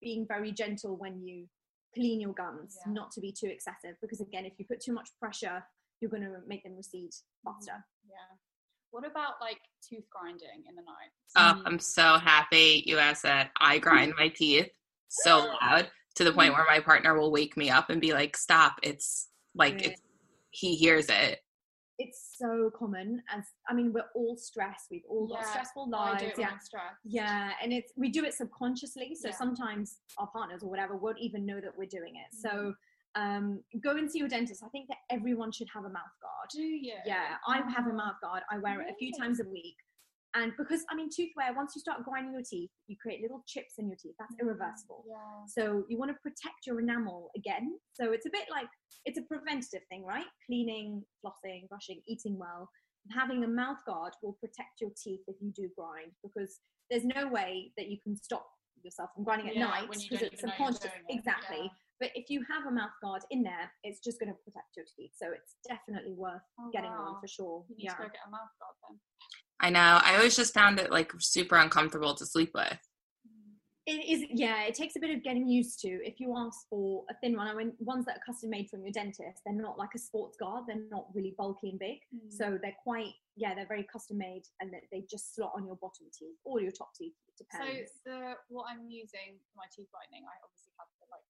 being 0.00 0.26
very 0.26 0.52
gentle 0.52 0.96
when 0.96 1.20
you 1.20 1.46
clean 1.94 2.20
your 2.20 2.34
gums 2.34 2.76
Yeah. 2.86 2.92
not 2.92 3.10
to 3.12 3.20
be 3.20 3.32
too 3.32 3.46
excessive 3.46 3.96
because 4.00 4.20
again 4.20 4.44
if 4.44 4.52
you 4.58 4.64
put 4.66 4.80
too 4.80 4.92
much 4.92 5.08
pressure 5.18 5.64
you're 6.00 6.10
going 6.10 6.22
to 6.22 6.40
make 6.46 6.62
them 6.62 6.76
recede 6.76 7.10
mm-hmm. 7.10 7.50
faster 7.50 7.84
Yeah. 8.04 8.36
What 8.90 9.04
about 9.06 9.34
like 9.40 9.58
tooth 9.86 10.04
grinding 10.10 10.64
in 10.68 10.74
the 10.74 10.82
night? 10.82 11.10
Oh, 11.36 11.62
I'm 11.66 11.78
so 11.78 12.16
happy 12.16 12.82
you 12.86 12.98
asked 12.98 13.24
that. 13.24 13.50
I 13.60 13.78
grind 13.78 14.14
my 14.16 14.28
teeth 14.28 14.70
so 15.08 15.52
loud 15.60 15.90
to 16.14 16.24
the 16.24 16.32
point 16.32 16.52
mm-hmm. 16.52 16.58
where 16.58 16.78
my 16.78 16.80
partner 16.80 17.18
will 17.18 17.30
wake 17.30 17.56
me 17.56 17.68
up 17.68 17.90
and 17.90 18.00
be 18.00 18.12
like, 18.14 18.36
"Stop! 18.36 18.78
It's 18.82 19.28
like 19.54 19.82
Yeah. 19.82 19.88
it's 19.88 20.02
he 20.50 20.76
hears 20.76 21.10
it. 21.10 21.40
It's 21.98 22.34
so 22.36 22.70
common 22.78 23.22
as 23.34 23.44
i 23.68 23.74
mean 23.74 23.92
we're 23.92 24.10
all 24.14 24.36
stressed 24.36 24.86
we've 24.90 25.02
all 25.08 25.26
got 25.26 25.40
Yeah, 25.40 25.50
stressful 25.50 25.90
I 25.94 26.10
lives 26.10 26.22
do 26.22 26.28
it 26.28 26.36
when 26.38 26.46
yeah 26.46 26.50
yeah 27.04 27.50
and 27.62 27.72
it's 27.72 27.92
we 27.96 28.08
do 28.10 28.24
it 28.24 28.34
subconsciously 28.34 29.14
so 29.14 29.28
Yeah. 29.28 29.34
sometimes 29.34 29.98
our 30.18 30.26
partners 30.28 30.62
or 30.62 30.68
whatever 30.70 30.96
won't 30.96 31.18
even 31.18 31.46
know 31.46 31.60
that 31.60 31.72
we're 31.76 31.86
doing 31.86 32.14
it 32.16 32.34
so 32.34 32.74
Mm-hmm. 33.16 33.22
um 33.22 33.62
go 33.80 33.92
and 33.96 34.10
see 34.10 34.18
your 34.18 34.28
dentist 34.28 34.62
i 34.62 34.68
think 34.68 34.88
that 34.88 34.98
everyone 35.10 35.50
should 35.50 35.68
have 35.72 35.84
a 35.84 35.88
mouth 35.88 36.14
guard 36.20 36.48
Do 36.52 36.60
you? 36.62 36.92
yeah 37.06 37.36
i 37.48 37.56
have 37.76 37.86
a 37.86 37.90
Oh. 37.90 37.94
mouth 38.02 38.16
guard 38.22 38.42
i 38.50 38.58
wear 38.58 38.80
it 38.82 38.88
a 38.90 38.94
few 38.96 39.10
times 39.18 39.40
a 39.40 39.48
week 39.48 39.76
and 40.36 40.52
because 40.56 40.82
i 40.90 40.94
mean 40.94 41.08
tooth 41.14 41.30
wear 41.36 41.52
once 41.54 41.72
you 41.74 41.80
start 41.80 42.04
grinding 42.04 42.32
your 42.32 42.42
teeth 42.48 42.70
you 42.86 42.96
create 43.02 43.20
little 43.22 43.42
chips 43.46 43.74
in 43.78 43.88
your 43.88 43.96
teeth 44.02 44.14
that's 44.18 44.34
mm, 44.36 44.40
irreversible 44.42 45.04
Yeah. 45.08 45.44
so 45.56 45.62
you 45.88 45.96
want 45.98 46.10
to 46.12 46.18
protect 46.26 46.60
your 46.66 46.78
enamel 46.80 47.30
again. 47.36 47.66
So 47.98 48.12
it's 48.12 48.26
a 48.26 48.30
bit 48.30 48.46
like 48.50 48.68
it's 49.06 49.18
a 49.18 49.22
preventative 49.22 49.82
thing, 49.90 50.02
right? 50.04 50.26
Cleaning, 50.46 51.02
flossing, 51.24 51.68
brushing, 51.68 52.00
eating 52.06 52.36
well. 52.38 52.68
Having 53.20 53.44
a 53.44 53.48
mouth 53.48 53.78
guard 53.86 54.12
will 54.22 54.36
protect 54.42 54.80
your 54.80 54.90
teeth 55.02 55.20
if 55.28 55.36
you 55.40 55.50
do 55.54 55.68
grind 55.78 56.12
because 56.24 56.58
there's 56.90 57.04
no 57.04 57.28
way 57.28 57.72
that 57.76 57.88
you 57.88 57.98
can 58.02 58.14
stop 58.16 58.46
yourself 58.82 59.10
from 59.14 59.24
grinding 59.24 59.48
at 59.50 59.56
Yeah, 59.56 59.66
night 59.66 59.88
because 59.90 60.22
it's 60.22 60.40
subconscious. 60.40 60.84
it, 60.84 60.90
Exactly. 61.08 61.62
yeah. 61.62 61.68
But 62.00 62.10
if 62.14 62.26
you 62.28 62.44
have 62.50 62.66
a 62.66 62.70
mouth 62.70 62.96
guard 63.02 63.22
in 63.30 63.42
there, 63.42 63.70
it's 63.84 64.00
just 64.00 64.18
going 64.20 64.32
to 64.32 64.38
protect 64.44 64.76
your 64.76 64.86
teeth. 64.96 65.12
So 65.16 65.30
it's 65.32 65.56
definitely 65.66 66.12
worth 66.14 66.42
Oh, 66.60 66.70
getting 66.72 66.90
wow. 66.90 67.14
on 67.16 67.20
for 67.20 67.28
sure. 67.28 67.64
You 67.68 67.76
need 67.76 67.84
Yeah. 67.84 67.94
to 67.96 68.02
go 68.02 68.08
get 68.08 68.26
a 68.26 68.30
mouth 68.30 68.52
guard 68.60 68.76
then. 68.88 69.00
I 69.60 69.70
know. 69.70 70.00
I 70.02 70.16
always 70.16 70.36
just 70.36 70.52
found 70.54 70.78
it 70.78 70.90
like 70.90 71.12
super 71.18 71.56
uncomfortable 71.56 72.14
to 72.14 72.26
sleep 72.26 72.50
with. 72.54 72.78
It 73.86 74.02
is, 74.02 74.26
yeah. 74.34 74.66
It 74.66 74.74
takes 74.74 74.96
a 74.96 75.00
bit 75.00 75.14
of 75.14 75.22
getting 75.22 75.46
used 75.48 75.78
to. 75.86 75.88
If 76.02 76.18
you 76.18 76.34
ask 76.36 76.66
for 76.68 77.04
a 77.08 77.14
thin 77.22 77.36
one, 77.38 77.46
I 77.46 77.54
mean, 77.54 77.70
ones 77.78 78.04
that 78.10 78.18
are 78.18 78.24
custom 78.26 78.50
made 78.50 78.66
from 78.68 78.82
your 78.82 78.90
dentist, 78.90 79.46
they're 79.46 79.54
not 79.54 79.78
like 79.78 79.94
a 79.94 79.98
sports 80.02 80.34
guard. 80.42 80.64
They're 80.66 80.90
not 80.90 81.06
really 81.14 81.34
bulky 81.38 81.70
and 81.70 81.78
big, 81.78 82.02
Mm. 82.10 82.26
so 82.34 82.58
they're 82.60 82.74
quite, 82.82 83.14
yeah, 83.38 83.54
they're 83.54 83.70
very 83.70 83.86
custom 83.86 84.18
made, 84.18 84.42
and 84.58 84.74
they, 84.74 84.82
they 84.90 85.06
just 85.08 85.36
slot 85.38 85.52
on 85.54 85.64
your 85.70 85.76
bottom 85.78 86.10
teeth 86.10 86.34
or 86.42 86.60
your 86.60 86.72
top 86.74 86.90
teeth. 86.98 87.14
It 87.30 87.38
So 87.38 87.46
depends. 87.62 87.92
the 88.04 88.34
what 88.50 88.66
I'm 88.68 88.90
using 88.90 89.38
for 89.38 89.54
my 89.62 89.70
teeth 89.70 89.86
whitening, 89.94 90.26
I 90.26 90.34
obviously 90.42 90.74
have 90.82 90.90
the 90.98 91.06
like 91.06 91.22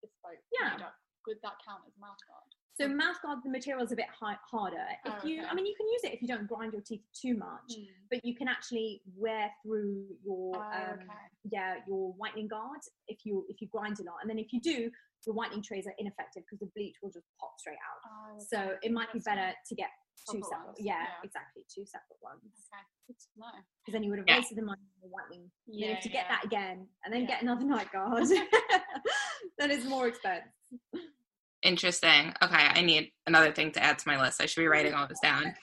bespoke. 0.00 0.38
Yeah. 0.54 0.78
made 0.78 0.86
up. 0.86 0.94
Would 1.26 1.42
that 1.42 1.58
count 1.66 1.82
as 1.84 1.98
a 1.98 2.00
mouth 2.00 2.22
guard? 2.30 2.50
So, 2.80 2.86
mouth 2.86 3.16
guard, 3.22 3.40
the 3.42 3.50
material 3.50 3.84
is 3.84 3.90
a 3.90 3.96
bit 3.96 4.06
hi- 4.20 4.38
harder. 4.48 4.84
If 5.04 5.12
Oh, 5.22 5.26
you, 5.26 5.42
I 5.44 5.52
mean, 5.54 5.66
you 5.66 5.74
can 5.76 5.88
use 5.88 6.04
it 6.04 6.12
if 6.14 6.22
you 6.22 6.28
don't 6.28 6.46
grind 6.46 6.72
your 6.72 6.82
teeth 6.82 7.02
too 7.12 7.34
much, 7.34 7.70
Mm. 7.76 7.88
but 8.10 8.24
you 8.24 8.36
can 8.36 8.46
actually 8.46 9.02
wear 9.16 9.50
through 9.62 10.06
your, 10.24 10.56
Oh, 10.56 10.60
um, 10.60 11.00
okay. 11.00 11.06
yeah, 11.50 11.76
your 11.88 12.12
whitening 12.12 12.46
guard 12.46 12.78
if 13.08 13.26
you 13.26 13.44
if 13.48 13.60
you 13.60 13.66
grind 13.68 13.98
a 13.98 14.04
lot, 14.04 14.18
and 14.20 14.30
then 14.30 14.38
if 14.38 14.52
you 14.52 14.60
do, 14.60 14.90
your 15.26 15.34
whitening 15.34 15.60
trays 15.62 15.86
are 15.88 15.94
ineffective 15.98 16.44
because 16.44 16.60
the 16.60 16.70
bleach 16.76 16.96
will 17.02 17.10
just 17.10 17.26
pop 17.40 17.52
straight 17.58 17.78
out. 17.90 18.00
Oh, 18.10 18.38
So 18.38 18.78
it 18.82 18.92
might 18.92 19.12
be 19.12 19.18
Interesting. 19.18 19.34
better 19.34 19.54
to 19.66 19.74
get 19.74 19.90
two 20.30 20.38
Separate 20.40 20.44
separate. 20.46 20.80
Yeah, 20.80 21.02
yeah. 21.02 21.08
exactly, 21.24 21.64
two 21.68 21.84
separate 21.84 22.22
ones. 22.22 22.42
Okay, 22.72 22.82
good 23.08 23.18
to 23.18 23.28
know. 23.40 23.46
Because 23.80 23.92
then 23.92 24.02
you 24.04 24.10
would 24.10 24.18
have 24.20 24.28
Yeah. 24.28 24.36
wasted 24.38 24.56
the 24.58 24.62
money 24.62 24.82
on 24.82 25.00
the 25.02 25.08
whitening. 25.08 25.50
And 25.66 25.74
then 25.82 25.90
Yeah, 25.90 25.96
if 25.96 26.02
to 26.02 26.08
get 26.08 26.28
that 26.28 26.44
again 26.44 26.88
and 27.04 27.12
then 27.12 27.22
Yeah. 27.22 27.26
get 27.28 27.42
another 27.42 27.64
night 27.64 27.90
guard, 27.90 28.22
then 29.58 29.70
it's 29.72 29.84
more 29.84 30.06
expense. 30.08 30.46
Interesting. 31.68 32.32
Okay, 32.42 32.66
I 32.74 32.80
need 32.80 33.12
another 33.26 33.52
thing 33.52 33.72
to 33.72 33.82
add 33.82 33.98
to 33.98 34.08
my 34.08 34.18
list. 34.18 34.40
I 34.40 34.46
should 34.46 34.62
be 34.62 34.66
writing 34.68 34.94
all 34.94 35.06
this 35.06 35.20
down. 35.20 35.54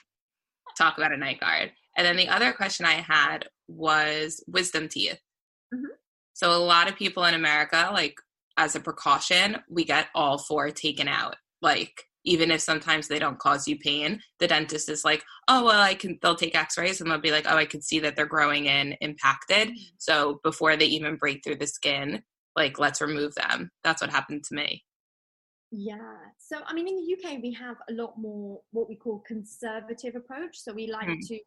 Talk 0.78 1.00
about 1.00 1.12
a 1.12 1.18
night 1.18 1.40
guard. 1.40 1.72
And 1.98 2.06
then 2.06 2.16
the 2.16 2.30
other 2.30 2.54
question 2.54 2.86
I 2.86 3.02
had 3.02 3.50
was 3.68 4.44
wisdom 4.48 4.88
teeth. 4.88 5.20
Mhm. 5.74 5.88
So 6.34 6.52
a 6.52 6.62
lot 6.64 6.88
of 6.88 6.96
people 6.96 7.26
in 7.26 7.34
America, 7.34 7.90
like 7.92 8.14
as 8.56 8.76
a 8.76 8.80
precaution, 8.80 9.64
we 9.68 9.84
get 9.84 10.10
all 10.14 10.38
four 10.38 10.70
taken 10.70 11.08
out. 11.08 11.38
Like 11.64 12.04
even 12.24 12.52
if 12.52 12.62
sometimes 12.62 13.08
they 13.08 13.18
don't 13.18 13.40
cause 13.40 13.68
you 13.68 13.76
pain, 13.80 14.22
the 14.40 14.48
dentist 14.48 14.90
is 14.90 15.04
like, 15.06 15.24
"Oh 15.48 15.66
well, 15.66 15.82
I 15.82 15.96
can." 15.96 16.20
They'll 16.22 16.36
take 16.36 16.54
X-rays 16.56 17.02
and 17.02 17.10
they'll 17.10 17.18
be 17.20 17.32
like, 17.32 17.48
"Oh, 17.48 17.58
I 17.58 17.66
can 17.66 17.82
see 17.82 17.98
that 18.02 18.16
they're 18.16 18.28
growing 18.28 18.66
in 18.68 18.94
impacted." 19.02 19.72
So 19.98 20.40
before 20.44 20.76
they 20.76 20.86
even 20.86 21.16
break 21.16 21.44
through 21.44 21.56
the 21.58 21.68
skin, 21.68 22.24
like 22.56 22.78
let's 22.78 23.02
remove 23.02 23.34
them. 23.34 23.72
That's 23.84 24.02
what 24.02 24.12
happened 24.12 24.44
to 24.46 24.56
me. 24.56 24.84
Yeah. 25.78 26.16
So 26.38 26.60
I 26.66 26.74
mean, 26.74 26.88
in 26.88 26.96
the 26.96 27.14
UK, 27.14 27.42
we 27.42 27.52
have 27.54 27.76
a 27.90 27.94
lot 27.94 28.18
more 28.18 28.62
what 28.72 28.88
we 28.88 28.96
call 28.96 29.20
conservative 29.28 30.16
approach. 30.16 30.58
So 30.58 30.74
we 30.74 30.88
like 30.88 31.08
Mhm. 31.08 31.28
to 31.28 31.40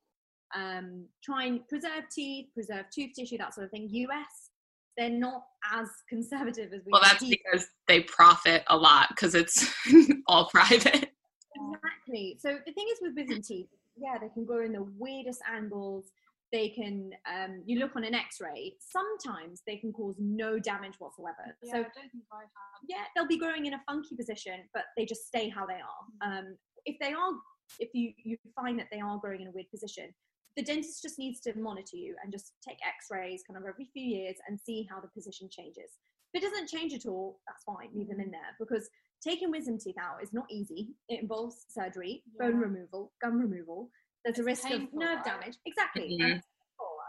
um, 0.54 1.06
try 1.22 1.44
and 1.44 1.66
preserve 1.68 2.04
teeth, 2.10 2.46
preserve 2.54 2.86
tooth 2.90 3.12
tissue, 3.14 3.36
that 3.38 3.54
sort 3.54 3.66
of 3.66 3.70
thing. 3.70 3.86
US, 3.90 4.50
they're 4.96 5.10
not 5.10 5.44
as 5.72 5.88
conservative 6.08 6.72
as 6.72 6.84
we 6.84 6.92
Well, 6.92 7.02
that's 7.02 7.26
because 7.26 7.68
they 7.86 8.02
profit 8.02 8.64
a 8.68 8.76
lot 8.76 9.08
because 9.10 9.34
it's 9.34 9.66
all 10.26 10.46
private. 10.46 11.12
Exactly. 11.54 12.38
So 12.40 12.58
the 12.66 12.72
thing 12.72 12.86
is 12.92 12.98
with 13.02 13.14
wisdom 13.14 13.42
teeth, 13.42 13.68
yeah, 13.96 14.16
they 14.18 14.28
can 14.28 14.44
grow 14.44 14.64
in 14.64 14.72
the 14.72 14.84
weirdest 14.98 15.40
angles. 15.50 16.10
They 16.50 16.70
can, 16.70 17.10
um, 17.30 17.62
you 17.66 17.78
look 17.78 17.94
on 17.94 18.04
an 18.04 18.14
X-ray. 18.14 18.74
Sometimes 18.80 19.62
they 19.66 19.76
can 19.76 19.92
cause 19.92 20.16
no 20.18 20.58
damage 20.58 20.94
whatsoever. 20.98 21.54
Yeah, 21.62 21.72
So 21.72 21.78
I 21.80 21.82
don't 21.82 22.10
think 22.10 22.24
I 22.32 22.40
have. 22.40 22.80
yeah, 22.88 23.04
they'll 23.14 23.26
be 23.26 23.38
growing 23.38 23.66
in 23.66 23.74
a 23.74 23.82
funky 23.86 24.16
position, 24.16 24.60
but 24.72 24.84
they 24.96 25.04
just 25.04 25.26
stay 25.26 25.48
how 25.48 25.66
they 25.66 25.74
are. 25.74 26.28
Um, 26.38 26.56
if 26.86 26.96
they 27.00 27.12
are, 27.12 27.32
if 27.78 27.90
you 27.92 28.12
you 28.24 28.38
find 28.56 28.78
that 28.78 28.86
they 28.90 29.00
are 29.00 29.18
growing 29.18 29.42
in 29.42 29.48
a 29.48 29.50
weird 29.50 29.70
position, 29.70 30.08
the 30.56 30.62
dentist 30.62 31.02
just 31.02 31.18
needs 31.18 31.40
to 31.40 31.56
monitor 31.58 31.96
you 31.96 32.16
and 32.22 32.32
just 32.32 32.54
take 32.66 32.78
X-rays 32.86 33.42
kind 33.46 33.58
of 33.58 33.68
every 33.68 33.84
few 33.92 34.02
years 34.02 34.36
and 34.48 34.58
see 34.58 34.88
how 34.90 35.00
the 35.00 35.08
position 35.08 35.48
changes. 35.50 35.98
If 36.32 36.42
it 36.42 36.50
doesn't 36.50 36.68
change 36.68 36.94
at 36.94 37.06
all, 37.06 37.40
that's 37.46 37.64
fine, 37.64 37.90
leave 37.94 38.08
them 38.08 38.20
in 38.20 38.30
there 38.30 38.56
because 38.58 38.88
taking 39.22 39.50
wisdom 39.50 39.78
teeth 39.78 39.96
out 40.00 40.22
is 40.22 40.32
not 40.32 40.46
easy. 40.50 40.94
It 41.08 41.20
involves 41.20 41.66
surgery, 41.68 42.22
bone 42.38 42.56
removal, 42.56 43.12
gum 43.22 43.38
removal. 43.38 43.90
There's 44.24 44.38
a 44.38 44.44
risk 44.44 44.70
of 44.70 44.92
nerve 44.92 45.24
damage. 45.24 45.56
Exactly. 45.64 46.18
Mhm. 46.20 46.24
And, 46.24 46.32
it's 46.36 46.46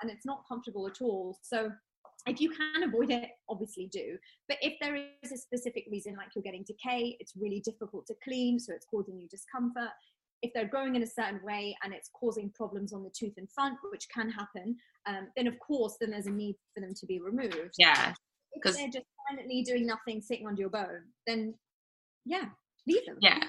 and 0.02 0.12
it's 0.12 0.26
not 0.26 0.44
comfortable 0.48 0.88
at 0.88 1.02
all. 1.02 1.38
So 1.42 1.72
if 2.28 2.40
you 2.40 2.50
can 2.50 2.84
avoid 2.84 3.12
it, 3.12 3.30
obviously 3.48 3.88
do. 3.88 4.18
But 4.48 4.58
if 4.62 4.74
there 4.82 4.96
is 4.96 5.32
a 5.32 5.38
specific 5.38 5.86
reason, 5.92 6.16
like 6.16 6.30
you're 6.36 6.44
getting 6.44 6.64
decay, 6.64 7.18
it's 7.20 7.36
really 7.36 7.60
difficult 7.62 8.06
to 8.08 8.16
clean, 8.24 8.60
so 8.60 8.74
it's 8.74 8.86
causing 8.86 9.20
you 9.20 9.28
discomfort. 9.28 9.90
If 10.42 10.54
they're 10.54 10.68
growing 10.68 10.96
in 10.96 11.04
a 11.04 11.08
certain 11.08 11.42
way 11.44 11.76
and 11.84 11.94
it's 11.94 12.10
causing 12.14 12.50
problems 12.52 12.94
on 12.94 13.04
the 13.04 13.10
tooth 13.10 13.38
in 13.38 13.48
front, 13.48 13.78
which 13.92 14.08
can 14.14 14.30
happen, 14.30 14.78
um, 15.06 15.28
then 15.36 15.48
of 15.48 15.60
course, 15.60 15.98
then 16.00 16.12
there's 16.12 16.28
a 16.28 16.32
need 16.32 16.56
for 16.74 16.82
them 16.82 16.94
to 16.94 17.06
be 17.06 17.20
removed. 17.20 17.76
Yeah. 17.78 18.14
If 18.54 18.76
they're 18.76 18.88
just 18.88 19.06
silently 19.28 19.64
doing 19.64 19.86
nothing, 19.86 20.22
sitting 20.22 20.48
under 20.48 20.62
your 20.62 20.70
bone, 20.70 21.04
then 21.28 21.56
yeah, 22.26 22.46
leave 22.88 23.06
them. 23.06 23.18
Yeah. 23.22 23.40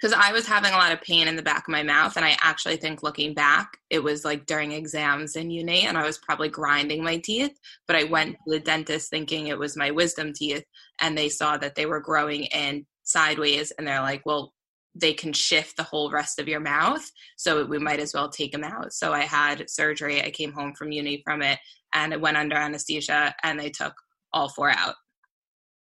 Because 0.00 0.16
I 0.16 0.32
was 0.32 0.46
having 0.46 0.72
a 0.72 0.76
lot 0.76 0.92
of 0.92 1.00
pain 1.00 1.26
in 1.26 1.34
the 1.34 1.42
back 1.42 1.66
of 1.66 1.72
my 1.72 1.82
mouth. 1.82 2.16
And 2.16 2.24
I 2.24 2.36
actually 2.40 2.76
think 2.76 3.02
looking 3.02 3.34
back, 3.34 3.78
it 3.90 3.98
was 3.98 4.24
like 4.24 4.46
during 4.46 4.72
exams 4.72 5.34
in 5.34 5.50
uni 5.50 5.86
and 5.86 5.98
I 5.98 6.04
was 6.04 6.18
probably 6.18 6.48
grinding 6.48 7.02
my 7.02 7.18
teeth. 7.18 7.58
But 7.86 7.96
I 7.96 8.04
went 8.04 8.36
to 8.36 8.52
the 8.52 8.60
dentist 8.60 9.10
thinking 9.10 9.48
it 9.48 9.58
was 9.58 9.76
my 9.76 9.90
wisdom 9.90 10.32
teeth. 10.32 10.64
And 11.00 11.18
they 11.18 11.28
saw 11.28 11.56
that 11.56 11.74
they 11.74 11.86
were 11.86 12.00
growing 12.00 12.44
in 12.44 12.86
sideways. 13.02 13.72
And 13.72 13.88
they're 13.88 14.02
like, 14.02 14.22
well, 14.24 14.52
they 14.94 15.14
can 15.14 15.32
shift 15.32 15.76
the 15.76 15.82
whole 15.82 16.10
rest 16.10 16.38
of 16.38 16.48
your 16.48 16.60
mouth. 16.60 17.08
So 17.36 17.64
we 17.64 17.78
might 17.78 18.00
as 18.00 18.14
well 18.14 18.28
take 18.28 18.52
them 18.52 18.64
out. 18.64 18.92
So 18.92 19.12
I 19.12 19.22
had 19.22 19.68
surgery. 19.68 20.22
I 20.22 20.30
came 20.30 20.52
home 20.52 20.74
from 20.74 20.92
uni 20.92 21.22
from 21.24 21.42
it 21.42 21.58
and 21.92 22.12
it 22.12 22.20
went 22.20 22.36
under 22.36 22.56
anesthesia 22.56 23.34
and 23.42 23.58
they 23.58 23.70
took 23.70 23.94
all 24.32 24.48
four 24.48 24.70
out. 24.70 24.94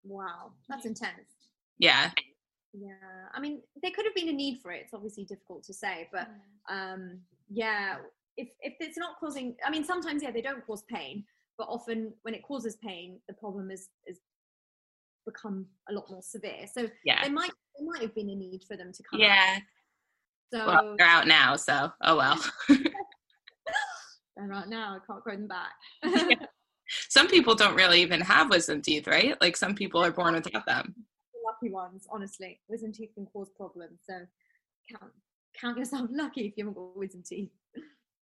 Wow, 0.04 0.52
that's 0.68 0.84
intense. 0.84 1.48
Yeah. 1.78 2.10
Yeah, 2.76 2.94
I 3.32 3.40
mean, 3.40 3.62
there 3.80 3.92
could 3.94 4.04
have 4.04 4.14
been 4.16 4.28
a 4.28 4.32
need 4.32 4.60
for 4.60 4.72
it. 4.72 4.82
It's 4.82 4.94
obviously 4.94 5.24
difficult 5.24 5.62
to 5.64 5.72
say, 5.72 6.08
but 6.12 6.28
Mm. 6.28 6.94
um, 6.94 7.20
yeah, 7.48 7.98
if 8.36 8.48
if 8.60 8.74
it's 8.80 8.98
not 8.98 9.18
causing, 9.20 9.56
I 9.64 9.70
mean, 9.70 9.84
sometimes 9.84 10.22
yeah, 10.22 10.32
they 10.32 10.42
don't 10.42 10.66
cause 10.66 10.82
pain, 10.82 11.24
but 11.56 11.68
often 11.68 12.12
when 12.22 12.34
it 12.34 12.42
causes 12.42 12.76
pain, 12.76 13.20
the 13.28 13.34
problem 13.34 13.70
is 13.70 13.90
is 14.06 14.20
become 15.24 15.66
a 15.88 15.92
lot 15.92 16.10
more 16.10 16.22
severe. 16.22 16.66
So 16.66 16.90
Yeah. 17.04 17.22
there 17.22 17.32
might 17.32 17.52
there 17.76 17.86
might 17.86 18.02
have 18.02 18.14
been 18.14 18.30
a 18.30 18.34
need 18.34 18.64
for 18.64 18.76
them 18.76 18.92
to 18.92 19.02
come. 19.04 19.20
Yeah. 19.20 19.56
Out. 19.58 19.62
So 20.52 20.66
Well, 20.66 20.96
they're 20.98 21.06
out 21.06 21.26
now. 21.28 21.56
So, 21.56 21.92
oh 22.02 22.16
well. 22.16 22.44
and 24.36 24.48
right 24.48 24.68
now, 24.68 24.96
I 24.96 25.06
can't 25.06 25.22
grow 25.22 25.36
them 25.36 25.48
back. 25.48 25.74
some 27.08 27.28
people 27.28 27.54
don't 27.54 27.76
really 27.76 28.02
even 28.02 28.20
have 28.20 28.50
wisdom 28.50 28.82
teeth, 28.82 29.06
right? 29.06 29.40
Like 29.40 29.56
some 29.56 29.74
people 29.74 30.04
are 30.04 30.10
born 30.12 30.34
without 30.34 30.66
them. 30.66 31.06
Lucky 31.64 31.72
ones, 31.72 32.06
honestly. 32.10 32.60
Wisdom 32.68 32.92
teeth 32.92 33.10
can 33.14 33.26
cause 33.26 33.50
problems, 33.56 34.00
so 34.08 34.14
count 34.90 35.12
count 35.60 35.78
yourself 35.78 36.08
lucky 36.12 36.42
if 36.46 36.54
you 36.56 36.64
haven't 36.64 36.74
got 36.74 36.96
wisdom 36.96 37.22
teeth. 37.26 37.50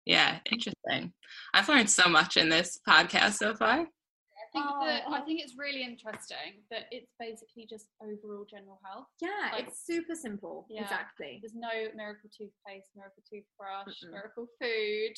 Yeah, 0.05 0.39
interesting. 0.49 1.11
I've 1.53 1.67
learned 1.67 1.89
so 1.89 2.07
much 2.09 2.37
in 2.37 2.47
this 2.49 2.79
podcast 2.87 3.33
so 3.33 3.53
far. 3.53 3.79
I 3.81 4.49
think 4.53 4.65
oh, 4.69 4.85
that 4.85 5.03
I 5.09 5.19
Oh. 5.21 5.25
think 5.25 5.41
it's 5.41 5.55
really 5.57 5.83
interesting 5.83 6.63
that 6.71 6.85
it's 6.91 7.11
basically 7.19 7.67
just 7.69 7.87
overall 8.01 8.45
general 8.49 8.79
health. 8.85 9.07
Yeah, 9.21 9.49
Like- 9.51 9.67
it's 9.67 9.85
super 9.85 10.15
simple. 10.15 10.65
Yeah. 10.69 10.83
Exactly. 10.83 11.39
There's 11.41 11.53
no 11.53 11.91
miracle 11.93 12.29
toothpaste, 12.29 12.87
miracle 12.95 13.23
toothbrush, 13.29 14.01
Mm-mm. 14.03 14.11
miracle 14.11 14.47
food 14.61 15.13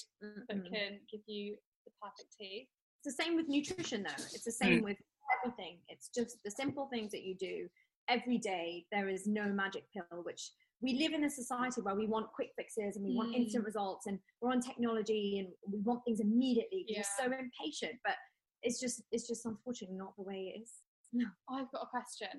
that 0.47 0.57
Mm-mm. 0.57 0.73
can 0.73 0.99
give 1.11 1.21
you 1.27 1.55
the 1.85 1.91
perfect 2.01 2.35
teeth. 2.39 2.67
It's 3.03 3.15
the 3.15 3.23
same 3.23 3.35
with 3.35 3.47
nutrition, 3.47 4.01
though. 4.01 4.23
It's 4.33 4.43
the 4.43 4.51
same 4.51 4.81
mm. 4.81 4.85
with 4.85 4.97
everything. 5.37 5.77
It's 5.87 6.09
just 6.09 6.37
the 6.43 6.51
simple 6.51 6.87
things 6.91 7.11
that 7.11 7.23
you 7.23 7.35
do 7.35 7.69
every 8.09 8.37
day 8.37 8.85
there 8.91 9.07
is 9.09 9.27
no 9.27 9.45
magic 9.45 9.83
pill, 9.93 10.23
which 10.23 10.51
we 10.81 10.93
live 10.93 11.13
in 11.13 11.25
a 11.25 11.29
society 11.29 11.81
where 11.81 11.95
we 11.95 12.07
want 12.07 12.31
quick 12.33 12.51
fixes 12.55 12.95
and 12.95 13.05
we 13.05 13.13
want 13.15 13.31
Mm. 13.31 13.35
instant 13.35 13.65
results 13.65 14.07
and 14.07 14.19
we're 14.41 14.51
on 14.51 14.61
technology 14.61 15.39
and 15.39 15.49
we 15.73 15.79
want 15.81 16.03
things 16.05 16.19
immediately. 16.21 16.85
Yeah. 16.87 16.99
We're 17.19 17.25
so 17.31 17.37
impatient, 17.37 17.99
but 18.03 18.15
it's 18.63 18.79
just 18.79 19.01
it's 19.11 19.27
just 19.27 19.45
unfortunately 19.45 19.97
not 19.97 20.15
the 20.15 20.23
way 20.23 20.53
it 20.55 20.61
is. 20.61 20.81
no. 21.13 21.25
I've 21.49 21.71
got 21.71 21.83
a 21.83 21.87
question. 21.87 22.29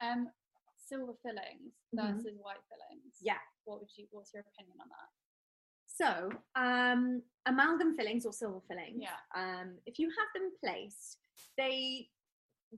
Um, 0.00 0.28
silver 0.76 1.14
fillings 1.22 1.72
Mhm. 1.94 2.14
versus 2.16 2.38
white 2.40 2.62
fillings. 2.70 3.16
Yeah. 3.20 3.38
What 3.64 3.80
would 3.80 3.90
you? 3.96 4.06
What's 4.10 4.32
your 4.34 4.44
opinion 4.52 4.76
on 4.80 4.88
that? 4.88 5.08
So, 5.86 6.30
um, 6.54 7.22
amalgam 7.46 7.94
fillings 7.96 8.24
or 8.24 8.32
silver 8.32 8.60
fillings, 8.66 9.02
Yeah. 9.02 9.16
um, 9.34 9.78
if 9.86 9.98
you 9.98 10.08
have 10.08 10.28
them 10.34 10.50
placed, 10.62 11.18
they 11.58 12.08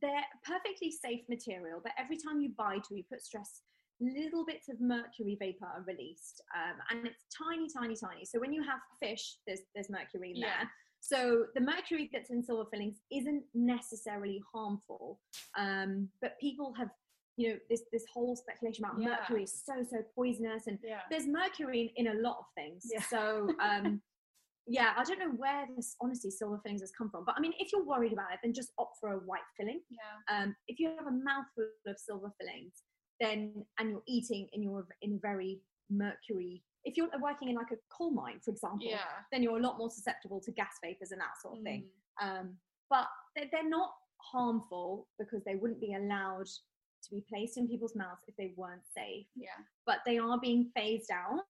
they're 0.00 0.24
perfectly 0.44 0.90
safe 0.90 1.20
material, 1.28 1.80
but 1.82 1.92
every 1.98 2.16
time 2.16 2.40
you 2.40 2.50
buy 2.56 2.78
to, 2.78 2.96
you 2.96 3.04
put 3.10 3.22
stress, 3.22 3.62
little 4.00 4.44
bits 4.44 4.68
of 4.68 4.80
mercury 4.80 5.36
vapor 5.38 5.66
are 5.66 5.84
released, 5.86 6.42
um, 6.56 6.76
and 6.90 7.06
it's 7.06 7.24
tiny, 7.36 7.68
tiny, 7.68 7.94
tiny. 7.94 8.24
So 8.24 8.40
when 8.40 8.52
you 8.52 8.62
have 8.62 8.80
fish, 9.00 9.36
there's 9.46 9.60
there's 9.74 9.90
mercury 9.90 10.32
in 10.34 10.40
Yeah. 10.40 10.46
there. 10.60 10.70
So 11.00 11.46
the 11.54 11.60
mercury 11.60 12.08
that's 12.12 12.30
in 12.30 12.42
silver 12.44 12.64
fillings 12.70 13.00
isn't 13.10 13.44
necessarily 13.54 14.40
harmful, 14.52 15.20
um, 15.58 16.08
but 16.20 16.38
people 16.40 16.72
have, 16.78 16.90
you 17.36 17.50
know, 17.50 17.58
this 17.68 17.82
this 17.92 18.04
whole 18.12 18.34
speculation 18.36 18.84
about 18.84 19.00
Yeah. 19.00 19.08
mercury 19.18 19.44
is 19.44 19.62
so 19.64 19.82
so 19.88 19.98
poisonous 20.14 20.66
and 20.68 20.78
Yeah. 20.82 21.00
there's 21.10 21.26
mercury 21.26 21.92
in, 21.96 22.06
in 22.06 22.16
a 22.16 22.20
lot 22.20 22.38
of 22.38 22.44
things. 22.54 22.86
Yeah. 22.90 23.02
So 23.02 23.48
um 23.60 24.00
yeah, 24.66 24.92
I 24.96 25.04
don't 25.04 25.18
know 25.18 25.30
where 25.36 25.66
this 25.76 25.96
honestly 26.00 26.30
silver 26.30 26.60
fillings 26.62 26.80
has 26.82 26.92
come 26.96 27.10
from. 27.10 27.24
But 27.24 27.34
I 27.36 27.40
mean 27.40 27.52
if 27.58 27.72
you're 27.72 27.84
worried 27.84 28.12
about 28.12 28.32
it, 28.32 28.38
then 28.42 28.52
just 28.52 28.72
opt 28.78 28.98
for 29.00 29.12
a 29.12 29.18
white 29.18 29.40
filling. 29.58 29.80
Yeah. 29.90 30.42
Um 30.42 30.56
if 30.68 30.78
you 30.78 30.88
have 30.96 31.06
a 31.06 31.10
mouthful 31.10 31.66
of 31.86 31.98
silver 31.98 32.32
fillings, 32.40 32.82
then 33.20 33.64
and 33.78 33.90
you're 33.90 34.02
eating 34.06 34.48
in 34.52 34.62
your 34.62 34.86
in 35.02 35.18
very 35.20 35.60
mercury 35.90 36.62
if 36.84 36.96
you're 36.96 37.08
working 37.20 37.48
in 37.48 37.54
like 37.54 37.70
a 37.70 37.76
coal 37.96 38.10
mine, 38.10 38.40
for 38.44 38.50
example, 38.50 38.80
Yeah. 38.88 39.04
then 39.30 39.40
you're 39.40 39.56
a 39.58 39.62
lot 39.62 39.78
more 39.78 39.88
susceptible 39.88 40.40
to 40.40 40.50
gas 40.50 40.74
vapors 40.82 41.12
and 41.12 41.20
that 41.20 41.40
sort 41.40 41.58
of 41.58 41.62
thing. 41.62 41.84
Mm. 42.20 42.40
Um, 42.40 42.56
but 42.90 43.06
they're, 43.36 43.46
they're 43.52 43.68
not 43.68 43.92
harmful 44.18 45.06
because 45.16 45.44
they 45.44 45.54
wouldn't 45.54 45.80
be 45.80 45.94
allowed 45.94 46.46
to 46.46 47.10
be 47.12 47.24
placed 47.28 47.56
in 47.56 47.68
people's 47.68 47.94
mouths 47.94 48.22
if 48.26 48.34
they 48.36 48.52
weren't 48.56 48.82
safe 48.96 49.26
Yeah. 49.36 49.48
but 49.86 49.98
they 50.06 50.18
are 50.18 50.38
being 50.40 50.70
phased 50.74 51.10
out 51.12 51.40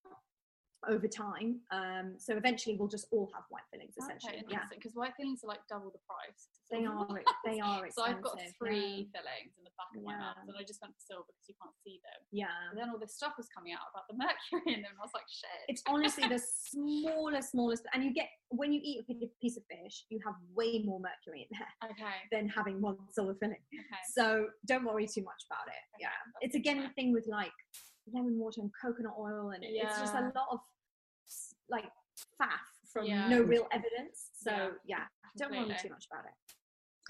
over 0.89 1.07
time. 1.07 1.61
Um, 1.71 2.15
so 2.19 2.37
eventually, 2.37 2.77
we'll 2.77 2.89
just 2.89 3.07
all 3.13 3.31
have 3.35 3.45
white 3.51 3.63
fillings. 3.71 3.95
Okay, 3.99 4.15
Essentially, 4.15 4.43
yeah, 4.49 4.67
interesting. 4.67 4.79
Because 4.79 4.95
white 4.95 5.13
fillings 5.17 5.45
are 5.45 5.49
like 5.49 5.61
double 5.69 5.91
the 5.91 6.03
price. 6.07 6.49
they 6.71 6.85
are. 6.85 7.07
They 7.47 7.61
are 7.61 7.87
So. 7.91 8.03
I've 8.03 8.23
got 8.23 8.39
three 8.59 9.11
fillings 9.13 9.53
in 9.59 9.65
the 9.65 9.75
back 9.77 9.91
of 9.97 10.03
my 10.03 10.17
mouth, 10.17 10.37
and 10.43 10.51
I 10.59 10.63
just 10.63 10.81
went 10.81 10.95
for 10.95 11.03
silver 11.03 11.31
because 11.31 11.49
you 11.49 11.55
can't 11.61 11.75
see 11.85 12.01
them. 12.03 12.21
Yeah, 12.31 12.55
And 12.71 12.79
then 12.79 12.91
all 12.91 12.99
this 12.99 13.15
stuff 13.15 13.35
was 13.37 13.49
coming 13.51 13.73
out 13.73 13.87
about 13.93 14.07
the 14.09 14.17
mercury 14.25 14.75
in 14.75 14.83
them. 14.83 14.95
and 14.95 15.01
I 15.01 15.05
was 15.05 15.15
like, 15.15 15.29
shit. 15.29 15.63
it's 15.69 15.83
honestly 15.87 16.27
the 16.29 16.41
smallest, 16.71 17.51
smallest, 17.53 17.85
and 17.95 18.03
you 18.05 18.13
get 18.15 18.29
when 18.51 18.73
you 18.73 18.81
eat 18.83 19.05
a 19.09 19.15
piece 19.41 19.57
of 19.57 19.65
fish, 19.71 20.05
you 20.11 20.21
have 20.25 20.35
way 20.55 20.83
more 20.85 21.01
mercury 21.01 21.49
in 21.49 21.59
there 21.59 21.91
okay. 21.91 22.17
than 22.31 22.49
having 22.49 22.81
one 22.81 22.97
silver 23.11 23.35
filling. 23.39 23.63
Okay. 23.73 24.03
So 24.15 24.47
don't 24.67 24.85
worry 24.85 25.07
too 25.07 25.23
much 25.25 25.43
about 25.49 25.67
it. 25.69 25.81
Okay, 25.97 26.05
Yeah, 26.05 26.17
that's 26.41 26.53
it's 26.53 26.57
again 26.57 26.83
the 26.83 26.91
thing 26.95 27.13
with 27.13 27.27
like 27.27 27.53
lemon 28.13 28.39
water 28.39 28.61
and 28.61 28.71
coconut 28.81 29.15
oil, 29.19 29.51
and 29.51 29.63
it's 29.65 29.99
just 30.01 30.15
a 30.15 30.21
lot 30.35 30.47
of 30.51 30.61
like 31.69 31.85
faff 32.41 32.49
from 32.93 33.07
Yeah. 33.07 33.29
no 33.29 33.43
real 33.43 33.67
evidence. 33.73 34.31
So 34.35 34.51
Yeah, 34.53 34.69
yeah, 34.85 35.05
don't 35.39 35.53
worry 35.53 35.77
too 35.81 35.89
much 35.91 36.07
about 36.11 36.25
it. 36.25 36.33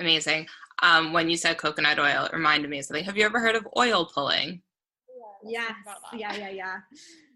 Amazing. 0.00 0.48
Um, 0.82 1.12
when 1.12 1.28
you 1.28 1.36
said 1.36 1.58
coconut 1.58 1.98
oil, 1.98 2.24
it 2.24 2.32
reminded 2.32 2.70
me 2.70 2.78
of 2.78 2.84
something. 2.86 3.04
Have 3.04 3.16
you 3.16 3.24
ever 3.24 3.40
heard 3.40 3.56
of 3.56 3.66
oil 3.76 4.06
pulling? 4.06 4.62
Let's 5.44 5.52
yes 5.54 5.68
talk 5.84 5.98
about 5.98 6.12
that. 6.12 6.20
yeah 6.20 6.36
yeah 6.36 6.50
yeah 6.50 6.76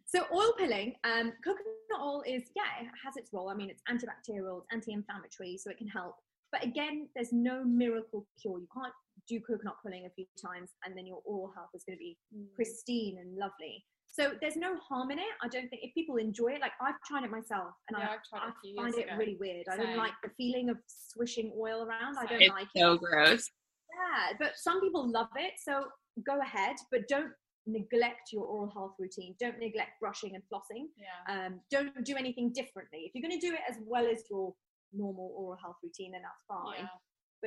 so 0.04 0.24
oil 0.32 0.52
pulling 0.56 0.94
um 1.02 1.32
coconut 1.42 1.66
oil 2.00 2.22
is 2.24 2.44
yeah 2.54 2.62
it 2.80 2.86
has 3.04 3.16
its 3.16 3.32
role 3.32 3.48
i 3.48 3.54
mean 3.54 3.68
it's 3.68 3.82
antibacterial 3.90 4.58
it's 4.62 4.68
anti-inflammatory 4.72 5.58
so 5.58 5.70
it 5.70 5.76
can 5.78 5.88
help 5.88 6.14
but 6.52 6.62
again 6.62 7.08
there's 7.16 7.32
no 7.32 7.64
miracle 7.64 8.24
cure 8.40 8.60
you 8.60 8.68
can't 8.72 8.92
do 9.28 9.40
coconut 9.40 9.76
pulling 9.82 10.06
a 10.06 10.10
few 10.10 10.26
times 10.40 10.70
and 10.84 10.96
then 10.96 11.06
your 11.06 11.20
oral 11.24 11.52
health 11.56 11.70
is 11.74 11.82
going 11.86 11.96
to 11.96 12.00
be 12.00 12.16
Mm. 12.34 12.46
pristine 12.54 13.18
and 13.18 13.36
lovely 13.36 13.84
so 14.08 14.32
there's 14.40 14.56
no 14.56 14.76
harm 14.88 15.10
in 15.10 15.18
it 15.18 15.32
i 15.42 15.48
don't 15.48 15.68
think 15.68 15.82
if 15.82 15.92
people 15.94 16.16
enjoy 16.16 16.48
it 16.52 16.60
like 16.60 16.72
i've 16.80 17.00
tried 17.06 17.24
it 17.24 17.30
myself 17.30 17.72
and 17.88 17.98
Yeah, 17.98 18.08
I, 18.08 18.14
I've 18.14 18.24
tried 18.28 18.48
it 18.48 18.54
I 18.54 18.72
a 18.72 18.82
find 18.82 18.94
it 18.98 19.06
ago. 19.08 19.16
really 19.18 19.36
weird 19.38 19.66
i 19.72 19.76
don't 19.76 19.96
like 19.96 20.12
the 20.22 20.30
feeling 20.36 20.70
of 20.70 20.76
swishing 21.12 21.52
oil 21.58 21.84
around 21.86 22.16
i 22.18 22.26
don't 22.26 22.40
It's 22.42 22.50
like 22.50 22.68
it 22.74 22.80
so 22.80 22.96
gross. 22.98 23.50
yeah, 23.94 24.36
but 24.38 24.52
some 24.56 24.80
people 24.80 25.10
love 25.10 25.28
it. 25.36 25.54
So 25.66 25.86
go 26.26 26.40
ahead, 26.40 26.76
but 26.92 27.08
don't 27.08 27.30
neglect 27.66 28.30
your 28.32 28.44
oral 28.44 28.70
health 28.70 28.94
routine. 28.98 29.34
Don't 29.40 29.58
neglect 29.58 29.92
brushing 30.00 30.34
and 30.34 30.42
flossing. 30.52 30.84
Yeah. 30.96 31.46
Um, 31.46 31.60
don't 31.70 32.04
do 32.04 32.14
anything 32.16 32.52
differently. 32.52 33.00
If 33.06 33.12
you're 33.14 33.26
going 33.28 33.38
to 33.40 33.46
do 33.46 33.54
it 33.54 33.60
as 33.68 33.76
well 33.86 34.06
as 34.06 34.22
your 34.30 34.54
normal 34.92 35.32
oral 35.36 35.56
health 35.62 35.76
routine, 35.82 36.12
then 36.12 36.22
that's 36.22 36.44
fine. 36.46 36.80
yeah. 36.82 36.88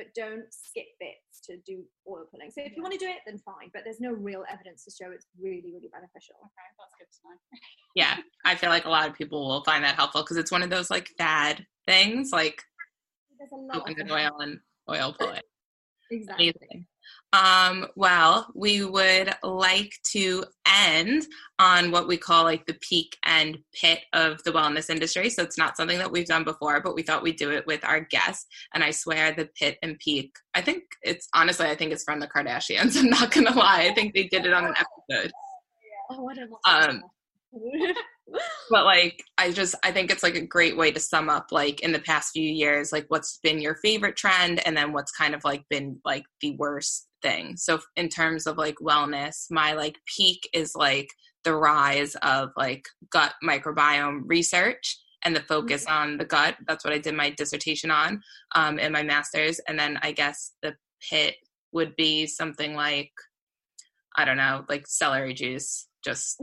But 0.00 0.14
don't 0.14 0.46
skip 0.48 0.86
bits 0.98 1.44
to 1.44 1.58
do 1.58 1.84
oil 2.08 2.24
pulling. 2.30 2.50
So 2.50 2.62
if 2.64 2.74
you 2.74 2.82
want 2.82 2.94
to 2.94 2.98
do 2.98 3.06
it, 3.06 3.18
then 3.26 3.36
fine. 3.36 3.68
But 3.74 3.82
there's 3.84 4.00
no 4.00 4.12
real 4.12 4.44
evidence 4.50 4.82
to 4.84 4.90
show 4.90 5.10
it's 5.12 5.26
really, 5.38 5.70
really 5.74 5.90
beneficial. 5.92 6.36
Okay, 6.40 6.68
that's 6.78 6.94
good 6.98 7.04
to 7.12 7.28
know. 7.28 7.36
Yeah, 7.94 8.16
I 8.46 8.54
feel 8.54 8.70
like 8.70 8.86
a 8.86 8.88
lot 8.88 9.10
of 9.10 9.14
people 9.14 9.46
will 9.46 9.62
find 9.62 9.84
that 9.84 9.96
helpful 9.96 10.22
because 10.22 10.38
it's 10.38 10.50
one 10.50 10.62
of 10.62 10.70
those 10.70 10.90
like 10.90 11.10
fad 11.18 11.66
things, 11.84 12.30
like 12.32 12.62
There's 13.38 13.52
a 13.52 13.56
lot 13.56 13.76
of 13.76 13.84
coconut 13.84 14.10
oil 14.10 14.40
and 14.40 14.58
oil 14.88 15.14
pulling. 15.18 15.42
Exactly. 16.12 16.52
Amazing. 16.60 16.86
Um, 17.32 17.86
well, 17.94 18.48
we 18.56 18.84
would 18.84 19.32
like 19.44 19.92
to 20.12 20.44
end 20.66 21.26
on 21.60 21.92
what 21.92 22.08
we 22.08 22.16
call 22.16 22.42
like 22.42 22.66
the 22.66 22.76
peak 22.80 23.16
and 23.24 23.58
pit 23.72 24.00
of 24.12 24.42
the 24.42 24.50
wellness 24.50 24.90
industry. 24.90 25.30
So 25.30 25.44
it's 25.44 25.56
not 25.58 25.76
something 25.76 25.98
that 25.98 26.10
we've 26.10 26.26
done 26.26 26.42
before, 26.42 26.80
but 26.80 26.96
we 26.96 27.02
thought 27.02 27.22
we'd 27.22 27.36
do 27.36 27.52
it 27.52 27.66
with 27.68 27.84
our 27.84 28.00
guests. 28.00 28.46
And 28.74 28.82
I 28.82 28.90
swear 28.90 29.32
the 29.32 29.48
pit 29.56 29.78
and 29.80 29.96
peak, 30.00 30.32
I 30.54 30.60
think 30.60 30.82
it's 31.02 31.28
honestly, 31.32 31.66
I 31.66 31.76
think 31.76 31.92
it's 31.92 32.02
from 32.02 32.18
the 32.18 32.26
Kardashians. 32.26 32.96
I'm 32.98 33.10
not 33.10 33.30
gonna 33.30 33.54
lie. 33.56 33.82
I 33.88 33.94
think 33.94 34.12
they 34.12 34.24
did 34.24 34.44
it 34.44 34.52
on 34.52 34.64
an 34.64 34.74
episode. 34.76 35.30
Oh, 36.10 36.28
I 36.28 36.34
don't 36.34 36.50
want 36.50 36.60
Um, 36.66 36.96
to. 36.98 37.04
but 38.70 38.84
like 38.84 39.24
i 39.38 39.50
just 39.50 39.74
i 39.82 39.90
think 39.90 40.10
it's 40.10 40.22
like 40.22 40.36
a 40.36 40.46
great 40.46 40.76
way 40.76 40.92
to 40.92 41.00
sum 41.00 41.28
up 41.28 41.48
like 41.50 41.80
in 41.80 41.90
the 41.90 41.98
past 41.98 42.30
few 42.32 42.48
years 42.48 42.92
like 42.92 43.04
what's 43.08 43.38
been 43.42 43.60
your 43.60 43.74
favorite 43.76 44.16
trend 44.16 44.64
and 44.64 44.76
then 44.76 44.92
what's 44.92 45.10
kind 45.10 45.34
of 45.34 45.42
like 45.42 45.64
been 45.68 45.98
like 46.04 46.24
the 46.40 46.54
worst 46.56 47.08
thing. 47.22 47.56
So 47.56 47.80
in 47.96 48.08
terms 48.08 48.46
of 48.46 48.56
like 48.56 48.76
wellness 48.76 49.46
my 49.50 49.72
like 49.72 49.96
peak 50.16 50.48
is 50.52 50.74
like 50.74 51.08
the 51.44 51.54
rise 51.54 52.14
of 52.16 52.50
like 52.56 52.86
gut 53.10 53.34
microbiome 53.42 54.22
research 54.26 54.98
and 55.24 55.36
the 55.36 55.40
focus 55.40 55.86
on 55.86 56.16
the 56.16 56.24
gut. 56.24 56.56
That's 56.66 56.84
what 56.84 56.94
i 56.94 56.98
did 56.98 57.14
my 57.14 57.30
dissertation 57.30 57.90
on 57.90 58.22
um, 58.54 58.78
in 58.78 58.92
my 58.92 59.02
master's. 59.02 59.60
And 59.68 59.78
then 59.78 59.98
i 60.02 60.12
guess 60.12 60.52
the 60.62 60.74
pit 61.08 61.36
would 61.72 61.94
be 61.96 62.26
something 62.26 62.74
like 62.74 63.12
i 64.16 64.24
don't 64.24 64.36
know 64.36 64.64
like 64.68 64.86
celery 64.86 65.32
juice 65.32 65.86
just 66.04 66.38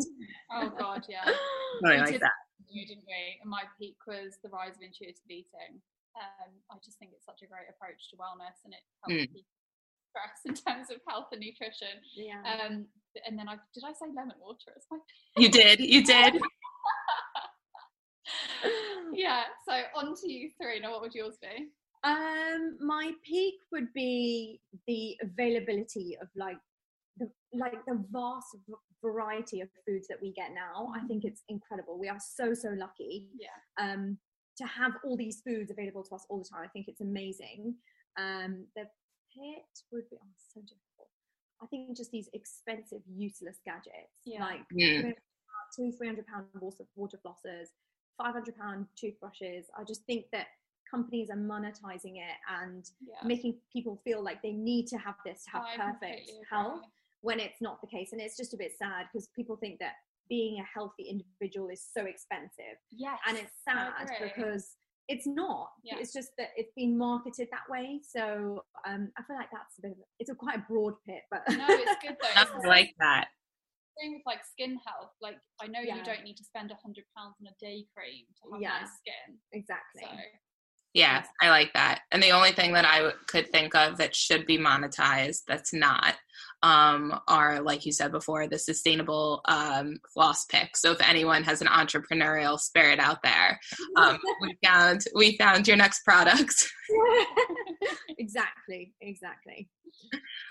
Oh 0.51 0.69
god, 0.77 1.05
yeah. 1.09 1.23
something 1.81 1.81
We 1.83 1.97
like 1.97 2.11
did 2.13 2.21
that 2.21 2.31
you, 2.69 2.85
didn't 2.85 3.05
we? 3.07 3.39
And 3.41 3.49
my 3.49 3.63
peak 3.79 3.95
was 4.07 4.37
the 4.43 4.49
rise 4.49 4.75
of 4.75 4.81
intuitive 4.81 5.23
eating. 5.29 5.79
Um, 6.19 6.51
I 6.71 6.75
just 6.83 6.97
think 6.99 7.11
it's 7.15 7.25
such 7.25 7.41
a 7.43 7.47
great 7.47 7.69
approach 7.69 8.09
to 8.09 8.17
wellness, 8.17 8.57
and 8.65 8.73
it 8.73 8.81
helps 9.05 9.23
Mm. 9.23 9.33
people 9.33 9.53
stress 10.09 10.39
in 10.49 10.53
terms 10.55 10.89
of 10.91 10.97
health 11.07 11.27
and 11.31 11.41
nutrition. 11.41 12.01
yeah. 12.15 12.41
Um, 12.43 12.87
and 13.25 13.37
then 13.39 13.47
I 13.47 13.55
did 13.73 13.83
I 13.85 13.93
say 13.93 14.07
lemon 14.15 14.35
water 14.39 14.73
as 14.75 14.83
my 14.91 14.97
You 15.37 15.49
did. 15.49 15.79
You 15.79 16.03
did. 16.03 16.41
yeah. 19.13 19.43
So 19.67 19.73
on 19.95 20.15
to 20.15 20.31
you 20.31 20.49
three. 20.61 20.79
Now, 20.79 20.91
what 20.91 21.01
would 21.01 21.13
yours 21.13 21.37
be? 21.41 21.67
Um, 22.03 22.77
my 22.79 23.11
peak 23.25 23.55
would 23.71 23.91
be 23.93 24.59
the 24.87 25.15
availability 25.21 26.17
of 26.21 26.27
like 26.35 26.57
the 27.17 27.29
like 27.53 27.83
the 27.87 28.03
vast 28.11 28.55
v- 28.67 28.75
variety 29.01 29.61
of 29.61 29.69
foods 29.85 30.07
that 30.07 30.21
we 30.21 30.31
get 30.33 30.51
now. 30.53 30.91
I 30.95 31.05
think 31.07 31.23
it's 31.23 31.43
incredible. 31.49 31.99
We 31.99 32.09
are 32.09 32.19
so 32.19 32.53
so 32.53 32.69
lucky 32.69 33.27
Yeah. 33.39 33.49
um, 33.79 34.17
to 34.57 34.65
have 34.65 34.93
all 35.03 35.15
these 35.17 35.41
foods 35.41 35.71
available 35.71 36.03
to 36.03 36.15
us 36.15 36.25
all 36.29 36.39
the 36.39 36.49
time. 36.49 36.63
I 36.63 36.67
think 36.69 36.87
it's 36.87 37.01
amazing. 37.01 37.75
Um, 38.17 38.65
the 38.75 38.83
pit 39.33 39.65
would 39.91 40.09
be 40.09 40.17
oh, 40.21 40.27
so 40.53 40.61
difficult. 40.61 41.09
I 41.61 41.65
think 41.67 41.95
just 41.95 42.11
these 42.11 42.29
expensive, 42.33 43.01
useless 43.07 43.59
gadgets 43.65 44.21
Yeah. 44.25 44.43
like 44.45 44.61
Mm. 44.73 45.13
two, 45.75 45.91
three 45.91 46.07
hundred 46.07 46.25
pound 46.27 46.47
water, 46.59 46.85
water 46.95 47.17
flossers, 47.25 47.67
five 48.17 48.33
hundred 48.33 48.55
pound 48.57 48.87
toothbrushes. 48.95 49.65
I 49.77 49.83
just 49.83 50.03
think 50.05 50.25
that 50.31 50.47
companies 50.89 51.29
are 51.29 51.35
monetizing 51.37 52.15
it 52.17 52.37
and 52.49 52.89
Yeah. 53.01 53.15
making 53.23 53.59
people 53.73 53.97
feel 54.03 54.21
like 54.23 54.41
they 54.41 54.53
need 54.53 54.87
to 54.87 54.97
have 54.97 55.15
this 55.25 55.43
to 55.43 55.49
have 55.51 55.63
I 55.65 55.75
perfect 55.75 56.31
health 56.49 56.77
agree. 56.77 56.91
When 57.21 57.39
it's 57.39 57.61
not 57.61 57.79
the 57.81 57.87
case. 57.87 58.09
And 58.11 58.21
it's 58.21 58.37
just 58.37 58.53
a 58.53 58.57
bit 58.57 58.73
sad 58.77 59.05
because 59.11 59.27
people 59.35 59.55
think 59.57 59.79
that 59.79 59.93
being 60.29 60.59
a 60.59 60.63
healthy 60.63 61.03
individual 61.03 61.69
is 61.69 61.81
so 61.95 62.05
expensive. 62.05 62.77
Yes. 62.91 63.17
And 63.27 63.37
it's 63.37 63.53
sad 63.63 64.09
because 64.21 64.75
it's 65.07 65.25
not. 65.25 65.69
Yeah. 65.83 65.95
It's 65.99 66.11
just 66.11 66.31
that 66.37 66.49
it's 66.57 66.71
been 66.75 66.97
marketed 66.97 67.47
that 67.51 67.69
way. 67.69 68.01
So 68.03 68.63
um, 68.85 69.09
I 69.17 69.23
feel 69.23 69.37
like 69.37 69.49
that's 69.51 69.77
a 69.79 69.81
bit. 69.83 69.91
Of, 69.91 69.97
it's 70.19 70.29
a 70.29 70.35
quite 70.35 70.57
a 70.57 70.65
broad 70.69 70.95
pit, 71.07 71.21
but 71.31 71.43
No, 71.49 71.65
it's 71.69 71.95
good 72.01 72.17
though. 72.21 72.41
It's 72.41 72.51
I 72.65 72.67
like 72.67 72.93
that. 72.99 73.27
same 73.97 74.13
with 74.13 74.23
like 74.25 74.39
skin 74.43 74.77
health. 74.85 75.11
Like 75.21 75.37
I 75.61 75.67
know 75.67 75.79
Yeah. 75.79 75.95
you 75.95 76.03
don't 76.03 76.23
need 76.23 76.35
to 76.37 76.43
spend 76.43 76.71
a 76.71 76.75
hundred 76.83 77.05
pounds 77.17 77.35
on 77.39 77.47
a 77.47 77.55
day 77.63 77.87
cream 77.95 78.25
to 78.43 78.51
have 78.51 78.61
Yeah. 78.61 78.79
nice 78.81 78.91
skin. 78.99 79.37
exactly. 79.53 80.03
So 80.03 80.09
Yeah, 80.93 81.23
I 81.41 81.49
like 81.49 81.73
that. 81.73 82.01
And 82.11 82.23
the 82.23 82.31
only 82.31 82.51
thing 82.51 82.73
that 82.73 82.85
I 82.85 83.11
could 83.27 83.51
think 83.51 83.75
of 83.75 83.97
that 83.97 84.15
should 84.15 84.45
be 84.45 84.57
monetized 84.57 85.41
that's 85.47 85.73
not 85.73 86.15
um, 86.63 87.19
are, 87.27 87.61
like 87.61 87.85
you 87.85 87.91
said 87.91 88.11
before, 88.11 88.47
the 88.47 88.57
sustainable 88.57 89.41
um, 89.45 89.97
floss 90.11 90.45
picks. 90.45 90.81
So 90.81 90.91
if 90.93 91.07
anyone 91.07 91.43
has 91.43 91.61
an 91.61 91.67
entrepreneurial 91.67 92.59
spirit 92.59 92.99
out 92.99 93.21
there, 93.21 93.59
um, 93.95 94.17
we 94.41 94.57
found 94.65 95.01
we 95.13 95.37
found 95.37 95.67
your 95.67 95.77
next 95.77 96.03
product. 96.03 96.67
exactly. 98.17 98.93
Exactly. 99.01 99.69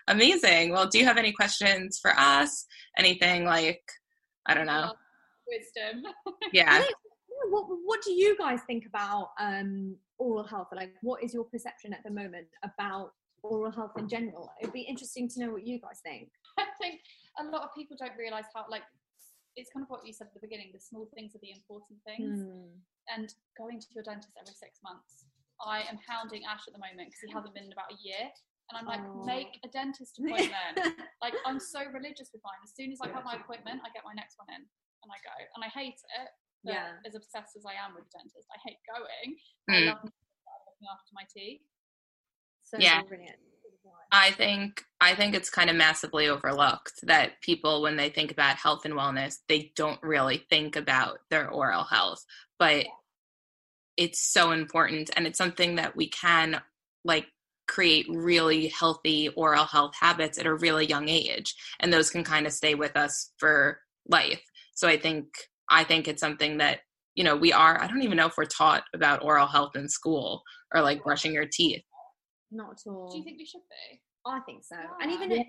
Amazing. 0.06 0.72
Well, 0.72 0.86
do 0.88 0.98
you 0.98 1.04
have 1.06 1.18
any 1.18 1.32
questions 1.32 1.98
for 2.00 2.12
us? 2.16 2.66
Anything 2.96 3.44
like 3.44 3.82
I 4.46 4.54
don't 4.54 4.66
know? 4.66 4.92
wisdom. 5.48 6.02
Yeah. 6.52 6.82
What, 7.50 7.64
what 7.84 8.02
do 8.02 8.12
you 8.12 8.36
guys 8.38 8.60
think 8.66 8.86
about 8.86 9.30
um, 9.40 9.96
oral 10.18 10.44
health? 10.44 10.68
Like, 10.74 10.92
what 11.02 11.22
is 11.22 11.32
your 11.34 11.44
perception 11.44 11.92
at 11.92 12.02
the 12.04 12.10
moment 12.10 12.46
about 12.64 13.12
oral 13.42 13.70
health 13.70 13.92
in 13.98 14.08
general? 14.08 14.50
It'd 14.60 14.72
be 14.72 14.82
interesting 14.82 15.28
to 15.30 15.40
know 15.40 15.50
what 15.52 15.66
you 15.66 15.80
guys 15.80 16.00
think. 16.02 16.28
I 16.58 16.64
think 16.80 17.00
a 17.38 17.44
lot 17.44 17.62
of 17.62 17.70
people 17.76 17.96
don't 17.98 18.16
realize 18.18 18.44
how 18.54 18.64
like 18.70 18.82
it's 19.56 19.70
kind 19.72 19.84
of 19.84 19.88
what 19.90 20.04
you 20.06 20.12
said 20.12 20.28
at 20.28 20.34
the 20.34 20.44
beginning. 20.44 20.68
The 20.72 20.80
small 20.80 21.08
things 21.14 21.34
are 21.34 21.40
the 21.40 21.52
important 21.52 21.98
things, 22.04 22.44
Hmm. 22.44 22.76
and 23.14 23.32
going 23.56 23.80
to 23.80 23.86
your 23.94 24.04
dentist 24.04 24.36
every 24.36 24.52
six 24.52 24.80
months. 24.84 25.24
I 25.64 25.80
am 25.88 25.96
hounding 26.04 26.44
Ash 26.44 26.68
at 26.68 26.74
the 26.76 26.82
moment 26.82 27.08
because 27.08 27.24
he 27.24 27.32
hasn't 27.32 27.54
been 27.56 27.64
in 27.64 27.72
about 27.72 27.88
a 27.88 27.96
year, 27.96 28.20
and 28.68 28.74
I'm 28.76 28.84
like, 28.84 29.00
Oh. 29.00 29.24
make 29.24 29.56
a 29.64 29.68
dentist 29.72 30.16
appointment. 30.20 30.76
like 31.24 31.32
I'm 31.48 31.56
so 31.60 31.80
religious 31.88 32.28
with 32.36 32.44
mine. 32.44 32.60
As 32.64 32.76
soon 32.76 32.92
as 32.92 33.00
I 33.00 33.08
have 33.08 33.24
my 33.24 33.40
appointment, 33.40 33.80
I 33.80 33.88
get 33.96 34.04
my 34.04 34.12
next 34.12 34.36
one 34.36 34.52
in, 34.52 34.60
and 34.60 35.08
I 35.08 35.16
go. 35.24 35.32
And 35.56 35.64
I 35.64 35.68
hate 35.72 35.96
it. 36.20 36.28
But 36.66 36.74
Yeah. 36.74 36.92
as 37.06 37.14
obsessed 37.14 37.56
as 37.56 37.64
I 37.64 37.74
am 37.74 37.94
with 37.94 38.04
the 38.10 38.18
dentist, 38.18 38.48
I 38.52 38.58
hate 38.68 38.78
going. 38.92 39.38
Mm. 39.70 39.88
I 39.88 39.94
love 39.94 40.02
looking 40.02 40.88
after 40.90 41.12
my 41.14 41.24
teeth. 41.32 41.62
so 42.62 42.78
Yeah. 42.78 43.00
brilliant. 43.02 43.38
I 44.10 44.32
think 44.32 44.84
I 45.00 45.14
think 45.14 45.34
it's 45.34 45.50
kind 45.50 45.70
of 45.70 45.76
massively 45.76 46.28
overlooked 46.28 47.00
that 47.04 47.40
people 47.40 47.82
when 47.82 47.96
they 47.96 48.08
think 48.08 48.32
about 48.32 48.56
health 48.56 48.84
and 48.84 48.94
wellness, 48.94 49.38
they 49.48 49.72
don't 49.76 50.02
really 50.02 50.38
think 50.50 50.74
about 50.76 51.20
their 51.30 51.48
oral 51.50 51.84
health, 51.84 52.24
but 52.58 52.86
it's 53.96 54.20
so 54.20 54.50
important 54.52 55.10
and 55.16 55.26
it's 55.26 55.38
something 55.38 55.76
that 55.76 55.96
we 55.96 56.08
can 56.08 56.60
like 57.04 57.26
create 57.68 58.06
really 58.08 58.68
healthy 58.68 59.28
oral 59.30 59.64
health 59.64 59.94
habits 59.98 60.38
at 60.38 60.46
a 60.46 60.54
really 60.54 60.86
young 60.86 61.08
age 61.08 61.54
and 61.80 61.92
those 61.92 62.10
can 62.10 62.24
kind 62.24 62.46
of 62.46 62.52
stay 62.52 62.74
with 62.74 62.96
us 62.96 63.32
for 63.38 63.80
life. 64.08 64.42
So 64.74 64.86
I 64.88 64.98
think 64.98 65.26
I 65.70 65.84
think 65.84 66.08
it's 66.08 66.20
something 66.20 66.58
that 66.58 66.80
you 67.14 67.24
know, 67.24 67.34
we 67.34 67.50
are 67.52 67.80
I 67.80 67.86
don't 67.86 68.02
even 68.02 68.18
know 68.18 68.26
if 68.26 68.36
we're 68.36 68.44
taught 68.44 68.84
about 68.94 69.24
oral 69.24 69.46
health 69.46 69.74
in 69.74 69.88
school 69.88 70.42
or 70.74 70.82
like 70.82 71.02
brushing 71.02 71.32
your 71.32 71.46
teeth. 71.50 71.82
Not 72.52 72.72
at 72.72 72.90
all. 72.90 73.10
Do 73.10 73.16
you 73.18 73.24
think 73.24 73.38
we 73.38 73.46
should 73.46 73.62
be? 73.70 74.00
I 74.26 74.40
think 74.40 74.64
so. 74.64 74.76
And 75.00 75.10
Yeah. 75.10 75.16
even 75.16 75.32
at 75.32 75.46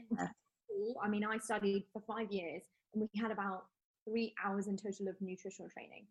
school, 0.63 0.95
I 1.03 1.09
mean, 1.09 1.25
I 1.25 1.37
studied 1.39 1.83
for 1.91 2.01
five 2.07 2.31
years 2.31 2.63
and 2.93 3.01
we 3.13 3.19
had 3.21 3.31
about 3.31 3.65
three 4.07 4.33
hours 4.45 4.67
in 4.67 4.77
total 4.77 5.09
of 5.09 5.15
nutritional 5.19 5.69
training. 5.69 6.07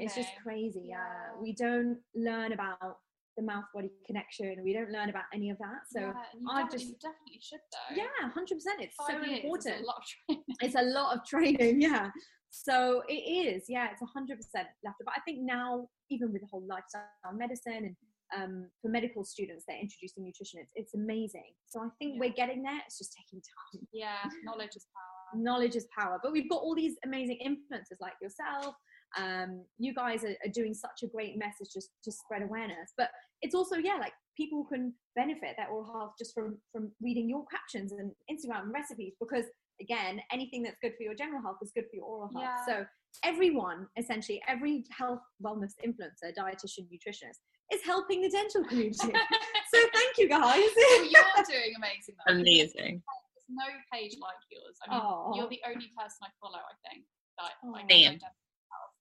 It's 0.00 0.14
just 0.14 0.30
crazy. 0.42 0.86
Yeah. 0.88 0.96
Yeah. 0.96 1.42
We 1.42 1.52
don't 1.52 1.98
learn 2.14 2.52
about 2.52 2.96
the 3.36 3.42
mouth 3.42 3.64
body 3.74 3.90
connection. 4.06 4.64
We 4.64 4.72
don't 4.72 4.90
learn 4.90 5.10
about 5.10 5.24
any 5.34 5.50
of 5.50 5.58
that. 5.58 5.80
So, 5.90 6.00
yeah, 6.00 6.14
I 6.50 6.66
just- 6.70 6.86
you 6.86 6.94
definitely 6.94 7.38
should 7.42 7.60
though. 7.70 7.96
yeah, 7.96 8.30
100%. 8.30 8.80
It's 8.80 8.96
Five 8.96 9.06
so 9.08 9.12
years 9.18 9.38
is 9.40 9.44
important. 9.44 9.82
A 9.82 9.84
lot 9.86 9.96
of 9.98 10.04
training. 10.06 10.44
It's 10.62 10.74
a 10.74 10.82
lot 10.82 11.16
of 11.18 11.24
training. 11.26 11.80
Yeah. 11.82 12.10
So 12.50 13.02
it 13.08 13.12
is. 13.14 13.64
Yeah, 13.68 13.88
it's 13.92 14.02
100% 14.02 14.38
left. 14.84 14.96
But 15.04 15.14
I 15.16 15.20
think 15.24 15.40
now, 15.40 15.88
even 16.10 16.32
with 16.32 16.42
the 16.42 16.48
whole 16.50 16.64
lifestyle 16.68 17.02
medicine 17.34 17.84
and 17.84 17.96
um, 18.36 18.66
for 18.82 18.88
medical 18.88 19.24
students, 19.24 19.64
they're 19.68 19.78
introducing 19.78 20.24
nutrition. 20.24 20.60
It's, 20.60 20.72
it's 20.74 20.94
amazing. 20.94 21.52
So 21.66 21.80
I 21.80 21.88
think 21.98 22.14
Yeah. 22.14 22.20
we're 22.20 22.32
getting 22.34 22.62
there. 22.62 22.80
It's 22.86 22.98
just 22.98 23.14
taking 23.16 23.40
time. 23.40 23.86
Yeah, 23.92 24.16
knowledge 24.44 24.74
is 24.76 24.86
power. 24.94 25.40
knowledge 25.42 25.76
is 25.76 25.86
power 25.96 26.18
but 26.22 26.32
we've 26.32 26.48
got 26.48 26.62
all 26.62 26.74
these 26.74 26.96
amazing 27.04 27.38
influencers 27.44 27.98
like 28.00 28.14
yourself 28.22 28.74
um, 29.18 29.64
you 29.78 29.92
guys 29.92 30.22
are, 30.24 30.36
are 30.44 30.52
doing 30.52 30.72
such 30.72 31.02
a 31.02 31.08
great 31.08 31.36
message 31.36 31.68
just 31.74 31.90
to 32.04 32.12
spread 32.12 32.42
awareness 32.42 32.92
but 32.96 33.10
it's 33.42 33.54
also 33.54 33.76
yeah 33.76 33.96
like 33.96 34.12
people 34.36 34.64
can 34.64 34.92
benefit 35.16 35.54
their 35.58 35.66
oral 35.68 35.84
health 35.92 36.12
just 36.18 36.32
from 36.32 36.56
from 36.72 36.92
reading 37.02 37.28
your 37.28 37.44
captions 37.46 37.90
and 37.92 38.12
instagram 38.30 38.72
recipes 38.72 39.14
because 39.20 39.44
again 39.80 40.20
anything 40.32 40.62
that's 40.62 40.76
good 40.82 40.92
for 40.96 41.02
your 41.02 41.14
general 41.14 41.40
health 41.42 41.56
is 41.62 41.72
good 41.74 41.84
for 41.90 41.96
your 41.96 42.04
oral 42.04 42.30
health 42.34 42.44
Yeah. 42.44 42.66
so 42.66 42.86
everyone 43.24 43.86
essentially 43.98 44.40
every 44.48 44.84
health 44.90 45.20
wellness 45.42 45.72
influencer 45.84 46.32
dietitian 46.38 46.86
nutritionist 46.92 47.40
is 47.72 47.82
helping 47.84 48.22
the 48.22 48.30
dental 48.30 48.64
community 48.68 48.98
so 49.72 49.78
thank 49.94 50.18
you 50.18 50.28
guys 50.28 50.42
well, 50.76 51.04
you're 51.04 51.44
doing 51.48 51.72
amazing. 51.76 52.14
Though. 52.26 52.34
Amazing. 52.34 53.02
There's 53.02 53.48
no 53.50 53.66
page 53.92 54.14
like 54.20 54.42
yours. 54.50 54.76
I 54.86 54.90
mean, 54.94 55.00
Aw. 55.00 55.36
you're 55.36 55.48
the 55.48 55.60
only 55.66 55.90
person 55.96 56.18
I 56.22 56.28
follow. 56.40 56.58
I 56.58 56.74
think 56.88 57.04
that 57.38 57.52
I 57.62 57.82
Aw. 57.82 58.18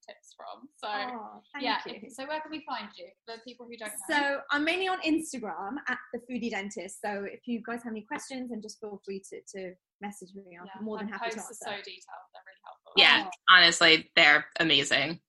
Tips 0.07 0.33
from. 0.37 0.67
So 0.77 0.87
Oh, 0.87 1.41
thank 1.53 1.65
yeah. 1.65 1.77
you. 1.85 2.09
so 2.09 2.25
where 2.27 2.39
can 2.41 2.51
we 2.51 2.63
find 2.67 2.87
you? 2.97 3.07
For 3.25 3.41
people 3.43 3.65
who 3.69 3.77
don't 3.77 3.91
know. 4.09 4.15
So 4.15 4.39
I'm 4.51 4.63
mainly 4.63 4.87
on 4.87 4.99
Instagram 5.01 5.75
at 5.87 5.97
the 6.13 6.19
Foodie 6.29 6.51
Dentist. 6.51 7.01
So 7.03 7.25
if 7.29 7.41
you 7.45 7.61
guys 7.65 7.81
have 7.83 7.91
any 7.93 8.01
questions, 8.01 8.49
then 8.49 8.61
just 8.61 8.79
feel 8.79 9.01
free 9.05 9.21
to, 9.31 9.41
to 9.57 9.73
message 10.01 10.29
me. 10.35 10.57
I'm 10.59 10.65
yeah, 10.67 10.81
more 10.81 10.97
than 10.99 11.09
my 11.09 11.17
happy 11.17 11.31
to 11.31 11.35
posts 11.37 11.61
are 11.65 11.69
answer. 11.71 11.83
so 11.83 11.83
detailed. 11.83 12.25
They're 12.33 12.43
really 12.45 12.63
helpful. 12.63 12.93
Yeah, 12.97 13.29
honestly, 13.49 14.09
they're 14.15 14.45
amazing. 14.59 15.19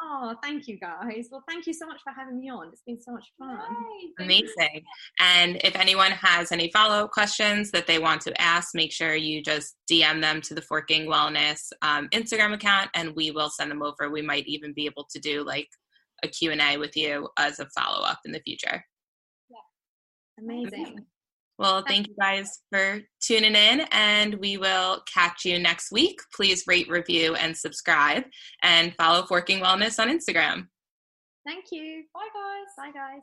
Oh, 0.00 0.34
thank 0.42 0.68
you 0.68 0.78
guys. 0.78 1.28
Well, 1.30 1.42
thank 1.48 1.66
you 1.66 1.72
so 1.72 1.86
much 1.86 2.00
for 2.04 2.12
having 2.12 2.38
me 2.38 2.50
on. 2.50 2.68
It's 2.68 2.82
been 2.86 3.00
so 3.00 3.12
much 3.12 3.32
fun. 3.38 3.58
Yay. 3.58 4.24
Amazing. 4.24 4.84
And 5.20 5.58
if 5.64 5.74
anyone 5.74 6.10
has 6.10 6.52
any 6.52 6.70
follow 6.70 7.04
up 7.04 7.12
questions 7.12 7.70
that 7.70 7.86
they 7.86 7.98
want 7.98 8.20
to 8.22 8.40
ask, 8.40 8.74
make 8.74 8.92
sure 8.92 9.14
you 9.14 9.42
just 9.42 9.76
DM 9.90 10.20
them 10.20 10.42
to 10.42 10.54
the 10.54 10.60
Forking 10.60 11.06
Wellness 11.06 11.60
um, 11.80 12.08
Instagram 12.10 12.52
account 12.52 12.90
and 12.94 13.16
we 13.16 13.30
will 13.30 13.48
send 13.48 13.70
them 13.70 13.82
over. 13.82 14.10
We 14.10 14.22
might 14.22 14.46
even 14.46 14.74
be 14.74 14.84
able 14.84 15.06
to 15.10 15.18
do 15.18 15.42
like 15.42 15.68
a 16.22 16.28
Q&A 16.28 16.76
with 16.76 16.94
you 16.94 17.28
as 17.38 17.58
a 17.58 17.66
follow 17.70 18.04
up 18.04 18.18
in 18.26 18.32
the 18.32 18.40
future. 18.40 18.84
Yeah. 19.48 20.44
Amazing. 20.44 21.06
Well, 21.58 21.82
thank 21.86 22.08
you 22.08 22.14
guys 22.20 22.60
for 22.70 23.00
tuning 23.20 23.54
in, 23.54 23.86
and 23.90 24.34
we 24.34 24.58
will 24.58 25.02
catch 25.12 25.44
you 25.44 25.58
next 25.58 25.90
week. 25.90 26.18
Please 26.34 26.64
rate, 26.66 26.88
review, 26.90 27.34
and 27.34 27.56
subscribe, 27.56 28.24
and 28.62 28.94
follow 28.96 29.24
Forking 29.26 29.60
Wellness 29.60 29.98
on 29.98 30.08
Instagram. 30.08 30.68
Thank 31.46 31.66
you. 31.72 32.04
Bye 32.12 32.28
guys. 32.34 32.92
Bye, 32.92 32.92
guys. 32.92 33.22